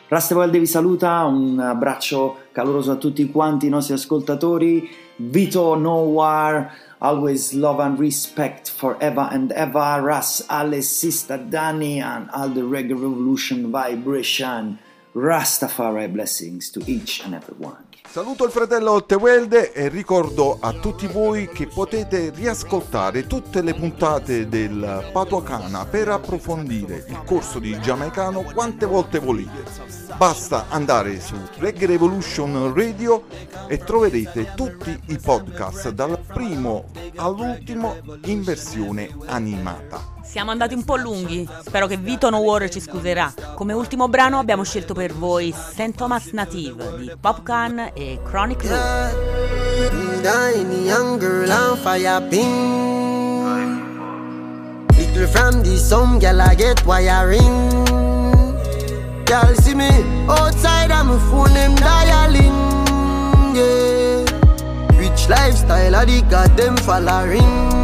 Rastevalde 0.07 0.60
vi 0.60 0.68
saluta, 0.68 1.23
un 1.23 1.60
abbraccio 1.60 2.38
caloroso 2.52 2.91
a 2.91 2.95
tutti 2.95 3.30
quanti 3.30 3.65
i 3.65 3.69
nostri 3.69 3.95
ascoltatori. 3.95 4.88
Vito 5.15 5.76
Nowar, 5.76 6.72
always 7.03 7.53
love 7.53 7.80
and 7.80 7.99
respect 7.99 8.71
forever 8.71 9.27
and 9.30 9.51
ever. 9.51 10.01
Ras 10.01 10.41
Ale 10.49 10.81
Sister 10.81 11.38
Dani 11.38 12.01
and 12.01 12.31
all 12.31 12.49
the 12.49 12.61
reggae 12.61 12.91
revolution 12.91 13.69
vibration. 13.71 14.80
Rastafari 15.13 16.11
blessings 16.11 16.71
to 16.71 16.84
each 16.89 17.23
and 17.23 17.35
every 17.35 17.55
one. 17.57 17.82
Saluto 18.07 18.45
il 18.45 18.51
fratello 18.51 18.91
Ottewelde 18.91 19.71
e 19.71 19.88
ricordo 19.88 20.57
a 20.59 20.71
tutti 20.73 21.07
voi 21.07 21.49
che 21.49 21.65
potete 21.65 22.30
riascoltare 22.30 23.25
tutte 23.25 23.61
le 23.63 23.73
puntate 23.73 24.47
del 24.47 25.09
Patuacana 25.11 25.85
per 25.85 26.09
approfondire 26.09 27.05
il 27.07 27.23
corso 27.25 27.57
di 27.57 27.80
giamaicano 27.80 28.43
quante 28.53 28.85
volte 28.85 29.17
volete. 29.17 29.63
Basta 30.15 30.65
andare 30.69 31.19
su 31.19 31.35
Reggae 31.57 31.88
Revolution 31.88 32.71
Radio 32.75 33.23
e 33.67 33.80
troverete 33.80 34.53
tutti 34.55 34.95
i 35.07 35.17
podcast 35.17 35.89
dal 35.89 36.19
primo 36.19 36.85
all'ultimo 37.15 37.95
in 38.25 38.43
versione 38.43 39.09
animata. 39.25 40.12
Siamo 40.34 40.49
andati 40.49 40.73
un 40.73 40.84
po' 40.84 40.95
lunghi, 40.95 41.47
spero 41.64 41.85
che 41.85 41.95
Vito 41.95 42.27
No 42.31 42.38
War 42.38 42.68
ci 42.68 42.80
scuserà. 42.80 43.31
Come 43.53 43.72
ultimo 43.73 44.07
brano 44.07 44.39
abbiamo 44.39 44.64
scelto 44.64 44.95
per 44.95 45.14
voi 45.14 45.53
St. 45.53 45.93
Thomas 45.95 46.30
Native 46.31 46.95
di 46.97 47.11
Popcan 47.22 47.91
e 47.93 48.19
Chronic 48.23 48.64
pin. 52.31 52.81
Little 54.97 55.27
from 55.27 55.61
I 65.93 66.22
get 66.27 66.57
them 66.57 66.76
following. 66.77 67.82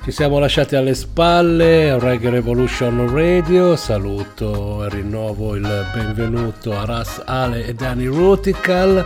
Ci 0.03 0.11
siamo 0.11 0.39
lasciati 0.39 0.75
alle 0.75 0.93
spalle 0.93 1.97
Reggae 1.97 2.31
Revolution 2.31 3.09
Radio, 3.13 3.77
saluto 3.77 4.83
e 4.83 4.89
rinnovo 4.89 5.55
il 5.55 5.85
benvenuto 5.93 6.77
a 6.77 6.83
Ras 6.83 7.21
Ale 7.23 7.65
e 7.65 7.73
Dani 7.75 8.07
Rutical 8.07 9.05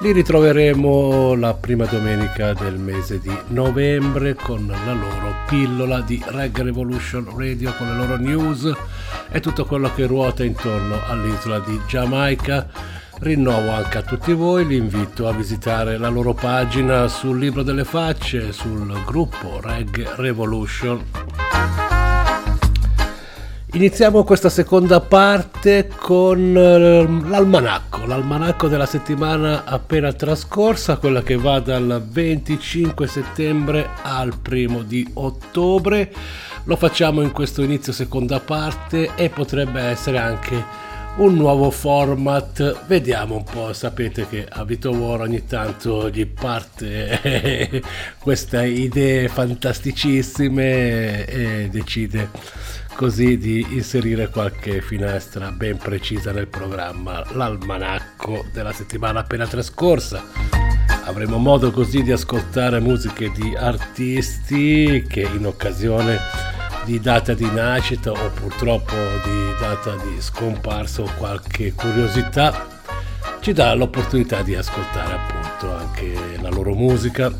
Li 0.00 0.12
ritroveremo 0.12 1.34
la 1.34 1.54
prima 1.54 1.86
domenica 1.86 2.52
del 2.52 2.78
mese 2.78 3.20
di 3.20 3.34
novembre 3.48 4.34
con 4.34 4.66
la 4.66 4.92
loro 4.92 5.34
pillola 5.46 6.00
di 6.00 6.22
Reggae 6.26 6.64
Revolution 6.64 7.26
Radio 7.34 7.72
con 7.78 7.88
le 7.88 7.96
loro 7.96 8.16
news 8.16 8.70
e 9.30 9.40
tutto 9.40 9.64
quello 9.64 9.90
che 9.94 10.06
ruota 10.06 10.42
intorno 10.44 10.98
all'isola 11.06 11.60
di 11.60 11.80
Giamaica. 11.86 12.68
Rinnovo 13.20 13.70
anche 13.70 13.98
a 13.98 14.02
tutti 14.02 14.32
voi 14.32 14.66
l'invito 14.66 15.28
a 15.28 15.32
visitare 15.32 15.96
la 15.96 16.08
loro 16.08 16.34
pagina 16.34 17.06
sul 17.06 17.38
libro 17.38 17.62
delle 17.62 17.84
facce, 17.84 18.52
sul 18.52 19.00
gruppo 19.04 19.60
Reggae 19.62 20.10
Revolution. 20.16 21.93
Iniziamo 23.74 24.22
questa 24.22 24.50
seconda 24.50 25.00
parte 25.00 25.88
con 25.88 26.56
eh, 26.56 27.28
l'almanacco, 27.28 28.06
l'almanacco 28.06 28.68
della 28.68 28.86
settimana 28.86 29.64
appena 29.64 30.12
trascorsa, 30.12 30.98
quella 30.98 31.24
che 31.24 31.34
va 31.34 31.58
dal 31.58 32.00
25 32.08 33.08
settembre 33.08 33.88
al 34.02 34.38
primo 34.40 34.82
di 34.82 35.04
ottobre. 35.14 36.12
Lo 36.66 36.76
facciamo 36.76 37.20
in 37.22 37.32
questo 37.32 37.62
inizio 37.62 37.92
seconda 37.92 38.38
parte 38.38 39.10
e 39.16 39.28
potrebbe 39.28 39.80
essere 39.80 40.18
anche 40.18 40.64
un 41.16 41.34
nuovo 41.34 41.72
format. 41.72 42.86
Vediamo 42.86 43.34
un 43.34 43.44
po', 43.44 43.72
sapete 43.72 44.28
che 44.28 44.46
a 44.48 44.62
Vito 44.64 44.90
War 44.90 45.22
ogni 45.22 45.46
tanto 45.46 46.08
gli 46.10 46.26
parte 46.26 47.82
queste 48.22 48.66
idee 48.66 49.26
fantasticissime 49.26 51.24
e 51.24 51.68
decide 51.72 52.30
così 52.94 53.36
di 53.38 53.66
inserire 53.70 54.28
qualche 54.28 54.80
finestra 54.80 55.50
ben 55.50 55.76
precisa 55.76 56.32
nel 56.32 56.46
programma, 56.46 57.24
l'almanacco 57.32 58.44
della 58.52 58.72
settimana 58.72 59.20
appena 59.20 59.46
trascorsa. 59.46 60.24
Avremo 61.04 61.36
modo 61.38 61.70
così 61.70 62.02
di 62.02 62.12
ascoltare 62.12 62.80
musiche 62.80 63.30
di 63.32 63.54
artisti 63.54 65.04
che 65.08 65.22
in 65.22 65.44
occasione 65.46 66.18
di 66.84 67.00
data 67.00 67.34
di 67.34 67.50
nascita 67.50 68.12
o 68.12 68.30
purtroppo 68.30 68.94
di 68.94 69.60
data 69.60 69.96
di 69.96 70.20
scomparsa 70.20 71.02
o 71.02 71.10
qualche 71.16 71.72
curiosità 71.72 72.82
ci 73.40 73.52
dà 73.52 73.74
l'opportunità 73.74 74.42
di 74.42 74.54
ascoltare 74.54 75.14
appunto 75.14 75.74
anche 75.74 76.38
la 76.40 76.48
loro 76.48 76.74
musica. 76.74 77.30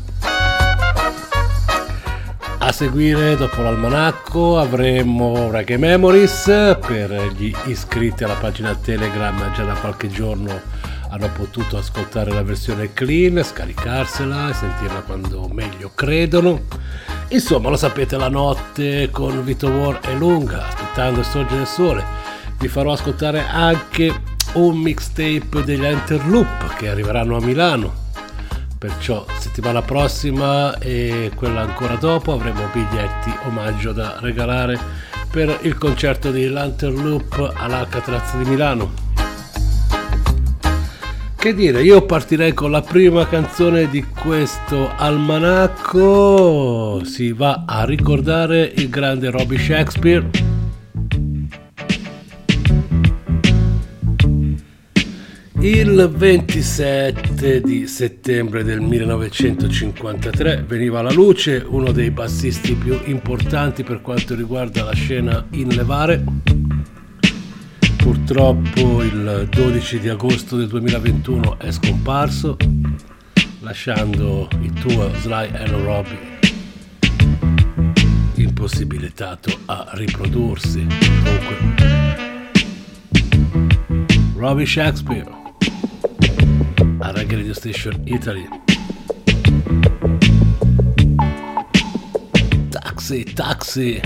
A 2.65 2.71
seguire, 2.71 3.35
dopo 3.37 3.61
l'almanacco, 3.61 4.57
avremo 4.57 5.51
Reggae 5.51 5.77
Memories 5.77 6.45
per 6.85 7.31
gli 7.37 7.53
iscritti 7.65 8.23
alla 8.23 8.33
pagina 8.33 8.73
Telegram 8.73 9.53
già 9.53 9.63
da 9.63 9.75
qualche 9.75 10.09
giorno 10.09 10.61
hanno 11.09 11.29
potuto 11.29 11.77
ascoltare 11.77 12.31
la 12.31 12.41
versione 12.41 12.91
clean, 12.91 13.43
scaricarsela 13.43 14.49
e 14.49 14.53
sentirla 14.53 15.01
quando 15.01 15.47
meglio 15.47 15.91
credono. 15.93 16.61
Insomma, 17.27 17.69
lo 17.69 17.77
sapete, 17.77 18.17
la 18.17 18.29
notte 18.29 19.09
con 19.11 19.43
Vito 19.43 19.67
War 19.67 19.99
è 19.99 20.15
lunga, 20.15 20.65
aspettando 20.65 21.19
il 21.19 21.25
sorgere 21.27 21.57
del 21.57 21.67
sole. 21.67 22.03
Vi 22.57 22.67
farò 22.67 22.93
ascoltare 22.93 23.45
anche 23.47 24.11
un 24.53 24.75
mixtape 24.77 25.63
degli 25.63 25.85
Interloop 25.85 26.73
che 26.77 26.89
arriveranno 26.89 27.37
a 27.37 27.41
Milano. 27.41 28.04
Perciò 28.85 29.25
settimana 29.39 29.81
prossima 29.81 30.77
e 30.77 31.31
quella 31.33 31.61
ancora 31.61 31.95
dopo 31.95 32.33
avremo 32.33 32.69
biglietti 32.71 33.33
omaggio 33.47 33.93
da 33.93 34.17
regalare 34.19 34.77
per 35.31 35.57
il 35.63 35.75
concerto 35.75 36.29
di 36.29 36.47
Lanterloop 36.47 37.53
all'Alcatraz 37.55 38.37
di 38.37 38.47
Milano. 38.47 38.93
Che 41.35 41.53
dire, 41.55 41.81
io 41.81 42.05
partirei 42.05 42.53
con 42.53 42.69
la 42.69 42.83
prima 42.83 43.27
canzone 43.27 43.89
di 43.89 44.05
questo 44.05 44.91
almanacco. 44.95 47.01
Si 47.05 47.31
va 47.31 47.63
a 47.65 47.85
ricordare 47.85 48.71
il 48.75 48.89
grande 48.89 49.31
Robbie 49.31 49.57
Shakespeare. 49.57 50.44
Il 55.65 56.11
27 56.15 57.59
di 57.59 57.87
settembre 57.87 58.63
del 58.63 58.81
1953 58.81 60.63
veniva 60.67 60.99
alla 60.99 61.11
luce 61.11 61.65
uno 61.67 61.91
dei 61.91 62.11
bassisti 62.11 62.75
più 62.75 63.01
importanti 63.05 63.83
per 63.83 63.99
quanto 64.01 64.35
riguarda 64.35 64.83
la 64.83 64.93
scena 64.93 65.43
in 65.53 65.69
levare 65.69 66.23
purtroppo 67.97 69.01
il 69.01 69.47
12 69.49 69.99
di 70.01 70.07
agosto 70.07 70.55
del 70.55 70.67
2021 70.67 71.57
è 71.57 71.71
scomparso, 71.71 72.57
lasciando 73.61 74.47
il 74.61 74.71
tuo 74.73 75.09
Sly 75.15 75.49
e 75.51 75.65
Robbie 75.65 76.19
impossibilitato 78.35 79.49
a 79.65 79.89
riprodursi. 79.93 80.85
Comunque, 81.23 82.13
Robbie 84.35 84.67
Shakespeare 84.67 85.44
a 87.07 87.11
Reggae 87.11 87.35
Radio 87.35 87.53
Station 87.53 88.01
Italy. 88.05 88.47
Taxi, 92.69 93.23
taxi. 93.33 94.01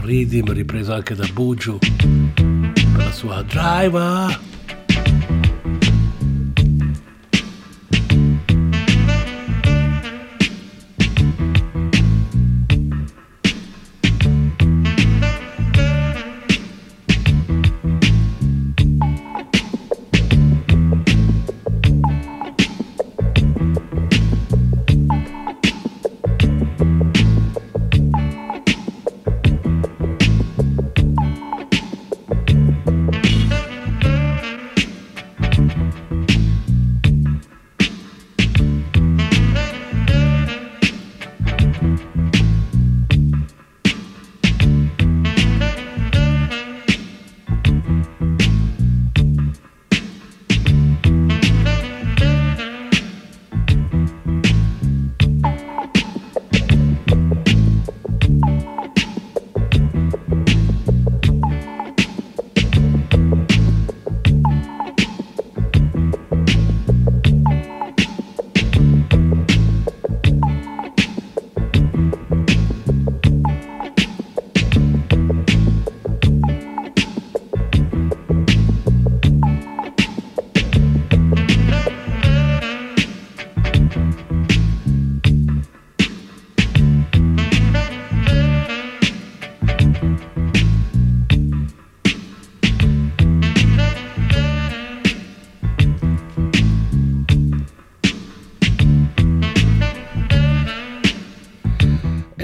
Rhythm 0.00 0.52
ripreso 0.52 0.94
anche 0.94 1.14
da 1.14 1.26
Buju 1.30 1.78
per 2.34 2.96
la 2.96 3.12
sua 3.12 3.42
Driver. 3.42 4.51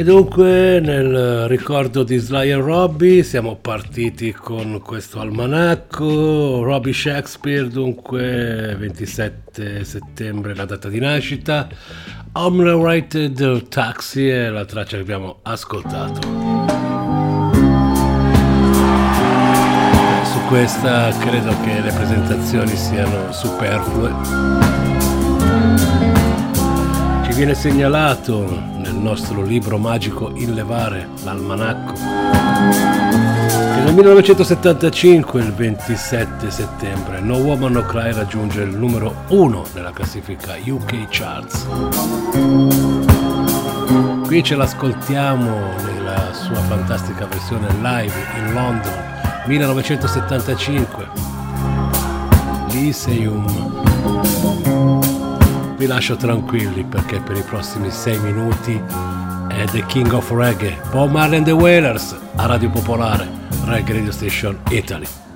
dunque 0.09 0.81
nel 0.81 1.47
ricordo 1.49 2.03
di 2.03 2.17
Sly 2.17 2.49
e 2.49 2.55
Robbie 2.55 3.23
siamo 3.23 3.57
partiti 3.57 4.33
con 4.33 4.81
questo 4.83 5.21
almanacco, 5.21 6.63
Robbie 6.63 6.95
Shakespeare 6.95 7.69
dunque 7.69 8.75
27 8.79 9.85
settembre 9.85 10.55
la 10.55 10.65
data 10.65 10.89
di 10.89 10.99
nascita, 10.99 11.69
Omnirated 12.33 13.69
Taxi 13.69 14.27
è 14.29 14.49
la 14.49 14.65
traccia 14.65 14.97
che 14.97 15.03
abbiamo 15.03 15.41
ascoltato. 15.43 16.21
Su 20.25 20.39
questa 20.49 21.11
credo 21.19 21.55
che 21.61 21.81
le 21.83 21.93
presentazioni 21.93 22.75
siano 22.75 23.31
superflue. 23.31 24.78
Viene 27.39 27.55
segnalato 27.55 28.45
nel 28.79 28.97
nostro 28.97 29.43
libro 29.43 29.79
magico 29.79 30.33
Inlevare, 30.35 31.09
l'almanacco, 31.23 31.93
che 31.93 33.81
nel 33.81 33.95
1975, 33.95 35.41
il 35.41 35.53
27 35.53 36.51
settembre, 36.51 37.21
No 37.21 37.37
Woman 37.37 37.75
No 37.75 37.83
Cry 37.83 38.13
raggiunge 38.13 38.63
il 38.63 38.77
numero 38.77 39.23
1 39.29 39.67
nella 39.75 39.93
classifica 39.93 40.57
UK 40.61 41.07
Charts. 41.11 41.65
Qui 44.27 44.43
ce 44.43 44.57
l'ascoltiamo 44.57 45.49
nella 45.85 46.33
sua 46.33 46.57
fantastica 46.57 47.27
versione 47.27 47.69
live 47.81 48.15
in 48.37 48.53
London 48.53 48.93
1975. 49.47 51.09
Lyceum. 52.73 54.08
Vi 55.79 55.87
lascio 55.87 56.17
tranquilli 56.17 56.83
perché 56.83 57.21
per 57.21 57.37
i 57.37 57.43
prossimi 57.43 57.89
6 57.89 58.19
minuti 58.19 58.83
è 59.49 59.65
The 59.67 59.87
King 59.87 60.13
of 60.13 60.29
Reggae, 60.33 60.77
Bob 60.91 61.13
Marley 61.13 61.37
and 61.37 61.47
the 61.47 61.53
Wailers 61.53 62.17
a 62.35 62.47
Radio 62.47 62.69
Popolare, 62.69 63.29
Reggae 63.65 63.93
Radio 63.93 64.11
Station 64.11 64.59
Italy. 64.71 65.28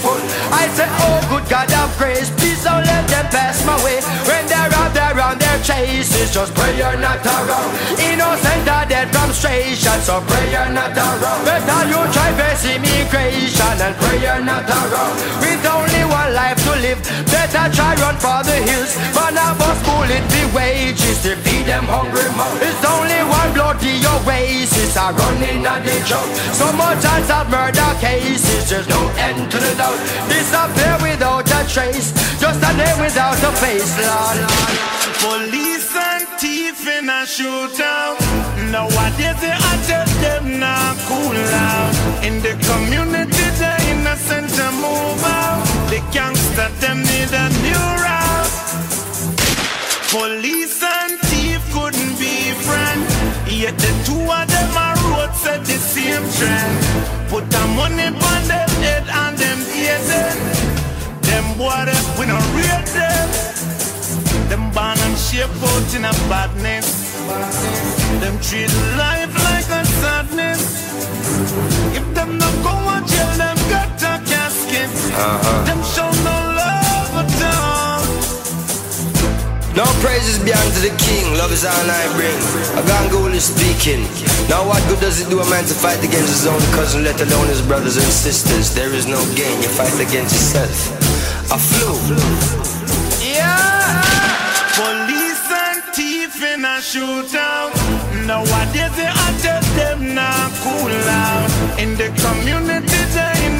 Them. 0.00 0.20
I 0.52 0.68
say, 0.72 0.88
oh 0.88 1.20
good 1.28 1.44
God 1.48 1.70
of 1.72 1.92
grace, 1.98 2.30
please 2.40 2.64
don't 2.64 2.84
let 2.84 3.04
them 3.08 3.26
pass 3.28 3.64
my 3.66 3.76
way. 3.84 4.00
When 4.24 4.46
they're 4.48 4.72
out 4.80 4.94
there 4.94 5.20
on 5.20 5.38
their 5.38 5.58
just 6.32 6.54
pray 6.54 6.76
you're 6.78 6.96
not 6.96 7.20
around. 7.20 7.76
Innocent 8.00 8.68
are 8.68 8.86
dead 8.88 9.12
from 9.12 9.28
stration, 9.36 10.00
so 10.00 10.24
pray 10.24 10.48
you're 10.50 10.72
not 10.72 10.96
around. 10.96 11.44
Better 11.44 11.82
you 11.92 12.00
try 12.08 12.32
face 12.40 12.64
immigration 12.72 13.76
and 13.84 13.94
pray 14.00 14.16
you're 14.16 14.40
not 14.40 14.64
around. 14.64 15.14
With 15.44 15.66
only 15.68 15.91
life 16.30 16.58
to 16.64 16.72
live, 16.78 17.00
better 17.26 17.66
try 17.74 17.94
run 17.98 18.16
for 18.16 18.40
the 18.44 18.58
hills. 18.68 18.94
Man 19.16 19.36
of 19.38 19.60
us 19.60 19.80
bullet 19.82 20.24
the 20.30 20.44
wages 20.54 21.22
to 21.22 21.34
feed 21.42 21.66
them 21.66 21.84
hungry 21.84 22.28
mouth. 22.36 22.58
It's 22.62 22.84
only 22.84 23.20
one 23.26 23.50
bloody 23.54 23.98
oasis 24.04 24.96
are 24.96 25.12
running 25.12 25.66
on 25.66 25.82
the 25.82 25.96
joke. 26.06 26.30
So 26.54 26.70
much 26.72 27.02
chance 27.02 27.30
of 27.30 27.50
murder 27.50 27.92
cases, 27.98 28.70
there's 28.70 28.88
no 28.88 29.00
end 29.18 29.50
to 29.50 29.58
the 29.58 29.74
doubt. 29.74 29.98
Disappear 30.28 30.96
without 31.02 31.48
a 31.48 31.60
trace, 31.66 32.12
just 32.38 32.60
a 32.62 32.72
name 32.76 32.98
without 33.00 33.40
a 33.42 33.52
face, 33.58 33.92
Lord. 33.98 34.38
Police 35.22 35.94
and 35.96 36.26
thief 36.38 36.86
in 36.86 37.08
a 37.08 37.22
shootout. 37.24 38.18
Nowadays 38.70 39.38
they 39.40 39.54
attack 39.54 40.08
them 40.20 40.58
now 40.58 40.94
cool 41.06 41.36
out. 41.36 41.94
In 42.24 42.42
the 42.42 42.54
community 42.68 43.46
the 43.60 43.72
innocent 43.90 44.48
to 44.50 44.66
move 44.72 45.24
out. 45.24 45.71
The 45.92 46.00
gangster 46.10 46.70
them 46.80 47.02
need 47.02 47.32
a 47.36 47.46
new 47.60 47.84
route. 48.00 48.56
Police 50.08 50.82
and 50.82 51.20
thief 51.28 51.60
couldn't 51.70 52.16
be 52.16 52.56
friends. 52.64 53.12
Yet 53.52 53.76
the 53.76 53.92
two 54.08 54.24
of 54.24 54.48
them 54.48 54.72
are 54.72 54.96
road 55.12 55.34
set 55.34 55.60
the 55.66 55.76
same 55.76 56.24
trend. 56.32 57.28
Put 57.28 57.44
the 57.50 57.60
money 57.76 58.08
on 58.08 58.42
them 58.48 58.70
head 58.80 59.04
and 59.06 59.36
them 59.36 59.58
hate 59.68 60.04
them. 60.08 60.38
Them, 61.28 61.44
we 61.60 62.24
no 62.24 62.40
rate 62.56 62.88
them. 62.96 63.28
Them 64.48 64.70
born 64.72 64.96
and 64.96 65.18
shape 65.18 65.52
out 65.60 65.94
in 65.94 66.06
a 66.06 66.12
badness. 66.32 66.88
Them 68.22 68.40
treat 68.40 68.72
life 68.96 69.34
like 69.44 69.68
a 69.68 69.84
sadness. 70.00 70.62
If 71.94 72.14
them 72.14 72.38
not 72.38 72.54
go 72.64 72.72
and 72.96 73.06
jail, 73.06 73.36
them. 73.36 73.61
Uh-huh. 75.14 75.64
Them 75.68 75.82
show 75.84 76.08
no 76.24 76.36
love 76.56 77.12
at 77.20 77.42
all. 77.44 78.00
No 79.76 79.84
praises 80.04 80.36
be 80.40 80.52
unto 80.52 80.80
the 80.84 80.92
king, 81.00 81.24
love 81.36 81.52
is 81.52 81.64
all 81.64 81.88
I 81.88 82.04
bring. 82.16 82.36
A 82.76 82.82
Gangul 82.84 83.32
is 83.32 83.44
speaking. 83.48 84.04
Now 84.48 84.66
what 84.68 84.80
good 84.88 85.00
does 85.00 85.20
it 85.20 85.28
do 85.28 85.40
a 85.40 85.48
man 85.48 85.64
to 85.64 85.74
fight 85.74 86.00
against 86.04 86.28
his 86.28 86.46
own 86.46 86.60
cousin, 86.76 87.04
let 87.04 87.20
alone 87.20 87.48
his 87.48 87.62
brothers 87.62 87.96
and 87.96 88.04
sisters? 88.04 88.74
There 88.74 88.92
is 88.92 89.06
no 89.06 89.20
gain, 89.36 89.56
you 89.60 89.68
fight 89.68 89.96
against 90.00 90.32
yourself. 90.32 90.92
I 91.52 91.56
flew. 91.56 91.96
Yeah. 93.20 94.04
Police 94.76 95.48
and 95.52 95.82
thief 95.96 96.42
in 96.42 96.64
a 96.64 96.80
shootout. 96.80 97.72
Nowadays 98.26 98.92
they 98.96 99.08
attack 99.08 99.64
them 99.76 100.14
now 100.14 100.48
cool 100.64 100.92
out. 101.08 101.48
In 101.78 101.96
the 101.96 102.08
community 102.20 103.02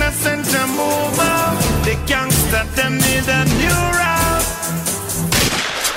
innocent 0.03 0.55
out. 0.57 1.61
The 1.85 1.95
gangster 2.07 2.65
them 2.77 2.95
need 2.97 3.27
a 3.29 3.45
new 3.61 3.81
route. 3.99 4.47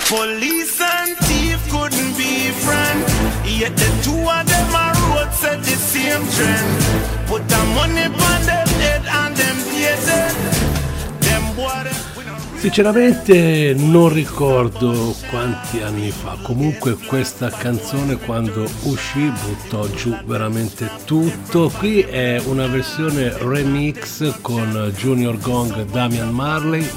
Police 0.08 0.80
and 0.82 1.18
thief 1.26 1.60
couldn't 1.72 2.14
be 2.18 2.52
friends. 2.64 3.12
Yet 3.46 3.76
the 3.76 3.90
two 4.04 4.22
of 4.36 4.46
them 4.46 4.76
are 4.76 4.96
road 5.10 5.34
set 5.34 5.60
the 5.64 5.76
same 5.92 6.24
trend. 6.36 7.28
Put 7.28 7.48
the 7.48 7.62
money 7.78 8.06
on 8.06 8.42
them 8.46 8.68
head 8.82 9.04
and 9.06 9.36
them 9.36 9.58
pay 9.70 10.55
Sinceramente 12.66 13.76
non 13.78 14.12
ricordo 14.12 15.16
quanti 15.30 15.84
anni 15.84 16.10
fa, 16.10 16.36
comunque 16.42 16.98
questa 16.98 17.48
canzone 17.52 18.16
quando 18.18 18.68
uscì 18.86 19.30
buttò 19.30 19.88
giù 19.90 20.18
veramente 20.26 20.90
tutto. 21.06 21.70
Qui 21.78 22.00
è 22.00 22.42
una 22.48 22.66
versione 22.66 23.38
remix 23.38 24.42
con 24.42 24.92
Junior 24.98 25.38
Gong 25.38 25.86
Damian 25.92 26.32
Marley. 26.32 26.90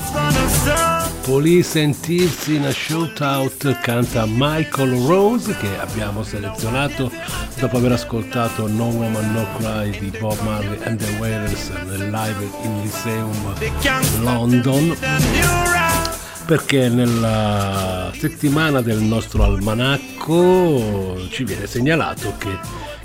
Police 1.29 1.79
and 1.79 1.95
Thieves 2.01 2.47
in 2.47 2.65
a 2.65 2.73
Shootout 2.73 3.81
canta 3.83 4.25
Michael 4.27 5.05
Rose 5.05 5.55
che 5.59 5.79
abbiamo 5.79 6.23
selezionato 6.23 7.13
dopo 7.61 7.77
aver 7.77 7.93
ascoltato 7.93 8.67
No 8.67 8.87
Woman 8.87 9.33
No 9.35 9.47
Cry 9.59 9.91
di 9.99 10.11
Bob 10.19 10.41
Marley 10.41 10.79
and 10.85 10.99
the 10.99 11.17
Wailers 11.19 11.69
nel 11.87 12.09
live 12.11 12.49
in 12.63 12.81
Lyceum 12.81 14.23
London 14.23 15.58
perché 16.49 16.89
nella 16.89 18.11
settimana 18.17 18.81
del 18.81 19.01
nostro 19.01 19.45
almanacco 19.45 21.29
ci 21.29 21.45
viene 21.45 21.67
segnalato 21.67 22.33
che 22.39 22.49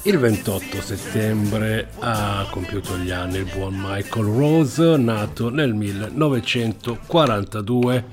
il 0.03 0.17
28 0.17 0.81
settembre 0.81 1.89
ha 1.99 2.47
compiuto 2.49 2.97
gli 2.97 3.11
anni 3.11 3.39
il 3.39 3.49
buon 3.53 3.73
Michael 3.75 4.25
Rose, 4.25 4.95
nato 4.97 5.49
nel 5.49 5.73
1942. 5.73 8.05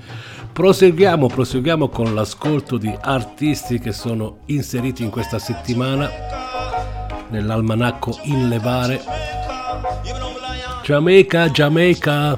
Proseguiamo, 0.51 1.27
proseguiamo 1.27 1.87
con 1.87 2.13
l'ascolto 2.13 2.77
di 2.77 2.93
artisti 2.99 3.79
che 3.79 3.93
sono 3.93 4.39
inseriti 4.47 5.03
in 5.03 5.09
questa 5.09 5.39
settimana 5.39 6.11
nell'almanacco 7.29 8.19
In 8.23 8.49
Levare. 8.49 9.01
Jamaica, 10.83 11.49
Jamaica. 11.49 12.37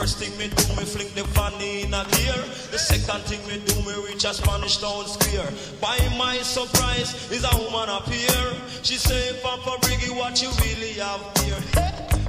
first 0.00 0.16
thing 0.16 0.32
me 0.38 0.48
do 0.48 0.64
me 0.76 0.84
fling 0.84 1.12
the 1.14 1.22
vanilla 1.36 1.84
in 1.84 1.92
a 1.92 2.02
gear. 2.16 2.40
The 2.72 2.78
second 2.78 3.20
thing 3.28 3.42
me 3.48 3.60
do 3.66 3.76
me 3.84 3.92
reach 4.08 4.24
a 4.24 4.32
Spanish 4.32 4.78
town 4.78 5.04
square. 5.04 5.50
By 5.78 5.98
my 6.16 6.38
surprise 6.38 7.12
is 7.30 7.44
a 7.44 7.52
woman 7.60 7.88
appear. 7.90 8.40
She 8.82 8.96
say 8.96 9.38
Papa 9.42 9.76
Briggy 9.84 10.16
what 10.16 10.40
you 10.40 10.48
really 10.64 10.94
have 11.04 11.20
here? 11.44 11.60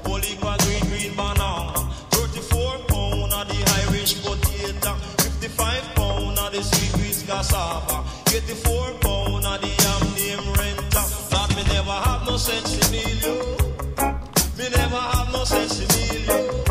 Holy 0.03 0.35
green 0.35 0.84
green 0.91 1.15
banana. 1.15 1.72
34 2.11 2.91
pound 2.91 3.31
of 3.39 3.48
the 3.48 3.60
Irish 3.88 4.19
potato. 4.19 4.91
55 5.23 5.95
pound 5.95 6.39
of 6.39 6.52
the 6.52 6.61
sweet 6.61 6.91
green 6.99 7.15
cassava. 7.26 8.03
84 8.27 8.99
pound 8.99 9.45
of 9.48 9.57
the 9.64 9.72
yam 9.80 10.03
name 10.19 10.48
renter 10.60 11.07
That 11.31 11.48
me 11.56 11.64
never 11.72 11.98
have 12.03 12.26
no 12.27 12.35
sense 12.35 12.76
in 12.76 12.88
me 12.91 13.03
yo. 13.23 13.34
Me 14.60 14.68
never 14.76 15.02
have 15.15 15.31
no 15.31 15.45
sense 15.45 15.80
in 15.80 15.88
me. 15.88 16.70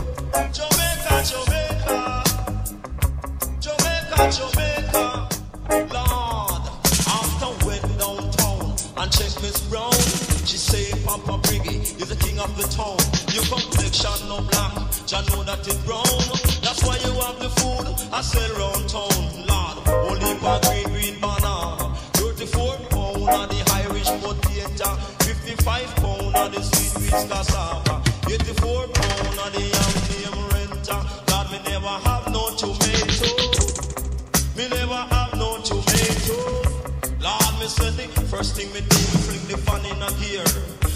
84 28.32 28.86
pound 28.94 29.38
of 29.40 29.52
the 29.52 29.60
yam 29.60 30.32
name 30.32 30.48
renter. 30.51 31.30
The 37.76 38.26
first 38.28 38.56
thing 38.56 38.66
me 38.72 38.80
do, 38.80 38.98
me 38.98 39.20
fling 39.22 39.47
the 39.47 39.56
fan 39.59 39.84
in 39.86 40.02
a 40.02 40.10
gear. 40.18 40.42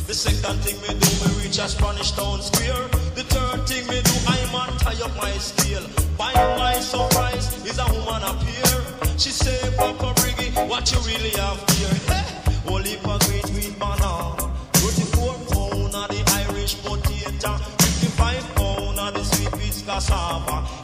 The 0.09 0.15
second 0.15 0.59
thing 0.63 0.75
me 0.83 0.89
do, 0.99 1.11
me 1.23 1.45
reach 1.45 1.59
a 1.59 1.69
Spanish 1.69 2.11
town 2.11 2.43
square. 2.43 2.89
The 3.15 3.23
third 3.31 3.69
thing 3.69 3.87
me 3.87 4.03
do, 4.03 4.15
I 4.27 4.43
man 4.51 4.77
tie 4.79 4.99
up 5.05 5.15
my 5.17 5.31
scale. 5.39 5.87
By 6.19 6.33
my 6.59 6.75
surprise, 6.81 7.55
is 7.65 7.79
a 7.79 7.87
woman 7.95 8.23
appear. 8.27 8.75
She 9.19 9.31
say, 9.31 9.57
Papa 9.77 10.19
Briggy, 10.19 10.51
what 10.69 10.91
you 10.91 10.99
really 11.07 11.31
have 11.39 11.63
here? 11.79 11.95
Hey, 12.11 12.27
Holy 12.67 12.97
for 13.07 13.19
green, 13.23 13.47
green 13.55 13.75
banana. 13.79 14.35
24 14.83 15.35
pound 15.55 15.95
of 15.95 16.09
the 16.11 16.23
Irish 16.51 16.75
potato. 16.83 17.55
55 17.87 18.55
pound 18.57 18.99
of 18.99 19.15
the 19.15 19.23
sweet 19.23 19.53
peas 19.61 19.83
cassava. 19.87 20.84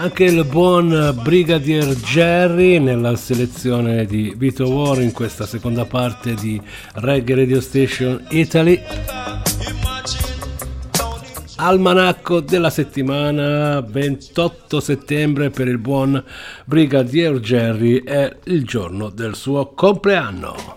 Anche 0.00 0.22
il 0.22 0.44
buon 0.44 1.18
Brigadier 1.24 1.84
Jerry 1.96 2.78
nella 2.78 3.16
selezione 3.16 4.06
di 4.06 4.32
Vito 4.36 4.70
War 4.70 5.02
in 5.02 5.10
questa 5.10 5.44
seconda 5.44 5.86
parte 5.86 6.34
di 6.34 6.62
Reggae 6.94 7.34
Radio 7.34 7.60
Station 7.60 8.24
Italy. 8.30 8.80
Almanacco 11.56 12.38
della 12.38 12.70
settimana 12.70 13.80
28 13.80 14.78
settembre 14.78 15.50
per 15.50 15.66
il 15.66 15.78
buon 15.78 16.22
Brigadier 16.64 17.40
Jerry 17.40 18.04
è 18.04 18.36
il 18.44 18.64
giorno 18.64 19.08
del 19.10 19.34
suo 19.34 19.72
compleanno. 19.72 20.76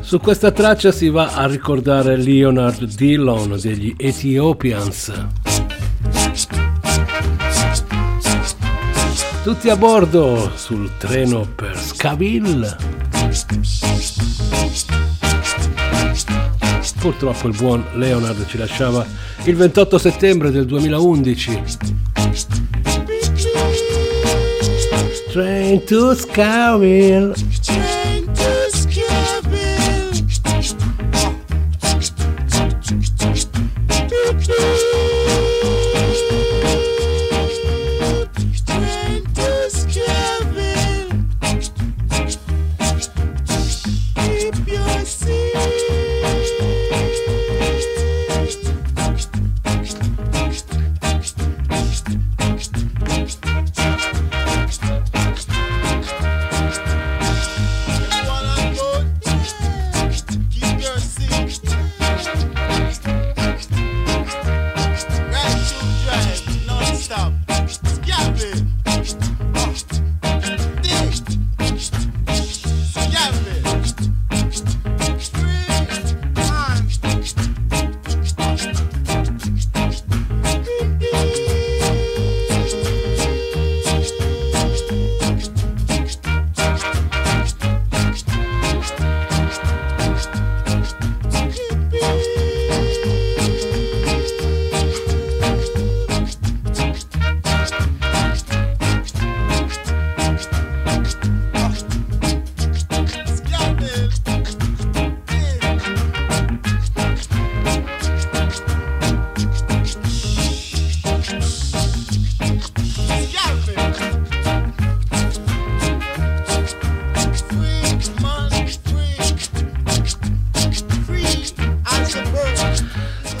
Su 0.00 0.18
questa 0.18 0.50
traccia 0.50 0.92
si 0.92 1.08
va 1.08 1.32
a 1.34 1.46
ricordare 1.46 2.16
Leonard 2.16 2.84
Dillon 2.84 3.58
degli 3.60 3.94
Ethiopians. 3.96 5.12
Tutti 9.42 9.68
a 9.68 9.76
bordo 9.76 10.52
sul 10.54 10.90
treno 10.98 11.46
per 11.54 11.76
Scaville. 11.76 12.76
Purtroppo 17.00 17.48
il 17.48 17.56
buon 17.56 17.84
Leonard 17.94 18.46
ci 18.46 18.58
lasciava 18.58 19.04
il 19.44 19.56
28 19.56 19.98
settembre 19.98 20.50
del 20.50 20.66
2011. 20.66 21.62
Train 25.32 25.84
to 25.84 26.14
Scaville. 26.14 27.34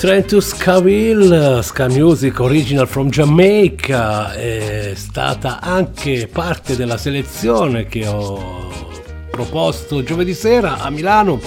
Train 0.02 0.24
to 0.24 0.40
Scaville, 0.40 1.62
Ska 1.62 1.86
Music 1.86 2.40
Original 2.40 2.88
from 2.88 3.08
Jamaica, 3.08 4.32
è 4.32 4.94
stata 4.96 5.60
anche 5.60 6.26
parte 6.26 6.74
della 6.74 6.96
selezione 6.96 7.86
che 7.86 8.08
ho 8.08 8.68
proposto 9.30 10.02
giovedì 10.02 10.34
sera 10.34 10.78
a 10.78 10.90
Milano 10.90 11.40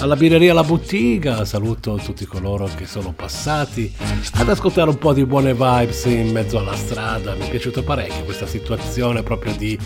alla 0.00 0.16
birreria 0.16 0.52
La 0.52 0.64
Bottiga. 0.64 1.44
Saluto 1.44 2.00
tutti 2.04 2.26
coloro 2.26 2.68
che 2.74 2.86
sono 2.86 3.12
passati 3.14 3.94
ad 4.32 4.48
ascoltare 4.48 4.90
un 4.90 4.98
po' 4.98 5.12
di 5.12 5.24
buone 5.24 5.52
vibes 5.52 6.06
in 6.06 6.32
mezzo 6.32 6.58
alla 6.58 6.74
strada. 6.74 7.34
Mi 7.34 7.46
è 7.46 7.50
piaciuto 7.50 7.84
parecchio 7.84 8.24
questa 8.24 8.48
situazione 8.48 9.22
proprio 9.22 9.54
di 9.56 9.78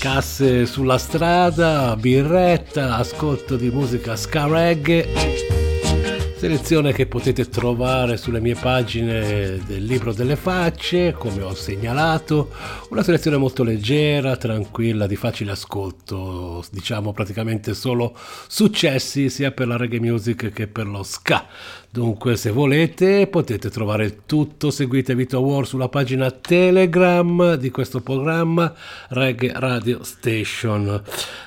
casse 0.00 0.66
sulla 0.66 0.98
strada, 0.98 1.94
birretta, 1.94 2.96
ascolto 2.96 3.54
di 3.54 3.70
musica 3.70 4.16
ska 4.16 4.48
reggae. 4.48 5.65
Selezione 6.36 6.92
che 6.92 7.06
potete 7.06 7.48
trovare 7.48 8.18
sulle 8.18 8.40
mie 8.40 8.56
pagine 8.56 9.58
del 9.64 9.82
libro 9.82 10.12
delle 10.12 10.36
facce, 10.36 11.12
come 11.12 11.40
ho 11.40 11.54
segnalato, 11.54 12.50
una 12.90 13.02
selezione 13.02 13.38
molto 13.38 13.64
leggera, 13.64 14.36
tranquilla, 14.36 15.06
di 15.06 15.16
facile 15.16 15.52
ascolto, 15.52 16.62
diciamo 16.70 17.14
praticamente 17.14 17.72
solo 17.72 18.14
successi 18.48 19.30
sia 19.30 19.50
per 19.50 19.66
la 19.66 19.78
reggae 19.78 19.98
music 19.98 20.52
che 20.52 20.66
per 20.66 20.86
lo 20.86 21.02
ska. 21.02 21.46
Dunque, 21.90 22.36
se 22.36 22.50
volete, 22.50 23.26
potete 23.26 23.70
trovare 23.70 24.24
tutto. 24.26 24.70
Seguite 24.70 25.14
Vito 25.14 25.40
War 25.40 25.66
sulla 25.66 25.88
pagina 25.88 26.30
Telegram 26.30 27.54
di 27.54 27.70
questo 27.70 28.00
programma 28.00 28.74
Reggae 29.08 29.52
Radio 29.54 30.02
Station. 30.02 31.02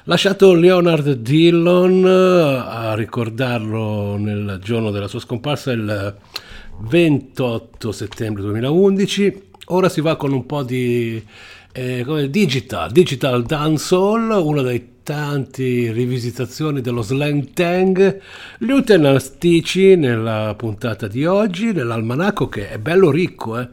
Lasciato 0.05 0.53
Leonard 0.53 1.11
Dillon 1.11 2.03
a 2.05 2.95
ricordarlo 2.95 4.17
nel 4.17 4.59
giorno 4.63 4.89
della 4.89 5.07
sua 5.07 5.19
scomparsa, 5.19 5.71
il 5.71 6.15
28 6.79 7.91
settembre 7.91 8.41
2011. 8.43 9.47
Ora 9.65 9.87
si 9.87 10.01
va 10.01 10.15
con 10.15 10.33
un 10.33 10.45
po' 10.47 10.63
di 10.63 11.23
eh, 11.71 12.27
digital, 12.29 12.91
digital 12.91 13.43
dancehall, 13.43 14.31
uno 14.31 14.61
dei 14.61 14.97
tanti 15.09 15.91
rivisitazioni 15.91 16.81
dello 16.81 17.01
slang 17.01 17.53
tang, 17.53 18.19
Lieutenant 18.59 19.17
Stici 19.17 19.95
nella 19.95 20.53
puntata 20.55 21.07
di 21.07 21.25
oggi, 21.25 21.73
nell'almanacco 21.73 22.47
che 22.47 22.69
è 22.69 22.77
bello 22.77 23.09
ricco 23.09 23.59
eh, 23.59 23.69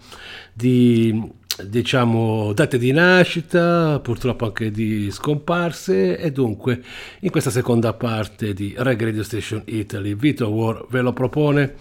di 0.55 1.23
diciamo 1.63 2.55
date 2.55 2.79
di 2.79 2.91
nascita, 2.91 4.01
purtroppo 4.01 4.47
anche 4.47 4.71
di 4.71 5.11
scomparse 5.11 6.17
e 6.17 6.33
dunque 6.33 6.83
in 7.21 7.31
questa 7.31 7.51
seconda 7.51 7.93
parte 7.93 8.55
di 8.55 8.73
Reggae 8.75 9.05
Radio 9.05 9.23
Station 9.23 9.61
Italy 9.67 10.15
Vito 10.15 10.49
War 10.49 10.87
ve 10.89 11.03
lo 11.03 11.13
propone 11.13 11.75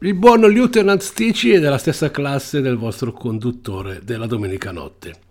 il 0.00 0.14
buon 0.14 0.40
Lieutenant 0.40 1.00
Stici 1.00 1.52
è 1.52 1.60
della 1.60 1.78
stessa 1.78 2.10
classe 2.10 2.60
del 2.60 2.76
vostro 2.76 3.12
conduttore 3.12 4.00
della 4.02 4.26
domenica 4.26 4.72
notte. 4.72 5.30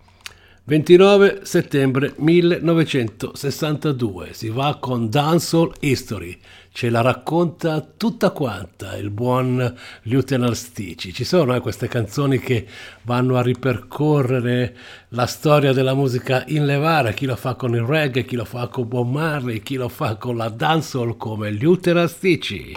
29 0.64 1.40
settembre 1.42 2.14
1962 2.18 4.32
si 4.32 4.48
va 4.48 4.78
con 4.80 5.10
Dancehall 5.10 5.72
History 5.80 6.38
ce 6.72 6.88
la 6.88 7.00
racconta 7.00 7.80
tutta 7.80 8.30
quanta 8.30 8.96
il 8.96 9.10
buon 9.10 9.74
Lieutenant 10.02 10.54
Stici. 10.54 11.12
Ci 11.12 11.24
sono 11.24 11.54
eh, 11.54 11.60
queste 11.60 11.86
canzoni 11.86 12.38
che 12.38 12.66
vanno 13.02 13.36
a 13.36 13.42
ripercorrere 13.42 14.74
la 15.08 15.26
storia 15.26 15.72
della 15.72 15.94
musica 15.94 16.44
in 16.46 16.64
levare, 16.64 17.12
chi 17.12 17.26
lo 17.26 17.36
fa 17.36 17.54
con 17.54 17.74
il 17.74 17.82
reggae, 17.82 18.24
chi 18.24 18.36
lo 18.36 18.44
fa 18.44 18.68
con 18.68 18.88
Bob 18.88 19.10
Marley, 19.10 19.60
chi 19.60 19.74
lo 19.74 19.88
fa 19.88 20.16
con 20.16 20.36
la 20.36 20.48
dancehall 20.48 21.16
come 21.16 21.50
Lieutenant 21.50 22.08
Stici. 22.08 22.74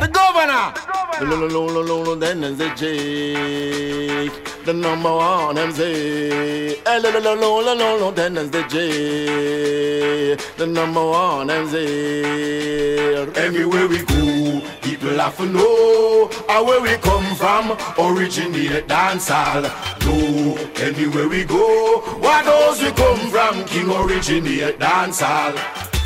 The 0.00 0.08
governor. 0.08 0.72
Lo- 1.20 2.14
then 2.16 2.42
is 2.44 2.58
the 2.58 2.68
Jake. 2.74 4.32
The 4.64 4.72
number 4.72 5.12
one 5.14 5.58
MC. 5.58 6.76
Eh, 6.86 6.98
lo- 6.98 8.10
then 8.12 8.36
is 8.38 8.50
the 8.50 8.62
J. 8.68 10.36
The 10.56 10.66
number 10.66 11.04
one 11.04 11.50
MC. 11.50 13.32
Everywhere 13.36 13.86
we 13.88 13.98
go, 14.04 14.60
people 14.82 15.18
have 15.18 15.36
to 15.36 15.46
know 15.46 16.28
where 16.64 16.80
we 16.80 16.96
come 16.98 17.34
from. 17.36 17.72
Originate 17.98 18.86
dancehall. 18.88 19.64
No, 20.04 20.56
anywhere 20.82 21.28
we 21.28 21.44
go, 21.44 22.00
where 22.20 22.42
those 22.44 22.82
we 22.82 22.90
come 22.92 23.30
from? 23.30 23.64
King 23.64 23.90
originate 23.90 24.78
dancehall. 24.78 25.56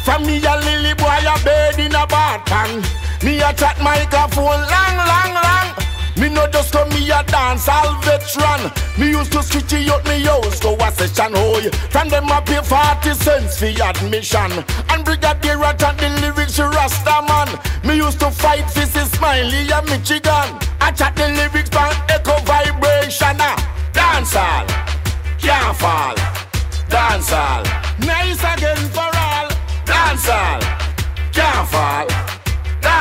From 0.05 0.25
me 0.27 0.37
a 0.45 0.57
lily 0.57 0.95
boy 0.95 1.19
a 1.27 1.37
bed 1.45 1.79
in 1.79 1.95
a 1.95 2.07
pan. 2.07 2.83
Me 3.23 3.41
a 3.41 3.53
chat 3.55 3.81
microphone 3.83 4.61
long, 4.73 4.97
long, 4.97 5.35
long. 5.35 5.87
Me 6.17 6.29
no 6.31 6.47
just 6.49 6.73
come 6.73 6.89
me 6.91 7.11
a 7.11 7.23
dance 7.25 7.69
all 7.69 7.95
veteran. 8.01 8.73
Me 8.99 9.11
used 9.11 9.33
to 9.33 9.43
switch 9.43 9.73
it 9.73 9.89
out 9.91 10.05
me 10.05 10.23
house 10.25 10.61
go 10.61 10.75
a 10.77 10.91
session 10.93 11.33
oh 11.35 11.59
yeah. 11.59 11.71
From 11.91 12.09
them 12.09 12.31
I 12.31 12.41
pay 12.41 12.63
40 12.63 13.15
cents 13.15 13.59
for 13.59 13.67
admission. 13.67 14.65
And 14.89 15.05
Brigadier 15.05 15.63
at 15.63 15.79
the 15.79 16.09
lyrics 16.23 16.57
you 16.59 16.65
rasta 16.65 17.23
man. 17.29 17.49
Me 17.85 17.97
used 17.97 18.21
to 18.21 18.31
fight 18.31 18.69
for 18.71 18.87
this 18.87 19.11
Smiley 19.13 19.69
a 19.69 19.83
Michigan. 19.83 20.59
I 20.81 20.93
chat 20.93 21.15
the 21.17 21.29
lyrics 21.29 21.71
pan 21.71 21.93
echo 22.09 22.39
vibration. 22.45 23.37
ah. 23.41 23.57
Dance 23.93 24.37
all, 24.37 24.67
can't 25.39 25.77
fall. 25.77 26.17
Dance 26.89 27.33
all, 27.33 27.63
nice 28.01 28.43
again 28.43 28.89
for 28.89 29.11
all. 29.15 29.49
Dance 29.85 30.29
all, 30.29 30.61
can't 31.33 31.69
fall. 31.69 32.26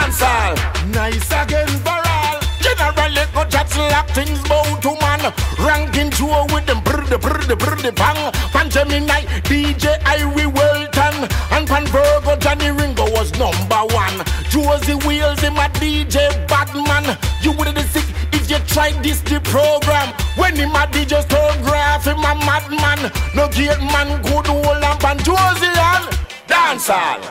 Dance 0.05 0.21
all, 0.21 0.55
nice 0.89 1.31
again 1.31 1.67
for 1.81 1.89
all. 1.89 2.39
Generally, 2.61 3.25
go 3.33 3.43
just 3.45 3.75
lock 3.75 4.07
things 4.09 4.39
bow 4.47 4.61
to 4.81 4.93
man. 5.01 5.33
Ranking 5.57 6.11
tour 6.11 6.45
with 6.53 6.67
them 6.67 6.79
brr 6.83 7.05
the 7.09 7.17
brr 7.17 7.41
the 7.47 7.55
brr 7.55 7.75
the 7.81 7.91
bang. 7.91 8.31
Pan 8.53 8.69
Gemini, 8.69 9.21
DJ 9.49 9.97
Irie 10.03 10.45
Welton. 10.45 11.27
And 11.49 11.67
Pan 11.67 11.87
Virgo, 11.87 12.35
Johnny 12.35 12.69
Ringo 12.69 13.09
was 13.17 13.33
number 13.39 13.81
one. 13.97 14.21
Josie 14.47 14.93
Wheels, 15.07 15.39
him 15.39 15.57
a 15.57 15.69
DJ 15.81 16.29
Batman. 16.47 17.17
You 17.41 17.53
would 17.53 17.75
have 17.75 17.89
sick 17.89 18.05
if 18.31 18.47
you 18.47 18.59
tried 18.59 19.01
this 19.01 19.21
the 19.21 19.39
program. 19.39 20.13
When 20.37 20.55
him 20.55 20.75
a 20.75 20.85
DJ 20.85 21.27
graph, 21.63 22.05
him 22.05 22.19
a 22.19 22.35
madman. 22.45 23.11
No 23.33 23.49
gate 23.49 23.81
man 23.81 24.21
good 24.21 24.45
hold 24.45 24.83
and 24.85 24.99
Pan 24.99 25.17
Josie 25.17 25.73
and 25.73 26.05
dance 26.45 26.91
all. 26.91 27.21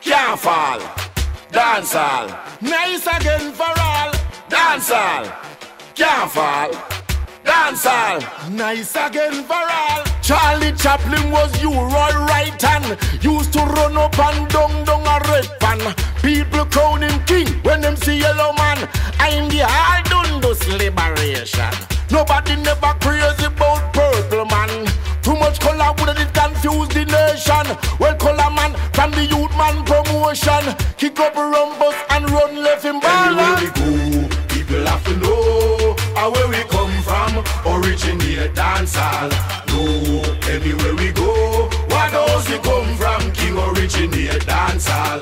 Can't 0.00 0.38
fall. 0.38 1.03
Dance 1.54 1.94
all. 1.94 2.26
Nice 2.60 3.06
again 3.06 3.52
for 3.52 3.72
all. 3.80 4.12
Dance 4.48 4.90
all. 4.90 5.24
Can't 5.94 6.28
fall. 6.28 6.70
Dance 7.44 7.86
all. 7.86 8.18
Nice 8.50 8.96
again 8.96 9.44
for 9.44 9.54
all. 9.54 10.02
Charlie 10.20 10.72
Chaplin 10.72 11.30
was 11.30 11.54
you, 11.62 11.70
Roy 11.70 12.10
right 12.26 12.60
hand. 12.60 12.98
Used 13.22 13.52
to 13.52 13.60
run 13.60 13.96
up 13.96 14.18
and 14.18 14.48
down, 14.48 14.84
down 14.84 15.06
a 15.06 15.20
red 15.30 15.48
pan. 15.60 15.94
People 16.22 16.64
crown 16.66 17.02
him 17.02 17.22
king 17.24 17.46
when 17.62 17.80
them 17.82 17.94
see 17.94 18.18
yellow 18.18 18.52
man. 18.54 18.88
I'm 19.20 19.48
the 19.48 19.60
hard 19.64 20.06
Dundus 20.06 20.66
liberation. 20.66 21.70
Nobody 22.10 22.56
never 22.56 22.94
crazy 22.98 23.44
about 23.44 23.94
purple 23.94 24.44
man. 24.46 24.88
Too 25.22 25.36
much 25.36 25.60
color 25.60 25.94
would 25.98 26.18
it 26.18 26.34
confuse 26.34 26.88
the 26.88 27.04
nation. 27.04 27.76
Well, 28.00 28.16
color 28.16 28.50
man 28.50 28.73
from 29.04 29.12
the 29.12 29.26
youth 29.26 29.54
man 29.58 29.84
promotion. 29.84 30.64
Kick 30.96 31.20
up 31.20 31.34
rumbus 31.34 31.96
and 32.10 32.30
run 32.30 32.56
left 32.56 32.84
him 32.84 33.00
ball. 33.00 33.38
Anywhere 33.38 33.56
we 33.60 33.68
go, 33.76 34.28
people 34.48 34.86
have 34.86 35.04
to 35.04 35.16
know 35.18 35.94
how 36.16 36.32
where 36.32 36.48
we 36.48 36.62
come 36.72 36.96
from. 37.02 37.32
Originate 37.66 38.54
dancehall. 38.54 39.28
No, 39.68 39.84
anywhere 40.48 40.94
we 40.96 41.12
go, 41.12 41.68
what 41.92 42.12
those 42.12 42.48
we 42.48 42.58
come 42.58 42.96
from? 42.96 43.20
King 43.32 43.58
originate 43.58 44.46
dancehall. 44.48 45.20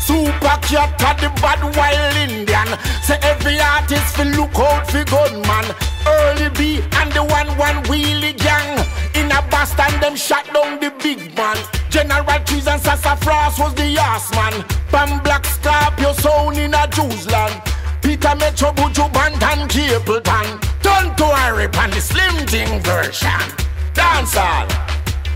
Super 0.00 0.56
cat 0.68 1.00
at 1.00 1.16
the 1.22 1.30
bad 1.40 1.62
wild 1.76 2.16
Indian. 2.28 2.68
Say 3.02 3.18
every 3.22 3.58
artist 3.60 4.14
fi 4.16 4.24
look 4.24 4.56
out 4.56 4.86
fi 4.90 5.04
gunman. 5.04 5.66
Early 6.06 6.50
B 6.58 6.82
and 6.98 7.10
the 7.12 7.24
one 7.24 7.48
one 7.56 7.82
wheelie 7.84 8.36
gang. 8.36 8.84
In 9.14 9.32
a 9.32 9.40
Boston 9.50 10.00
them 10.00 10.16
shot 10.16 10.44
down 10.52 10.80
the 10.80 10.90
big 11.02 11.34
man. 11.34 11.56
General 11.92 12.40
Trees 12.46 12.66
and 12.66 12.80
Sassafras 12.80 13.58
was 13.58 13.74
the 13.74 13.98
ass 14.00 14.32
man. 14.32 14.64
Bam 14.90 15.22
Black 15.22 15.44
Scorpio 15.44 16.14
sound 16.14 16.56
in 16.56 16.72
a 16.72 16.88
Jews-land. 16.88 17.60
Peter 18.00 18.34
Metro 18.34 18.72
Buju 18.72 19.12
Band 19.12 19.42
and 19.42 19.70
Capleton. 19.70 20.58
Don't 20.80 21.14
to 21.18 21.24
worry 21.24 21.68
pan 21.68 21.90
the 21.90 22.00
slim 22.00 22.46
thing 22.46 22.80
version. 22.80 23.44
Dance 23.92 24.36
all, 24.38 24.66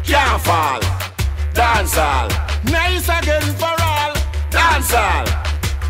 can't 0.03 0.41
fall. 0.41 0.81
Dance 1.53 1.99
all, 1.99 2.29
nice 2.65 3.07
again 3.07 3.43
for 3.61 3.77
all. 3.79 4.15
Dance 4.51 4.95
all, 4.95 5.27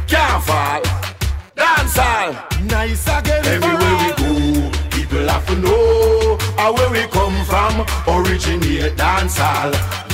can't 0.08 0.42
fall. 0.42 0.82
Dance 1.54 1.96
all, 1.96 2.32
nice 2.64 3.06
again 3.06 3.44
for 3.44 3.68
all. 3.68 3.70
Everywhere 3.70 3.96
we 4.02 4.10
go, 4.18 4.70
people 4.90 5.28
have 5.28 5.46
to 5.46 5.56
know 5.56 6.38
uh, 6.58 6.72
where 6.72 6.90
we 6.90 7.06
come 7.12 7.38
from. 7.44 7.86
Originate 8.08 8.96
dance 8.96 9.38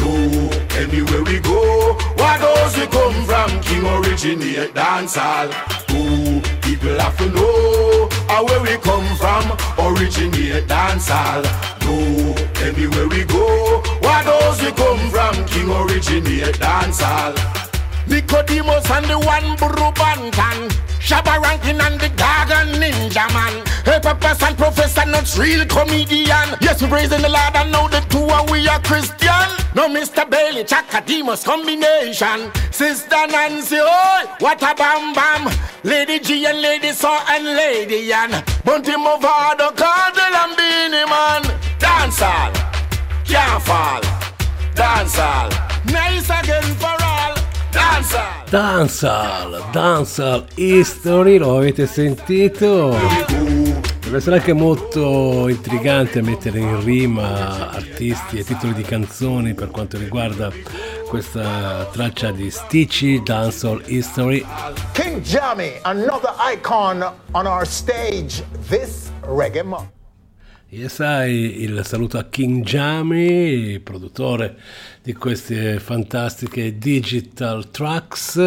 No, 0.03 0.51
anywhere 0.77 1.23
we 1.23 1.39
go, 1.39 1.95
what 2.17 2.41
those 2.41 2.77
we 2.77 2.87
come 2.89 3.25
from? 3.25 3.51
King 3.63 3.87
originate 3.87 4.75
dance 4.75 5.17
all. 5.17 5.49
Oh, 5.91 6.43
people 6.63 6.99
have 6.99 7.17
to 7.19 7.29
know 7.31 8.09
where 8.45 8.63
we 8.63 8.77
come 8.79 9.07
from. 9.17 9.45
Originate 9.79 10.67
dance 10.67 11.11
all. 11.11 11.43
No, 11.85 12.35
anywhere 12.67 13.09
we 13.09 13.25
go, 13.25 13.81
what 14.01 14.25
those 14.25 14.61
we 14.63 14.73
come 14.73 15.11
from? 15.11 15.35
King 15.47 15.71
originate 15.71 16.59
dance 16.59 17.03
all. 17.03 17.35
Nicodemus 18.09 18.91
and 18.91 19.07
the 19.07 19.19
one 19.19 19.57
Buru 19.57 19.91
Bantan. 19.93 20.92
Shabba 21.03 21.43
Rankin 21.43 21.81
and 21.81 22.01
the 22.01 22.09
Gaga 22.11 22.79
Ninja 22.79 23.27
Man. 23.35 23.67
Hey, 23.85 23.99
Papa 24.01 24.37
and 24.47 24.57
Professor, 24.57 25.05
not 25.05 25.27
real 25.37 25.67
comedian. 25.67 26.49
Yes, 26.61 26.81
we 26.81 26.89
praising 26.89 27.23
the 27.23 27.29
Lord 27.29 27.57
and 27.57 27.73
know 27.73 27.89
the 27.89 27.99
two 28.09 28.23
are 28.23 28.47
we 28.51 28.69
are 28.69 28.79
Christian. 28.81 29.49
No, 29.75 29.89
Mr. 29.89 30.29
Bailey, 30.31 30.63
Chakademus 30.63 31.45
combination. 31.45 32.53
Sister 32.71 33.27
Nancy, 33.27 33.79
oh, 33.81 34.37
what 34.39 34.63
a 34.63 34.75
bam 34.77 35.13
bam. 35.13 35.53
Lady 35.83 36.21
G 36.21 36.47
and 36.47 36.63
Lady 36.63 36.93
Saw 36.93 37.19
and 37.31 37.47
Lady 37.47 38.13
Ann. 38.13 38.31
Bunty 38.65 38.93
Movado, 38.93 39.75
Cardinal 39.77 40.37
and 40.45 40.57
Beanie 40.57 41.09
Man. 41.11 41.43
Dance 41.81 42.23
all, 42.23 42.53
can't 43.25 43.63
fall. 43.65 44.01
Dance 44.77 45.19
all, 45.19 45.51
nice 45.87 46.31
again 46.31 46.75
for 46.77 46.97
all. 47.03 47.35
Dance 47.73 48.15
all. 48.15 48.42
Dancehall, 48.53 49.71
Dancehall 49.71 50.45
History, 50.57 51.39
lo 51.39 51.57
avete 51.57 51.87
sentito? 51.87 52.95
Deve 53.99 54.19
essere 54.19 54.37
anche 54.37 54.53
molto 54.53 55.49
intrigante 55.49 56.21
mettere 56.21 56.59
in 56.59 56.85
rima 56.85 57.71
artisti 57.71 58.37
e 58.37 58.45
titoli 58.45 58.75
di 58.75 58.83
canzoni 58.83 59.55
per 59.55 59.71
quanto 59.71 59.97
riguarda 59.97 60.53
questa 61.09 61.89
traccia 61.93 62.31
di 62.31 62.51
Stitchy 62.51 63.23
Dancehall 63.23 63.85
History. 63.87 64.45
King 64.93 65.23
Jammy, 65.23 65.79
another 65.85 66.35
icon 66.53 67.03
on 67.31 67.47
our 67.47 67.67
stage 67.67 68.45
this 68.69 69.11
reggae 69.23 69.65
month. 69.65 70.02
E 70.75 70.89
sai, 70.89 71.61
il 71.61 71.85
saluto 71.85 72.17
a 72.17 72.25
King 72.25 72.65
Jammy, 72.65 73.79
produttore 73.81 74.57
di 75.03 75.13
queste 75.13 75.79
fantastiche 75.79 76.79
digital 76.79 77.71
tracks. 77.71 78.41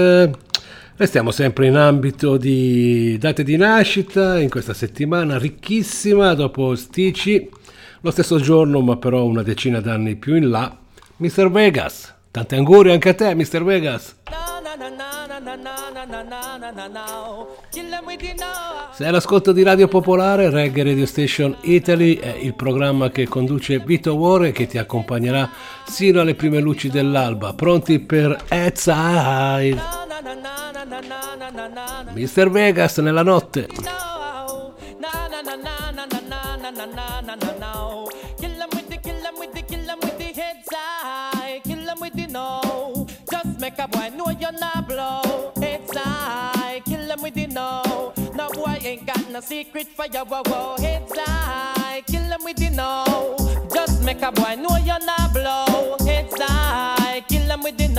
Restiamo 0.95 1.29
sempre 1.29 1.67
in 1.67 1.75
ambito 1.75 2.37
di 2.37 3.15
date 3.19 3.43
di 3.43 3.57
nascita, 3.57 4.39
in 4.39 4.49
questa 4.49 4.73
settimana 4.73 5.37
ricchissima, 5.37 6.33
dopo 6.33 6.73
Stici, 6.73 7.47
lo 8.01 8.09
stesso 8.09 8.39
giorno 8.39 8.81
ma 8.81 8.97
però 8.97 9.23
una 9.25 9.43
decina 9.43 9.79
d'anni 9.79 10.15
più 10.15 10.33
in 10.33 10.49
là, 10.49 10.75
Mr. 11.17 11.51
Vegas. 11.51 12.11
Tanti 12.31 12.55
auguri 12.55 12.91
anche 12.91 13.09
a 13.09 13.13
te, 13.13 13.35
Mr. 13.35 13.63
Vegas. 13.63 14.15
Sei 18.91 19.07
all'ascolto 19.07 19.51
di 19.51 19.63
Radio 19.63 19.87
Popolare, 19.87 20.51
Reggae 20.51 20.83
Radio 20.83 21.05
Station 21.07 21.57
Italy 21.61 22.17
è 22.17 22.35
il 22.35 22.53
programma 22.53 23.09
che 23.09 23.27
conduce 23.27 23.79
Vito 23.79 24.13
War 24.13 24.45
e 24.45 24.51
che 24.51 24.67
ti 24.67 24.77
accompagnerà 24.77 25.49
sino 25.85 26.21
alle 26.21 26.35
prime 26.35 26.59
luci 26.59 26.89
dell'alba. 26.89 27.53
Pronti 27.53 27.99
per 27.99 28.43
High? 28.49 29.81
Mr. 32.13 32.49
Vegas 32.51 32.97
nella 32.99 33.23
notte. 33.23 33.67
With 38.73 38.89
the, 38.89 38.97
kill 38.97 39.25
'em 39.25 39.35
with 39.39 39.53
the, 39.53 39.61
kill 39.63 39.89
'em 39.89 39.99
with 40.01 40.17
the 40.17 40.33
heads 40.33 40.67
high. 40.71 41.61
Kill 41.63 41.87
'em 41.87 41.99
with 41.99 42.13
the 42.15 42.27
no. 42.27 42.64
Make 43.65 43.79
a 43.79 43.87
boy 43.87 44.11
know 44.15 44.29
you're 44.29 44.51
not 44.51 44.87
blow. 44.87 45.51
Heads 45.59 45.97
high. 45.97 46.83
Kill 46.85 47.11
'em 47.11 47.23
with 47.23 47.33
the 47.33 47.47
no. 47.47 48.13
No 48.35 48.47
boy 48.49 48.77
ain't 48.79 49.07
got 49.07 49.27
no 49.31 49.39
secret 49.39 49.87
for 49.87 50.05
your 50.05 50.23
wow 50.23 50.43
wow. 50.45 50.75
Heads 50.77 51.17
high. 51.17 52.03
Kill 52.05 52.31
'em 52.31 52.43
with 52.43 52.57
the 52.57 52.69
no. 52.69 53.35
Just 53.73 54.03
make 54.03 54.21
a 54.21 54.31
boy 54.31 54.53
know 54.61 54.77
you're 54.85 55.03
not 55.03 55.33
blow. 55.33 56.04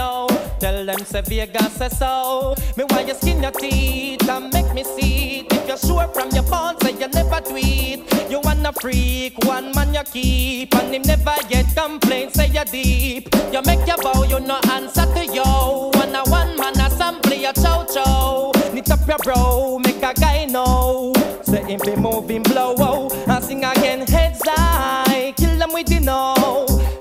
Heads 0.07 0.39
high. 0.39 0.47
Kill 0.47 0.47
'em 0.47 0.47
with 0.47 0.47
the 0.47 0.47
no. 0.47 0.57
Tell 0.61 0.85
them 0.87 1.05
say 1.05 1.23
Vegas 1.23 1.99
so. 1.99 2.55
Me 2.77 2.85
why 2.91 3.01
you 3.03 3.15
skin 3.15 3.43
your 3.43 3.53
teeth 3.53 4.29
and 4.29 4.53
make 4.53 4.73
me 4.75 4.85
see 4.85 5.41
it. 5.41 5.53
If 5.53 5.69
you're 5.69 5.79
sure 5.79 6.09
from 6.15 6.31
your 6.31 6.45
bones 6.45 6.79
say 6.83 6.93
you 6.93 7.09
never 7.09 7.41
tweet. 7.41 8.31
You 8.31 8.41
wanna 8.41 8.73
freak, 8.81 9.35
one 9.45 9.73
man 9.75 9.95
you 9.95 10.03
keep, 10.05 10.75
and 10.75 10.95
him 10.95 11.03
never 11.03 11.37
yet 11.49 11.67
complain. 11.77 12.31
Say 12.31 12.49
you 12.49 12.65
deep. 12.65 13.35
You 13.53 13.63
make 13.63 13.87
your 13.87 13.99
bow, 13.99 14.23
you 14.25 14.41
no 14.41 14.59
answer 14.71 15.07
to 15.15 15.27
yo. 15.27 15.91
One 15.95 16.15
a 16.15 16.23
one 16.31 16.57
man 16.57 16.81
a 16.81 16.91
sample 16.91 17.35
your 17.35 17.53
chow 17.53 17.85
chow. 17.85 18.53
Knit 18.73 18.91
up 18.91 19.07
your 19.07 19.19
bro, 19.19 19.79
make 19.79 20.03
a 20.03 20.13
guy 20.15 20.45
know. 20.47 21.13
Say 21.43 21.63
him 21.65 21.81
be 21.85 21.97
moving 21.97 22.43
blow, 22.43 22.75
oh, 22.79 23.11
and 23.27 23.45
sing 23.45 23.65
again 23.65 24.07
heads 24.07 24.41
high. 24.45 25.33
Kill 25.37 25.57
them 25.59 25.73
with 25.73 25.87
the 25.87 26.01
no. 26.01 26.35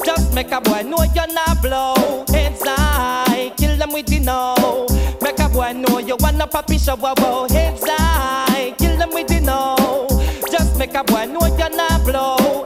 Just 0.06 0.34
make 0.34 0.52
a 0.52 0.62
boy 0.62 0.84
know 0.84 1.04
you're 1.16 1.34
not 1.34 1.62
blow. 1.62 2.26
No. 4.26 4.88
Make 5.22 5.40
a 5.40 5.48
boy 5.50 5.74
know 5.74 6.00
you 6.00 6.16
wanna 6.20 6.48
puppy 6.48 6.80
show, 6.80 6.96
wow, 6.96 7.14
wow. 7.18 7.48
Heads 7.48 7.84
high, 7.86 8.74
kill 8.76 8.98
them 8.98 9.12
with 9.14 9.28
the 9.28 9.40
know. 9.40 10.08
Just 10.52 10.80
make 10.80 10.96
a 10.96 11.04
boy 11.04 11.26
know 11.26 11.46
you're 11.46 11.70
not 11.70 12.04
blow. 12.04 12.66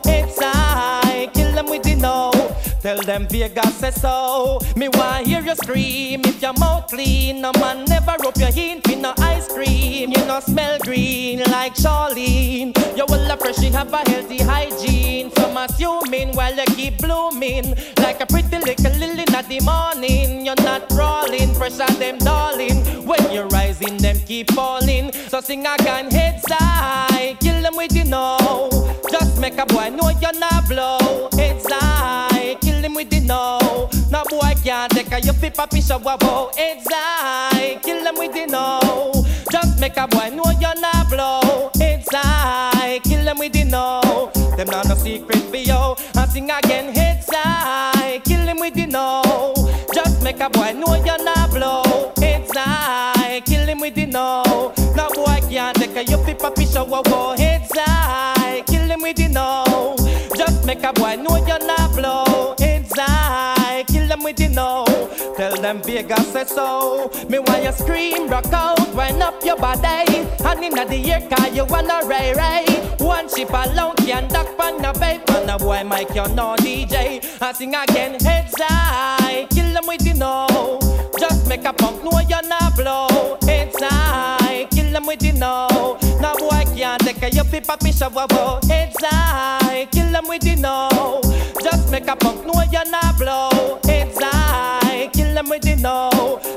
Tell 2.82 3.02
them 3.02 3.28
Vegas 3.28 3.76
say 3.76 3.92
so. 3.92 4.60
Me 4.76 4.88
want 4.90 5.28
hear 5.28 5.42
you 5.42 5.56
scream 5.56 6.22
if 6.24 6.42
your 6.42 6.54
mouth 6.54 6.88
clean. 6.88 7.42
No 7.42 7.52
man 7.60 7.84
never 7.86 8.16
rub 8.24 8.38
your 8.38 8.52
hint 8.52 8.88
with 8.88 9.00
no 9.00 9.14
ice 9.18 9.48
cream. 9.48 10.12
You 10.12 10.26
no 10.26 10.40
smell 10.40 10.80
green 10.80 11.40
like 11.52 11.76
Charlene. 11.76 12.76
You 12.96 13.06
will 13.10 13.38
fresh, 13.38 13.62
you 13.62 13.72
have 13.72 13.92
a 13.94 14.10
healthy 14.10 14.38
hygiene. 14.38 15.32
Some 15.32 15.58
assuming 15.58 16.32
while 16.34 16.56
you 16.56 16.66
keep 16.76 16.98
blooming 17.00 17.76
like 17.98 18.22
a 18.22 18.26
pretty 18.26 18.58
little 18.58 18.94
lily 18.98 19.24
in 19.24 19.48
the 19.48 19.60
morning. 19.64 20.46
You're 20.46 20.64
not 20.64 20.88
crawling, 20.90 21.54
fresh 21.56 21.80
on 21.80 21.94
them 22.00 22.18
darling. 22.20 22.84
When 23.06 23.32
you're 23.32 23.48
rising, 23.48 23.98
them 23.98 24.18
keep 24.26 24.52
falling. 24.52 25.12
So 25.28 25.42
sing 25.42 25.66
again, 25.66 26.12
heads 26.12 26.46
high, 26.48 27.36
kill 27.40 27.62
them 27.62 27.76
with 27.76 27.96
you 27.96 28.06
know. 28.06 28.70
Just 29.12 29.40
make 29.40 29.58
a 29.58 29.66
boy 29.66 29.90
know 29.90 30.10
you're 30.22 30.40
not 30.40 30.68
blow. 30.68 31.30
Heads 31.34 31.66
high, 31.70 31.89
them 32.82 32.94
with 32.94 33.10
the 33.10 33.20
no. 33.20 33.90
No 34.12 34.24
boy 34.30 34.54
can't 34.64 34.92
take 34.92 35.12
a 35.12 35.20
you 35.22 35.34
fit 35.34 35.56
papi 35.56 35.86
show 35.86 35.98
wow. 35.98 36.52
Heads 36.56 36.88
high, 36.90 37.80
kill 37.82 38.04
them 38.04 38.16
with 38.18 38.34
the 38.34 38.46
no. 38.48 39.12
Just 39.52 39.80
make 39.80 39.98
a 39.98 40.08
boy 40.08 40.30
know 40.30 40.52
you're 40.60 40.80
not 40.80 41.10
blow. 41.10 41.72
It's 41.76 42.08
high, 42.12 43.00
kill 43.04 43.24
them 43.24 43.40
with 43.40 43.54
the 43.54 43.64
no. 43.64 44.32
Them 44.58 44.68
not 44.68 44.88
no 44.88 44.96
secret 44.96 45.44
for 45.44 45.58
you. 45.58 45.96
I 46.16 46.28
sing 46.28 46.50
again, 46.50 46.94
heads 46.94 47.28
high, 47.30 48.22
kill 48.24 48.46
them 48.46 48.60
with 48.60 48.74
the 48.74 48.86
no. 48.86 49.54
Just 49.94 50.22
make 50.22 50.40
a 50.40 50.50
boy 50.50 50.74
know 50.74 50.96
you're 50.96 51.24
not 51.24 51.50
blow. 51.52 52.12
It's 52.18 52.56
high, 52.56 53.42
kill 53.46 53.66
him 53.68 53.80
with 53.80 53.96
the 53.96 54.06
no. 54.06 54.74
No 54.96 55.10
boy 55.16 55.40
can't 55.50 55.76
take 55.78 55.96
a 55.96 56.04
you 56.04 56.18
fit 56.24 56.40
papi 56.40 56.72
show 56.72 56.86
wow. 56.86 57.36
Heads 57.38 57.72
high, 57.74 58.64
kill 58.68 58.84
him 58.90 59.02
with 59.02 59.18
the 59.18 59.28
no. 59.30 59.96
Just 60.36 60.66
make 60.66 60.84
a 60.84 60.94
boy 60.94 61.16
know 61.16 61.36
you're 61.48 61.59
them 65.70 65.84
Vegas 65.84 66.28
say 66.34 66.46
so. 66.46 67.12
Me 67.30 67.38
why 67.38 67.62
you 67.62 67.72
scream, 67.72 68.28
rock 68.28 68.52
out, 68.52 68.94
wind 68.96 69.22
up 69.22 69.44
your 69.46 69.56
body. 69.56 70.26
And 70.44 70.64
inna 70.64 70.84
the 70.86 71.12
air 71.12 71.22
car 71.30 71.48
you 71.50 71.64
wanna 71.66 72.00
ray 72.06 72.34
ray. 72.34 72.66
One 72.98 73.30
ship 73.30 73.52
alone 73.52 73.96
can 73.98 74.28
duck 74.30 74.48
on 74.60 74.82
the 74.82 74.92
babe. 75.00 75.22
And 75.30 75.52
a 75.52 75.58
boy 75.60 75.84
Mike 75.84 76.16
you 76.16 76.28
no 76.34 76.56
DJ. 76.58 77.22
I 77.40 77.54
sing 77.54 77.76
again, 77.76 78.20
heads 78.20 78.56
high, 78.58 79.46
kill 79.52 79.72
them 79.72 79.86
with 79.86 80.04
the 80.04 80.14
know. 80.14 80.80
Just 81.20 81.48
make 81.48 81.66
a 81.66 81.74
punk 81.74 82.04
know 82.04 82.20
you're 82.28 82.48
not 82.48 82.76
blow. 82.76 83.38
Heads 83.44 83.78
high, 83.80 84.68
kill 84.72 84.92
them 84.92 85.06
with 85.06 85.20
the 85.20 85.34
know. 85.34 86.00
No 86.20 86.34
boy 86.38 86.64
can't 86.76 87.00
take 87.04 87.22
a 87.22 87.30
you 87.30 87.44
fi 87.44 87.60
papi 87.60 87.92
shower. 87.96 88.26
wow. 88.32 88.60
Heads 88.68 88.98
high, 89.02 89.88
kill 89.92 90.12
them 90.12 90.28
with 90.28 90.42
the 90.42 90.56
know. 90.56 91.22
Just 91.62 91.92
make 91.92 92.08
a 92.08 92.16
punk 92.16 92.44
know 92.48 92.64
you're 92.72 92.90
not 92.90 93.18
blow. 93.20 93.89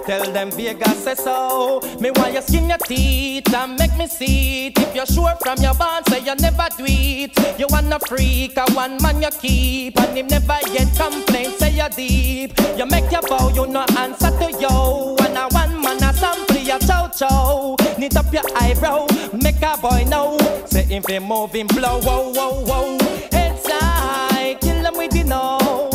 Tell 0.07 0.33
them 0.33 0.51
Vegas 0.51 1.05
say 1.05 1.15
so. 1.15 1.81
Me 2.01 2.11
want 2.11 2.35
you 2.35 2.43
skin 2.43 2.69
your 2.69 2.79
teeth 2.79 3.55
and 3.55 3.79
make 3.79 3.97
me 3.97 4.07
see 4.07 4.67
it. 4.67 4.79
If 4.79 4.95
you're 4.95 5.07
sure 5.07 5.35
from 5.41 5.59
your 5.59 5.75
bond, 5.75 6.07
say 6.09 6.21
you 6.21 6.35
never 6.35 6.69
do 6.77 6.85
it. 6.87 7.59
You 7.59 7.67
wanna 7.71 7.99
freak, 8.01 8.57
a 8.57 8.65
one 8.73 9.01
man 9.03 9.23
you 9.23 9.31
keep, 9.31 9.99
and 10.01 10.17
him 10.17 10.27
never 10.27 10.59
yet 10.73 10.89
complain. 10.97 11.51
Say 11.59 11.71
you're 11.71 11.89
deep. 11.89 12.53
You 12.77 12.87
make 12.87 13.11
your 13.11 13.23
bow, 13.23 13.49
you 13.51 13.67
no 13.67 13.85
answer 13.97 14.31
to 14.31 14.53
yo. 14.61 15.17
And 15.21 15.39
a 15.39 15.49
one 15.51 15.81
man 15.81 16.03
a 16.03 16.13
sample 16.13 16.57
your 16.57 16.79
chow 16.81 17.09
chow. 17.09 17.77
Knit 17.97 18.17
up 18.17 18.33
your 18.33 18.45
eyebrow, 18.57 19.07
make 19.33 19.63
a 19.63 19.77
boy 19.79 20.05
know. 20.09 20.37
Say 20.67 20.83
him 20.83 21.05
be 21.07 21.19
moving 21.19 21.69
blow, 21.69 22.01
whoa, 22.01 22.33
whoa, 22.33 22.65
whoa. 22.65 22.99
Heads 23.31 23.67
high, 23.67 24.57
kill 24.61 24.85
him 24.85 24.97
with 24.97 25.13
the 25.13 25.25
no. 25.25 25.92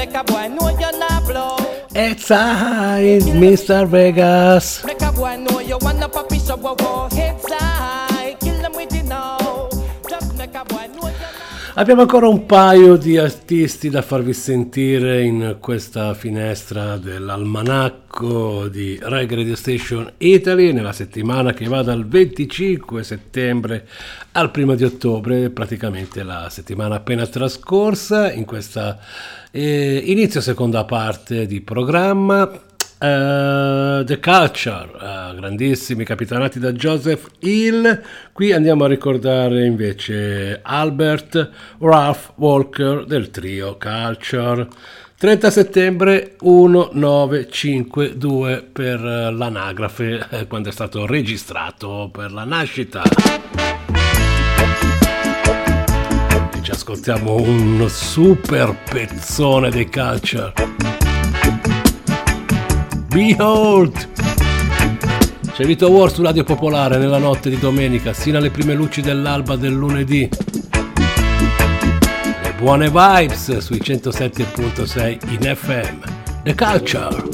Make 0.00 0.14
a 0.14 0.24
boy 0.24 0.48
know 0.48 0.70
you're 0.70 0.98
not 0.98 1.26
blow. 1.26 1.56
Mr. 3.22 3.86
Vegas. 3.86 4.82
Make 4.82 5.02
a 5.02 5.12
boy 5.12 5.36
know 5.36 5.60
you 5.60 5.76
wanna 5.82 6.08
puppy 6.08 6.38
show, 6.38 6.56
whoa, 6.56 6.74
whoa. 6.80 7.14
Heads 7.14 7.44
high, 7.52 8.34
kill 8.40 8.54
him 8.54 8.72
with 8.72 8.88
the 8.88 9.02
no. 9.02 9.68
Just 10.08 10.34
make 10.38 10.54
a 10.54 10.64
boy 10.64 10.86
know 10.86 11.08
you're 11.08 11.49
Abbiamo 11.74 12.00
ancora 12.00 12.26
un 12.26 12.46
paio 12.46 12.96
di 12.96 13.16
artisti 13.16 13.90
da 13.90 14.02
farvi 14.02 14.32
sentire 14.32 15.22
in 15.22 15.58
questa 15.60 16.14
finestra 16.14 16.96
dell'almanacco 16.96 18.66
di 18.66 18.98
Reggae 19.00 19.36
Radio 19.36 19.54
Station 19.54 20.10
Italy 20.18 20.72
nella 20.72 20.92
settimana 20.92 21.52
che 21.52 21.68
va 21.68 21.82
dal 21.82 22.08
25 22.08 23.04
settembre 23.04 23.86
al 24.32 24.50
1 24.52 24.74
di 24.74 24.82
ottobre, 24.82 25.50
praticamente 25.50 26.24
la 26.24 26.48
settimana 26.50 26.96
appena 26.96 27.24
trascorsa 27.24 28.32
in 28.32 28.44
questa 28.44 28.98
eh, 29.52 30.02
inizio 30.06 30.40
seconda 30.40 30.84
parte 30.84 31.46
di 31.46 31.60
programma. 31.60 32.50
Eh, 33.02 34.02
The 34.04 34.20
Culture, 34.20 34.90
eh, 35.00 35.32
grandissimi 35.34 36.04
capitanati 36.04 36.58
da 36.58 36.70
Joseph 36.72 37.28
Hill. 37.38 38.02
Qui 38.30 38.52
andiamo 38.52 38.84
a 38.84 38.88
ricordare 38.88 39.64
invece 39.64 40.60
Albert 40.62 41.50
Ralph 41.78 42.32
Walker 42.34 43.06
del 43.06 43.30
trio 43.30 43.78
Culture. 43.78 44.68
30 45.16 45.50
settembre 45.50 46.36
1952 46.40 48.68
per 48.70 49.02
eh, 49.02 49.32
l'anagrafe, 49.32 50.44
quando 50.46 50.68
è 50.68 50.72
stato 50.72 51.06
registrato 51.06 52.10
per 52.12 52.32
la 52.32 52.44
nascita. 52.44 53.02
E 56.52 56.62
ci 56.62 56.70
ascoltiamo 56.70 57.34
un 57.34 57.82
super 57.88 58.76
pezzone 58.90 59.70
dei 59.70 59.90
Culture. 59.90 60.99
Behold! 63.10 64.08
C'è 65.52 65.64
Vito 65.64 65.90
War 65.90 66.12
su 66.12 66.22
Radio 66.22 66.44
Popolare 66.44 66.96
nella 66.96 67.18
notte 67.18 67.50
di 67.50 67.58
domenica, 67.58 68.12
sino 68.12 68.38
alle 68.38 68.50
prime 68.50 68.72
luci 68.74 69.00
dell'alba 69.00 69.56
del 69.56 69.72
lunedì. 69.72 70.28
Le 72.42 72.54
buone 72.56 72.86
vibes 72.86 73.58
sui 73.58 73.80
107.6 73.82 75.18
in 75.28 75.56
FM. 75.56 75.98
The 76.44 76.54
Culture. 76.54 77.24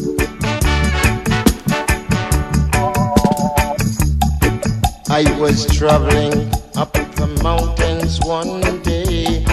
I 5.09 5.25
was 5.39 5.67
traveling 5.67 6.51
up 6.77 6.99
the 7.17 7.27
mountains 7.43 8.19
one 8.25 8.81
day, 8.81 9.45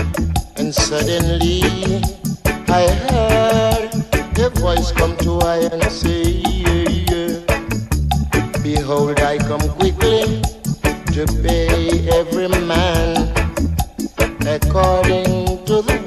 and 0.55 0.73
suddenly 0.73 1.61
I 2.69 2.87
heard 3.09 3.72
a 4.39 4.49
voice 4.49 4.91
come 4.91 5.15
to 5.17 5.39
I 5.41 5.57
and 5.71 5.83
say, 5.91 6.41
Behold, 8.63 9.19
I 9.19 9.37
come 9.37 9.67
quickly 9.77 10.41
to 11.13 11.25
pay 11.43 12.09
every 12.09 12.47
man 12.47 13.31
according 14.47 15.63
to 15.65 15.81
the 15.81 15.99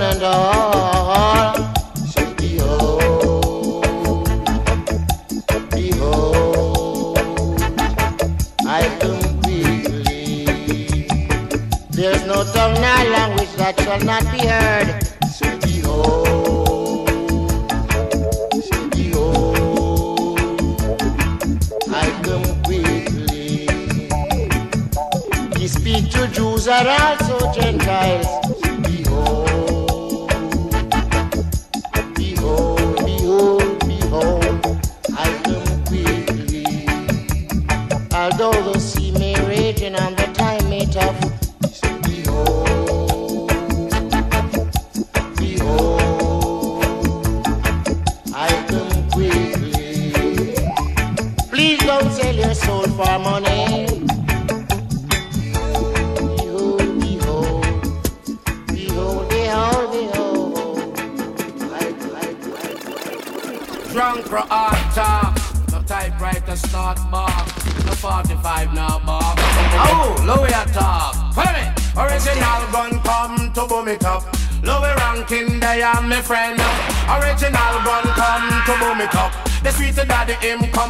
and 0.00 0.22
all. 0.22 0.53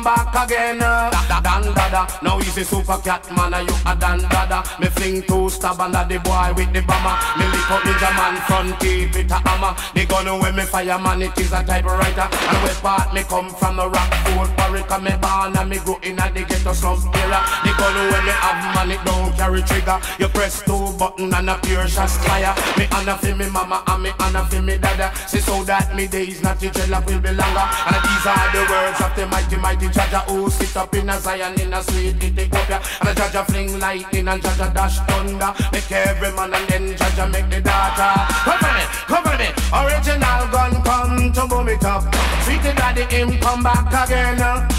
Back 0.05 0.29
again. 0.45 0.79
Da, 0.79 1.11
da, 1.11 1.41
dan 1.41 1.65
dada. 1.75 2.07
Now 2.23 2.39
he's 2.39 2.57
a 2.59 2.65
super 2.65 2.99
cat 2.99 3.25
man, 3.35 3.55
and 3.55 3.69
you 3.69 3.77
a 3.87 3.97
dan 3.97 4.21
dada. 4.29 4.63
Me 4.79 4.87
fling 4.93 5.23
two 5.23 5.49
stab 5.49 5.81
under 5.81 6.05
the 6.05 6.21
boy 6.21 6.53
with 6.55 6.71
the 6.73 6.83
bomber. 6.85 7.17
Me 7.41 7.45
lick 7.49 7.71
up 7.73 7.81
ninja 7.83 8.11
man 8.13 8.37
front 8.45 8.79
keep 8.79 9.17
it 9.17 9.33
a 9.33 9.39
hammer. 9.49 9.73
The 9.95 10.05
gun 10.05 10.29
when 10.39 10.55
me 10.55 10.63
fire 10.65 10.99
man 11.01 11.23
it 11.23 11.39
is 11.41 11.53
a 11.53 11.65
typewriter. 11.65 12.29
And 12.29 12.59
where 12.63 12.79
part 12.85 13.15
me 13.15 13.23
come 13.25 13.49
from 13.49 13.77
the 13.77 13.89
rock 13.89 14.13
fort 14.29 14.53
barrack 14.57 14.93
me 15.03 15.17
born 15.17 15.57
and 15.57 15.71
me 15.71 15.79
go 15.81 15.99
in 16.05 16.21
a 16.21 16.29
the 16.31 16.45
ghetto 16.45 16.73
slum 16.77 17.01
era. 17.17 17.41
The 17.65 17.73
gun 17.73 17.97
when 18.13 18.25
me 18.29 18.35
have 18.45 18.63
man 18.77 18.93
it 18.93 19.03
don't 19.09 19.33
carry 19.35 19.63
trigger. 19.63 19.99
You 20.21 20.29
press 20.29 20.63
two 20.63 20.84
button 20.99 21.33
and 21.35 21.51
a 21.51 21.59
pure 21.59 21.87
shot 21.89 22.11
fire. 22.11 22.55
Me 22.79 22.87
honor 22.93 23.17
for 23.17 23.35
me 23.35 23.49
mama 23.51 23.83
and 23.87 24.03
me 24.03 24.11
honor 24.21 24.45
for 24.45 24.63
me 24.63 24.79
dada. 24.79 25.13
See 25.29 25.41
so 25.41 25.65
that 25.65 25.95
me 25.95 26.07
days 26.07 26.43
not 26.43 26.59
to 26.61 26.71
jail 26.71 27.03
will 27.07 27.21
be 27.21 27.31
longer. 27.31 27.67
And 27.87 27.99
these 28.05 28.27
are 28.27 28.49
the 28.55 28.63
words 28.71 29.01
of 29.01 29.13
the 29.17 29.27
mighty 29.27 29.57
mighty 29.57 29.87
Jaja 29.89 30.23
who 30.29 30.51
sit 30.51 30.77
up 30.77 30.95
in 30.95 31.09
a 31.09 31.19
Zion 31.21 31.61
in 31.61 31.73
a 31.73 31.83
sweet 31.83 32.23
Ethiopia. 32.23 32.81
And 33.01 33.09
a 33.09 33.15
Jaja 33.15 33.45
fling 33.47 33.79
lightning 33.79 34.29
and 34.29 34.43
Jaja 34.43 34.73
dash 34.75 34.99
thunder. 35.07 35.53
Make 35.73 35.91
every 35.93 36.33
man 36.33 36.55
and 36.55 36.69
then 36.69 36.95
Jaja 36.97 37.31
make 37.31 37.49
the 37.51 37.61
data. 37.61 38.27
Come 38.45 38.59
for 38.59 38.73
me, 38.73 38.85
come 39.11 39.25
for 39.25 39.37
me. 39.39 39.49
Original 39.75 40.43
gun 40.51 40.83
come 40.83 41.33
to 41.33 41.47
boom 41.47 41.69
it 41.69 41.85
up. 41.85 42.03
Sweet 42.45 42.63
daddy 42.63 43.05
him 43.15 43.39
come 43.41 43.63
back 43.63 43.89
again. 43.89 44.39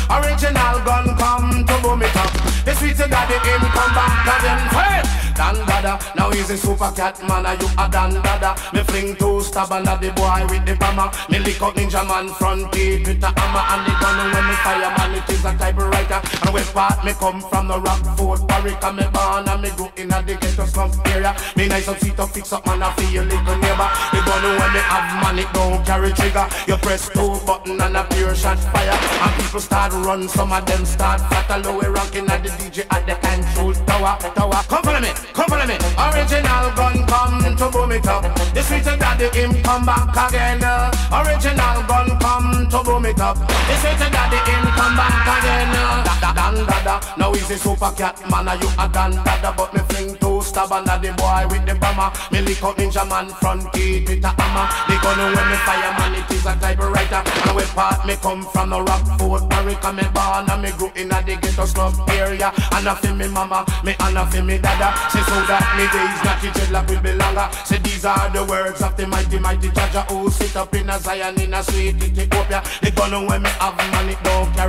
Original 0.10 0.78
gun 0.86 1.16
come 1.18 1.66
to 1.66 1.76
boom 1.82 2.02
it 2.02 2.16
up. 2.16 2.32
The 2.66 2.74
sweet 2.76 2.98
daddy 2.98 3.38
him 3.48 3.62
come 3.72 3.94
back 3.94 4.40
again. 4.40 4.60
Hey! 4.70 5.15
Dan 5.36 5.56
dada, 5.68 6.00
now 6.16 6.32
he's 6.32 6.50
a 6.50 6.58
super 6.58 6.92
cat 6.96 7.20
man, 7.28 7.46
are 7.46 7.56
you 7.56 7.68
a 7.78 7.90
dan 7.92 8.14
dada? 8.24 8.56
Me 8.74 8.82
fling 8.84 9.16
two 9.18 9.42
stab 9.42 9.72
under 9.72 9.98
the 10.00 10.12
boy 10.16 10.48
with 10.48 10.66
the 10.66 10.76
bomber. 10.80 11.12
Me 11.30 11.40
lick 11.40 11.62
out 11.62 11.76
ninja 11.76 12.08
man 12.08 12.30
front 12.40 12.72
teeth 12.72 13.06
with 13.06 13.22
a 13.22 13.28
hammer 13.36 13.64
and 13.76 13.84
the 13.84 13.94
gun 14.00 14.18
when 14.32 14.46
me 14.48 14.56
fire 14.64 14.92
man 14.96 15.16
it 15.16 15.30
is 15.30 15.44
a 15.44 15.52
typewriter. 15.58 16.22
And 16.40 16.54
where 16.54 16.64
part 16.72 17.04
me 17.04 17.12
come 17.20 17.42
from 17.42 17.68
the 17.68 17.80
rock 17.80 18.00
fort, 18.16 18.42
Warwick 18.48 18.82
and 18.84 18.96
me 18.96 19.04
born 19.12 19.48
and 19.48 19.62
me 19.62 19.70
go 19.76 19.92
in 19.98 20.12
a 20.14 20.24
the 20.24 20.36
ghetto 20.40 20.66
slum 20.66 20.92
area. 21.12 21.36
Me 21.56 21.68
nice 21.68 21.88
up 21.88 22.00
seat 22.00 22.18
up 22.18 22.30
fix 22.30 22.54
up 22.54 22.66
man, 22.66 22.82
I 22.82 22.96
feel 22.96 23.24
little 23.24 23.58
neighbor. 23.60 23.90
The 24.16 24.20
gun 24.24 24.44
when 24.56 24.72
me 24.72 24.82
have 24.88 25.10
man 25.20 25.40
it 25.40 25.52
don't 25.52 25.84
carry 25.86 26.12
trigger. 26.16 26.48
You 26.66 26.78
press 26.78 27.10
two 27.10 27.36
button 27.46 27.82
and 27.82 27.98
a 27.98 28.04
pure 28.16 28.36
shot 28.36 28.60
fire. 28.72 28.96
And 28.96 29.34
people 29.44 29.60
start 29.60 29.92
run, 29.92 30.30
some 30.30 30.54
of 30.54 30.66
them 30.66 30.86
start 30.86 31.20
flat. 31.28 31.52
Low 31.64 31.80
ranking 31.80 32.28
at 32.28 32.44
the 32.44 32.50
DJ 32.50 32.88
at 32.90 33.06
the 33.06 33.16
control 33.16 33.74
tower. 33.86 34.18
Tower, 34.36 34.64
come 34.68 34.84
follow 34.84 35.00
me, 35.00 35.12
come 35.34 35.48
follow 35.48 35.66
me. 35.66 35.76
Original 35.98 36.66
gun 36.76 37.06
come 37.08 37.56
to 37.56 37.70
boom 37.72 37.92
it 37.92 38.08
up. 38.08 38.24
The 38.54 38.62
sweet 38.62 38.84
daddy 38.84 39.28
him 39.38 39.62
come 39.64 39.86
back 39.86 40.16
again. 40.30 40.64
Original 41.12 41.84
gun 41.88 42.20
come 42.20 42.68
to 42.70 42.84
boom 42.84 43.06
it 43.06 43.20
up. 43.20 43.38
The 43.38 43.76
sweet 43.82 44.00
daddy 44.12 44.38
him 44.52 44.64
come 44.76 44.96
back 44.96 45.40
again. 45.40 45.72
Da- 46.06 46.20
da- 46.22 46.34
Dan 46.36 46.66
dada, 46.66 47.00
now 47.18 47.34
he's 47.34 47.50
a 47.50 47.58
super 47.58 47.92
cat 47.96 48.20
man. 48.30 48.48
Are 48.48 48.56
you 48.58 48.70
a 48.80 48.88
dan 48.90 49.12
dada? 49.24 49.54
But 49.56 49.74
me 49.74 49.80
fling 49.90 50.18
two 50.18 50.35
stab 50.46 50.72
under 50.72 50.98
the 51.02 51.12
boy 51.18 51.44
with 51.50 51.66
the 51.66 51.76
bomber. 51.76 52.14
Me 52.32 52.42
lick 52.42 52.62
out 52.64 52.78
ninja 52.78 53.04
man 53.10 53.28
front 53.42 53.66
teeth 53.74 54.08
with 54.08 54.24
a 54.24 54.32
hammer. 54.38 54.66
The 54.88 54.96
gun 55.02 55.18
when 55.34 55.48
me 55.50 55.58
fire 55.66 55.94
man 55.98 56.14
it 56.16 56.30
is 56.32 56.46
a 56.46 56.54
typewriter. 56.62 57.22
And 57.26 57.56
where 57.58 57.72
part 57.74 58.06
me 58.06 58.16
come 58.22 58.46
from 58.54 58.70
the 58.70 58.80
rock 58.82 59.04
fort 59.18 59.44
America 59.44 59.92
me 59.92 60.06
born 60.14 60.46
and 60.46 60.62
me 60.62 60.72
grew 60.78 60.92
in 60.96 61.12
a 61.12 61.20
the 61.26 61.36
ghetto 61.42 61.66
slum 61.66 61.94
area. 62.14 62.54
And 62.78 62.88
I 62.88 62.94
feel 62.96 63.16
me 63.16 63.28
mama, 63.28 63.66
me 63.84 63.96
and 64.00 64.18
I 64.18 64.24
feel 64.30 64.46
me 64.46 64.58
dada. 64.62 64.94
Say 65.10 65.26
so 65.26 65.36
that 65.50 65.66
me 65.74 65.86
days 65.90 66.22
not 66.22 66.38
the 66.40 66.50
dreadlock 66.54 66.86
will 66.90 67.02
be 67.02 67.14
longer. 67.18 67.50
Say 67.66 67.80
these 67.80 68.06
are 68.06 68.30
the 68.30 68.46
words 68.46 68.82
of 68.82 68.96
the 68.96 69.08
mighty 69.08 69.40
mighty 69.40 69.70
Jaja 69.70 70.06
who 70.10 70.30
sit 70.30 70.56
up 70.56 70.74
in 70.76 70.90
a 70.90 71.00
Zion 71.00 71.40
in 71.42 71.54
a 71.54 71.64
sweet 71.64 71.98
Ethiopia. 71.98 72.62
The 72.82 72.92
gun 72.92 73.26
when 73.26 73.42
me 73.42 73.50
have 73.60 73.76
it 74.10 74.20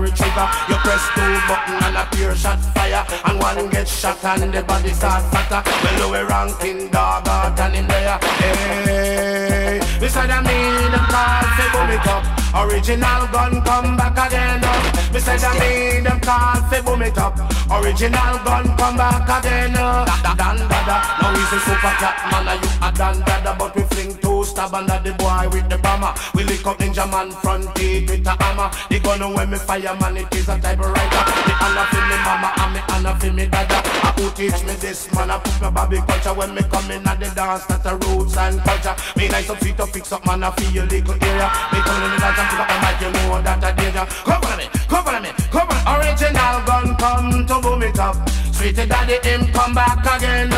don't 0.06 0.16
trigger. 0.16 0.48
You 0.68 0.76
press 0.76 1.04
two 1.14 1.34
button 1.48 1.82
and 1.82 1.96
a 1.96 2.08
pure 2.14 2.34
shot 2.34 2.60
fire. 2.74 3.04
And 3.24 3.40
one 3.40 3.70
get 3.70 3.88
shot 3.88 4.22
and 4.24 4.52
the 4.52 4.62
body 4.62 4.90
start 4.90 5.22
fatter. 5.32 5.62
Well 5.82 6.10
we 6.10 6.20
ranking 6.28 6.88
dog 6.90 7.28
out 7.28 7.58
and 7.60 7.76
in 7.76 7.86
there. 7.86 8.18
Hey, 8.38 9.80
beside 10.00 10.28
me 10.44 10.88
them 10.90 11.06
call 11.10 11.42
fi 11.56 11.66
boom 11.72 11.90
it 11.90 12.06
up. 12.06 12.45
Original 12.56 13.26
gun 13.28 13.60
come 13.62 13.96
back 13.96 14.16
again 14.16 14.64
up. 14.64 15.12
Beside 15.12 15.44
of 15.44 15.60
me 15.60 16.00
them 16.00 16.20
call 16.20 16.56
fi 16.70 16.80
boom 16.80 17.02
it 17.02 17.18
up. 17.18 17.36
Original 17.70 18.38
gun 18.44 18.64
come 18.76 18.96
back 18.96 19.28
again 19.28 19.72
da- 19.74 20.34
Dan 20.34 20.56
dada, 20.68 20.96
now 21.20 21.34
he's 21.36 21.52
a 21.52 21.60
super 21.60 21.94
cat 22.00 22.16
man. 22.32 22.48
You 22.56 22.68
a 22.80 22.92
dan 22.92 23.20
dada? 23.26 23.54
But 23.58 23.76
we 23.76 23.82
fling 23.92 24.16
two 24.18 24.44
stab 24.44 24.74
under 24.74 24.98
the 25.04 25.12
boy 25.18 25.48
with 25.52 25.68
the 25.68 25.76
bomber. 25.78 26.14
We 26.34 26.44
lick 26.44 26.66
up 26.66 26.78
ninja 26.78 27.04
man 27.10 27.30
front 27.30 27.74
teeth 27.74 28.08
with 28.08 28.26
a 28.26 28.34
hammer. 28.42 28.70
The 28.88 29.00
gun 29.00 29.34
when 29.34 29.50
me 29.50 29.58
fire 29.58 29.96
man 30.00 30.16
it 30.16 30.34
is 30.34 30.48
a 30.48 30.58
typewriter. 30.58 31.24
The 31.46 31.52
honor 31.60 31.86
for 31.92 32.02
me 32.08 32.16
mama 32.24 32.52
and 32.56 32.72
me 32.72 32.80
honor 32.88 33.14
for 33.20 33.32
me 33.32 33.46
dada. 33.46 33.82
I 33.84 34.12
who 34.16 34.30
teach 34.30 34.64
me 34.64 34.74
this 34.80 35.12
man? 35.12 35.30
I 35.30 35.38
put 35.38 35.60
my 35.60 35.86
baby 35.86 36.02
culture 36.06 36.32
when 36.32 36.54
me 36.54 36.62
come 36.62 36.90
in 36.90 37.06
at 37.06 37.20
the 37.20 37.28
dance. 37.34 37.66
That's 37.66 37.82
the 37.84 37.96
roots 37.96 38.36
and 38.36 38.60
culture. 38.64 38.96
Me 39.16 39.28
nice 39.28 39.50
up 39.50 39.58
feet 39.58 39.78
up 39.78 39.90
fix 39.90 40.10
up 40.12 40.24
man. 40.24 40.42
I 40.42 40.50
feel 40.52 40.82
a 40.82 40.84
little 40.84 41.16
area. 41.20 41.48
Me 41.72 41.80
come 41.84 42.02
in 42.02 42.10
the 42.16 42.45
and 42.46 42.58
pick 42.58 42.68
the 42.68 42.76
mic. 42.82 43.00
You 43.00 43.10
know 43.12 43.42
that 43.42 43.64
a 43.64 43.70
danger. 43.74 44.06
Come 44.24 44.40
follow 44.42 44.56
me, 44.56 44.66
come 44.88 45.04
follow 45.04 45.20
me, 45.20 45.30
come 45.50 45.68
on. 45.68 45.80
Original 45.98 46.56
gun 46.66 46.96
come 46.96 47.46
to 47.46 47.60
boom 47.60 47.82
it 47.82 47.98
up. 47.98 48.16
Sweet 48.52 48.76
daddy 48.76 49.18
him 49.22 49.52
come 49.52 49.74
back 49.74 50.00
again. 50.16 50.48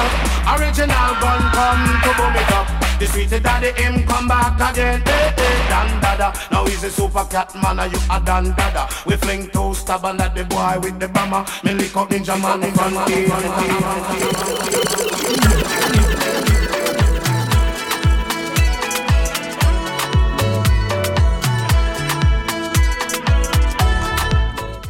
Original 0.47 1.11
gun 1.21 1.41
come 1.51 1.85
to 2.03 2.11
boom 2.17 2.37
it 2.37 2.53
up. 2.53 2.67
The 2.99 3.07
sweet 3.07 3.31
daddy 3.43 3.73
him 3.81 4.07
come 4.07 4.29
back 4.29 4.55
again. 4.73 5.03
Hey, 5.05 5.33
hey, 5.37 5.69
Dan 5.69 6.01
dada. 6.01 6.33
Now 6.51 6.65
he's 6.67 6.85
a 6.85 6.91
super 6.91 7.25
cat 7.25 7.55
man. 7.55 7.79
Are 7.81 7.89
you 7.89 7.99
a 8.11 8.21
Dan 8.21 8.55
dada? 8.57 8.89
We 9.07 9.17
fling 9.17 9.51
two 9.51 9.75
stab 9.75 10.05
under 10.05 10.31
the 10.35 10.45
boy 10.45 10.79
with 10.81 10.99
the 11.01 11.09
bomber. 11.09 11.45
Me 11.65 11.75
lick 11.75 11.97
up 11.97 12.09
ninja 12.11 12.41
man 12.41 12.63
in 12.63 12.73
front 12.73 12.97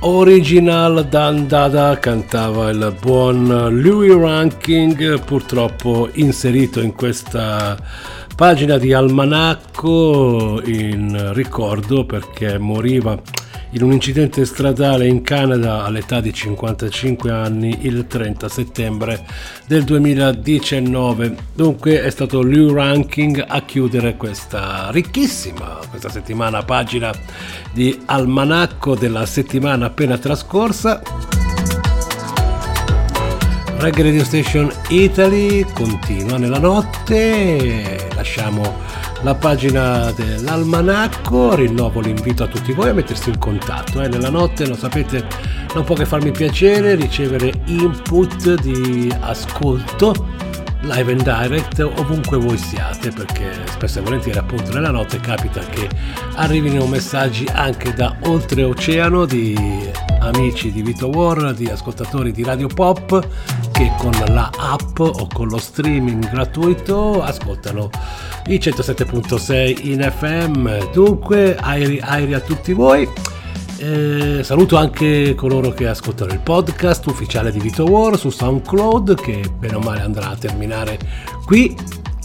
Original 0.01 1.07
Dan 1.09 1.49
Dada 1.49 1.99
cantava 1.99 2.70
il 2.70 2.95
buon 3.01 3.47
Louis 3.83 4.15
Ranking, 4.15 5.20
purtroppo 5.25 6.09
inserito 6.12 6.81
in 6.81 6.95
questa 6.95 7.77
pagina 8.37 8.79
di 8.79 8.93
almanacco 8.93 10.62
in 10.65 11.33
ricordo 11.35 12.05
perché 12.05 12.59
moriva 12.59 13.20
in 13.70 13.82
un 13.82 13.93
incidente 13.93 14.45
stradale 14.45 15.07
in 15.07 15.23
Canada 15.23 15.85
all'età 15.85 16.20
di 16.20 16.32
55 16.32 17.31
anni 17.31 17.78
il 17.82 18.07
30 18.07 18.49
settembre 18.49 19.27
del 19.66 19.85
2019. 19.85 21.36
Dunque 21.55 22.03
è 22.03 22.11
stato 22.11 22.43
Lou 22.43 22.73
Ranking 22.73 23.45
a 23.47 23.62
chiudere 23.62 24.16
questa 24.16 24.90
ricchissima 24.90 25.78
questa 25.89 26.09
settimana 26.09 26.62
pagina 26.62 27.12
di 27.73 27.99
almanacco 28.07 28.95
della 28.95 29.27
settimana 29.27 29.86
appena 29.86 30.16
trascorsa. 30.16 31.03
Reggae 33.78 34.03
Radio 34.03 34.24
Station 34.24 34.73
Italy 34.89 35.65
continua 35.73 36.36
nella 36.36 36.59
notte, 36.59 38.09
lasciamo 38.16 38.77
la 39.23 39.35
pagina 39.35 40.12
dell'almanacco, 40.12 41.55
rinnovo 41.55 42.01
l'invito 42.01 42.45
a 42.45 42.47
tutti 42.47 42.73
voi 42.73 42.90
a 42.90 42.95
mettersi 42.95 43.31
in 43.31 43.39
contatto. 43.39 44.01
Eh. 44.01 44.09
Nella 44.09 44.31
notte, 44.31 44.66
lo 44.66 44.77
sapete, 44.77 45.27
non 45.74 45.85
può 45.85 45.95
che 45.95 46.07
farmi 46.07 46.31
piacere 46.31 46.95
ricevere 46.95 47.53
input 47.66 48.61
di 48.61 49.12
ascolto 49.20 50.47
live 50.82 51.10
and 51.10 51.22
direct 51.22 51.80
ovunque 51.80 52.38
voi 52.38 52.56
siate 52.56 53.10
perché 53.10 53.50
spesso 53.66 53.98
e 53.98 54.02
volentieri 54.02 54.38
appunto 54.38 54.72
nella 54.72 54.90
notte 54.90 55.18
capita 55.20 55.60
che 55.60 55.88
arrivino 56.34 56.86
messaggi 56.86 57.46
anche 57.52 57.92
da 57.92 58.16
oltreoceano 58.22 59.24
di 59.24 59.56
amici 60.20 60.70
di 60.72 60.82
Vito 60.82 61.09
War, 61.09 61.55
di 61.55 61.66
ascoltatori 61.66 62.32
di 62.32 62.44
Radio 62.44 62.68
Pop 62.68 63.26
che 63.72 63.92
con 63.98 64.12
la 64.28 64.50
app 64.56 64.98
o 64.98 65.28
con 65.32 65.48
lo 65.48 65.59
streaming 65.59 66.28
gratuito 66.28 67.22
ascoltano 67.22 67.90
i 68.46 68.56
107.6 68.56 69.86
in 69.86 70.00
FM. 70.02 70.90
Dunque, 70.92 71.56
airi, 71.56 72.00
airi 72.00 72.34
a 72.34 72.40
tutti 72.40 72.72
voi. 72.72 73.09
Eh, 73.80 74.42
saluto 74.42 74.76
anche 74.76 75.36
coloro 75.36 75.70
che 75.70 75.86
ascoltano 75.86 76.32
il 76.32 76.40
podcast 76.40 77.06
ufficiale 77.06 77.52
di 77.52 77.60
Vito 77.60 77.84
War 77.84 78.18
su 78.18 78.28
SoundCloud 78.28 79.14
che 79.14 79.40
bene 79.56 79.76
o 79.76 79.78
male 79.78 80.00
andrà 80.00 80.30
a 80.30 80.36
terminare 80.36 80.98
qui. 81.44 81.76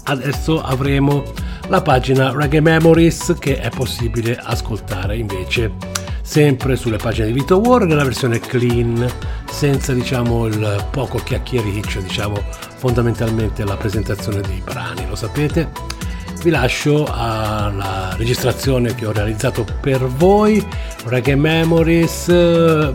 Adesso 0.05 0.63
avremo 0.63 1.23
la 1.67 1.83
pagina 1.83 2.31
Reggae 2.35 2.59
Memories 2.59 3.35
che 3.37 3.59
è 3.59 3.69
possibile 3.69 4.35
ascoltare 4.35 5.15
invece 5.15 5.73
sempre 6.23 6.75
sulle 6.75 6.97
pagine 6.97 7.27
di 7.27 7.33
Vito 7.33 7.57
War 7.57 7.85
nella 7.85 8.03
versione 8.03 8.39
clean 8.39 9.07
senza 9.47 9.93
diciamo 9.93 10.47
il 10.47 10.87
poco 10.89 11.19
chiacchiericcio 11.19 11.99
diciamo 12.01 12.41
fondamentalmente 12.77 13.63
la 13.63 13.77
presentazione 13.77 14.41
dei 14.41 14.61
brani 14.63 15.05
lo 15.07 15.15
sapete 15.15 15.69
vi 16.41 16.49
lascio 16.49 17.05
alla 17.09 18.13
registrazione 18.17 18.95
che 18.95 19.05
ho 19.05 19.11
realizzato 19.11 19.65
per 19.81 20.05
voi 20.05 20.65
Reggae 21.05 21.35
Memories 21.35 22.25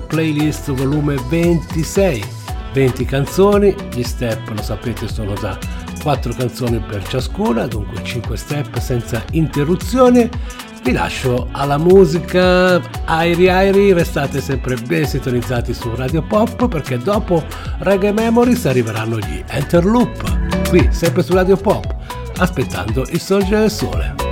playlist 0.06 0.70
volume 0.72 1.16
26 1.28 2.24
20 2.72 3.04
canzoni 3.04 3.74
gli 3.92 4.02
step 4.02 4.48
lo 4.48 4.62
sapete 4.62 5.08
sono 5.08 5.34
da 5.34 5.58
4 6.02 6.32
canzoni 6.34 6.78
per 6.78 7.06
ciascuna 7.06 7.66
dunque 7.66 8.02
5 8.02 8.36
step 8.36 8.78
senza 8.78 9.22
interruzione. 9.32 10.30
Vi 10.82 10.92
lascio 10.92 11.48
alla 11.52 11.76
musica. 11.76 12.80
Airi 13.04 13.48
Airi 13.48 13.92
restate 13.92 14.40
sempre 14.40 14.76
ben 14.76 15.06
sintonizzati 15.06 15.74
su 15.74 15.94
Radio 15.94 16.22
Pop 16.22 16.68
perché 16.68 16.98
dopo 16.98 17.44
Reggae 17.80 18.12
Memories 18.12 18.64
arriveranno 18.66 19.18
gli 19.18 19.42
Interloop 19.52 20.68
qui 20.68 20.88
sempre 20.90 21.22
su 21.22 21.34
Radio 21.34 21.56
Pop 21.56 21.97
aspettando 22.38 23.04
il 23.10 23.20
sorgere 23.20 23.60
del 23.60 23.70
sole 23.70 24.27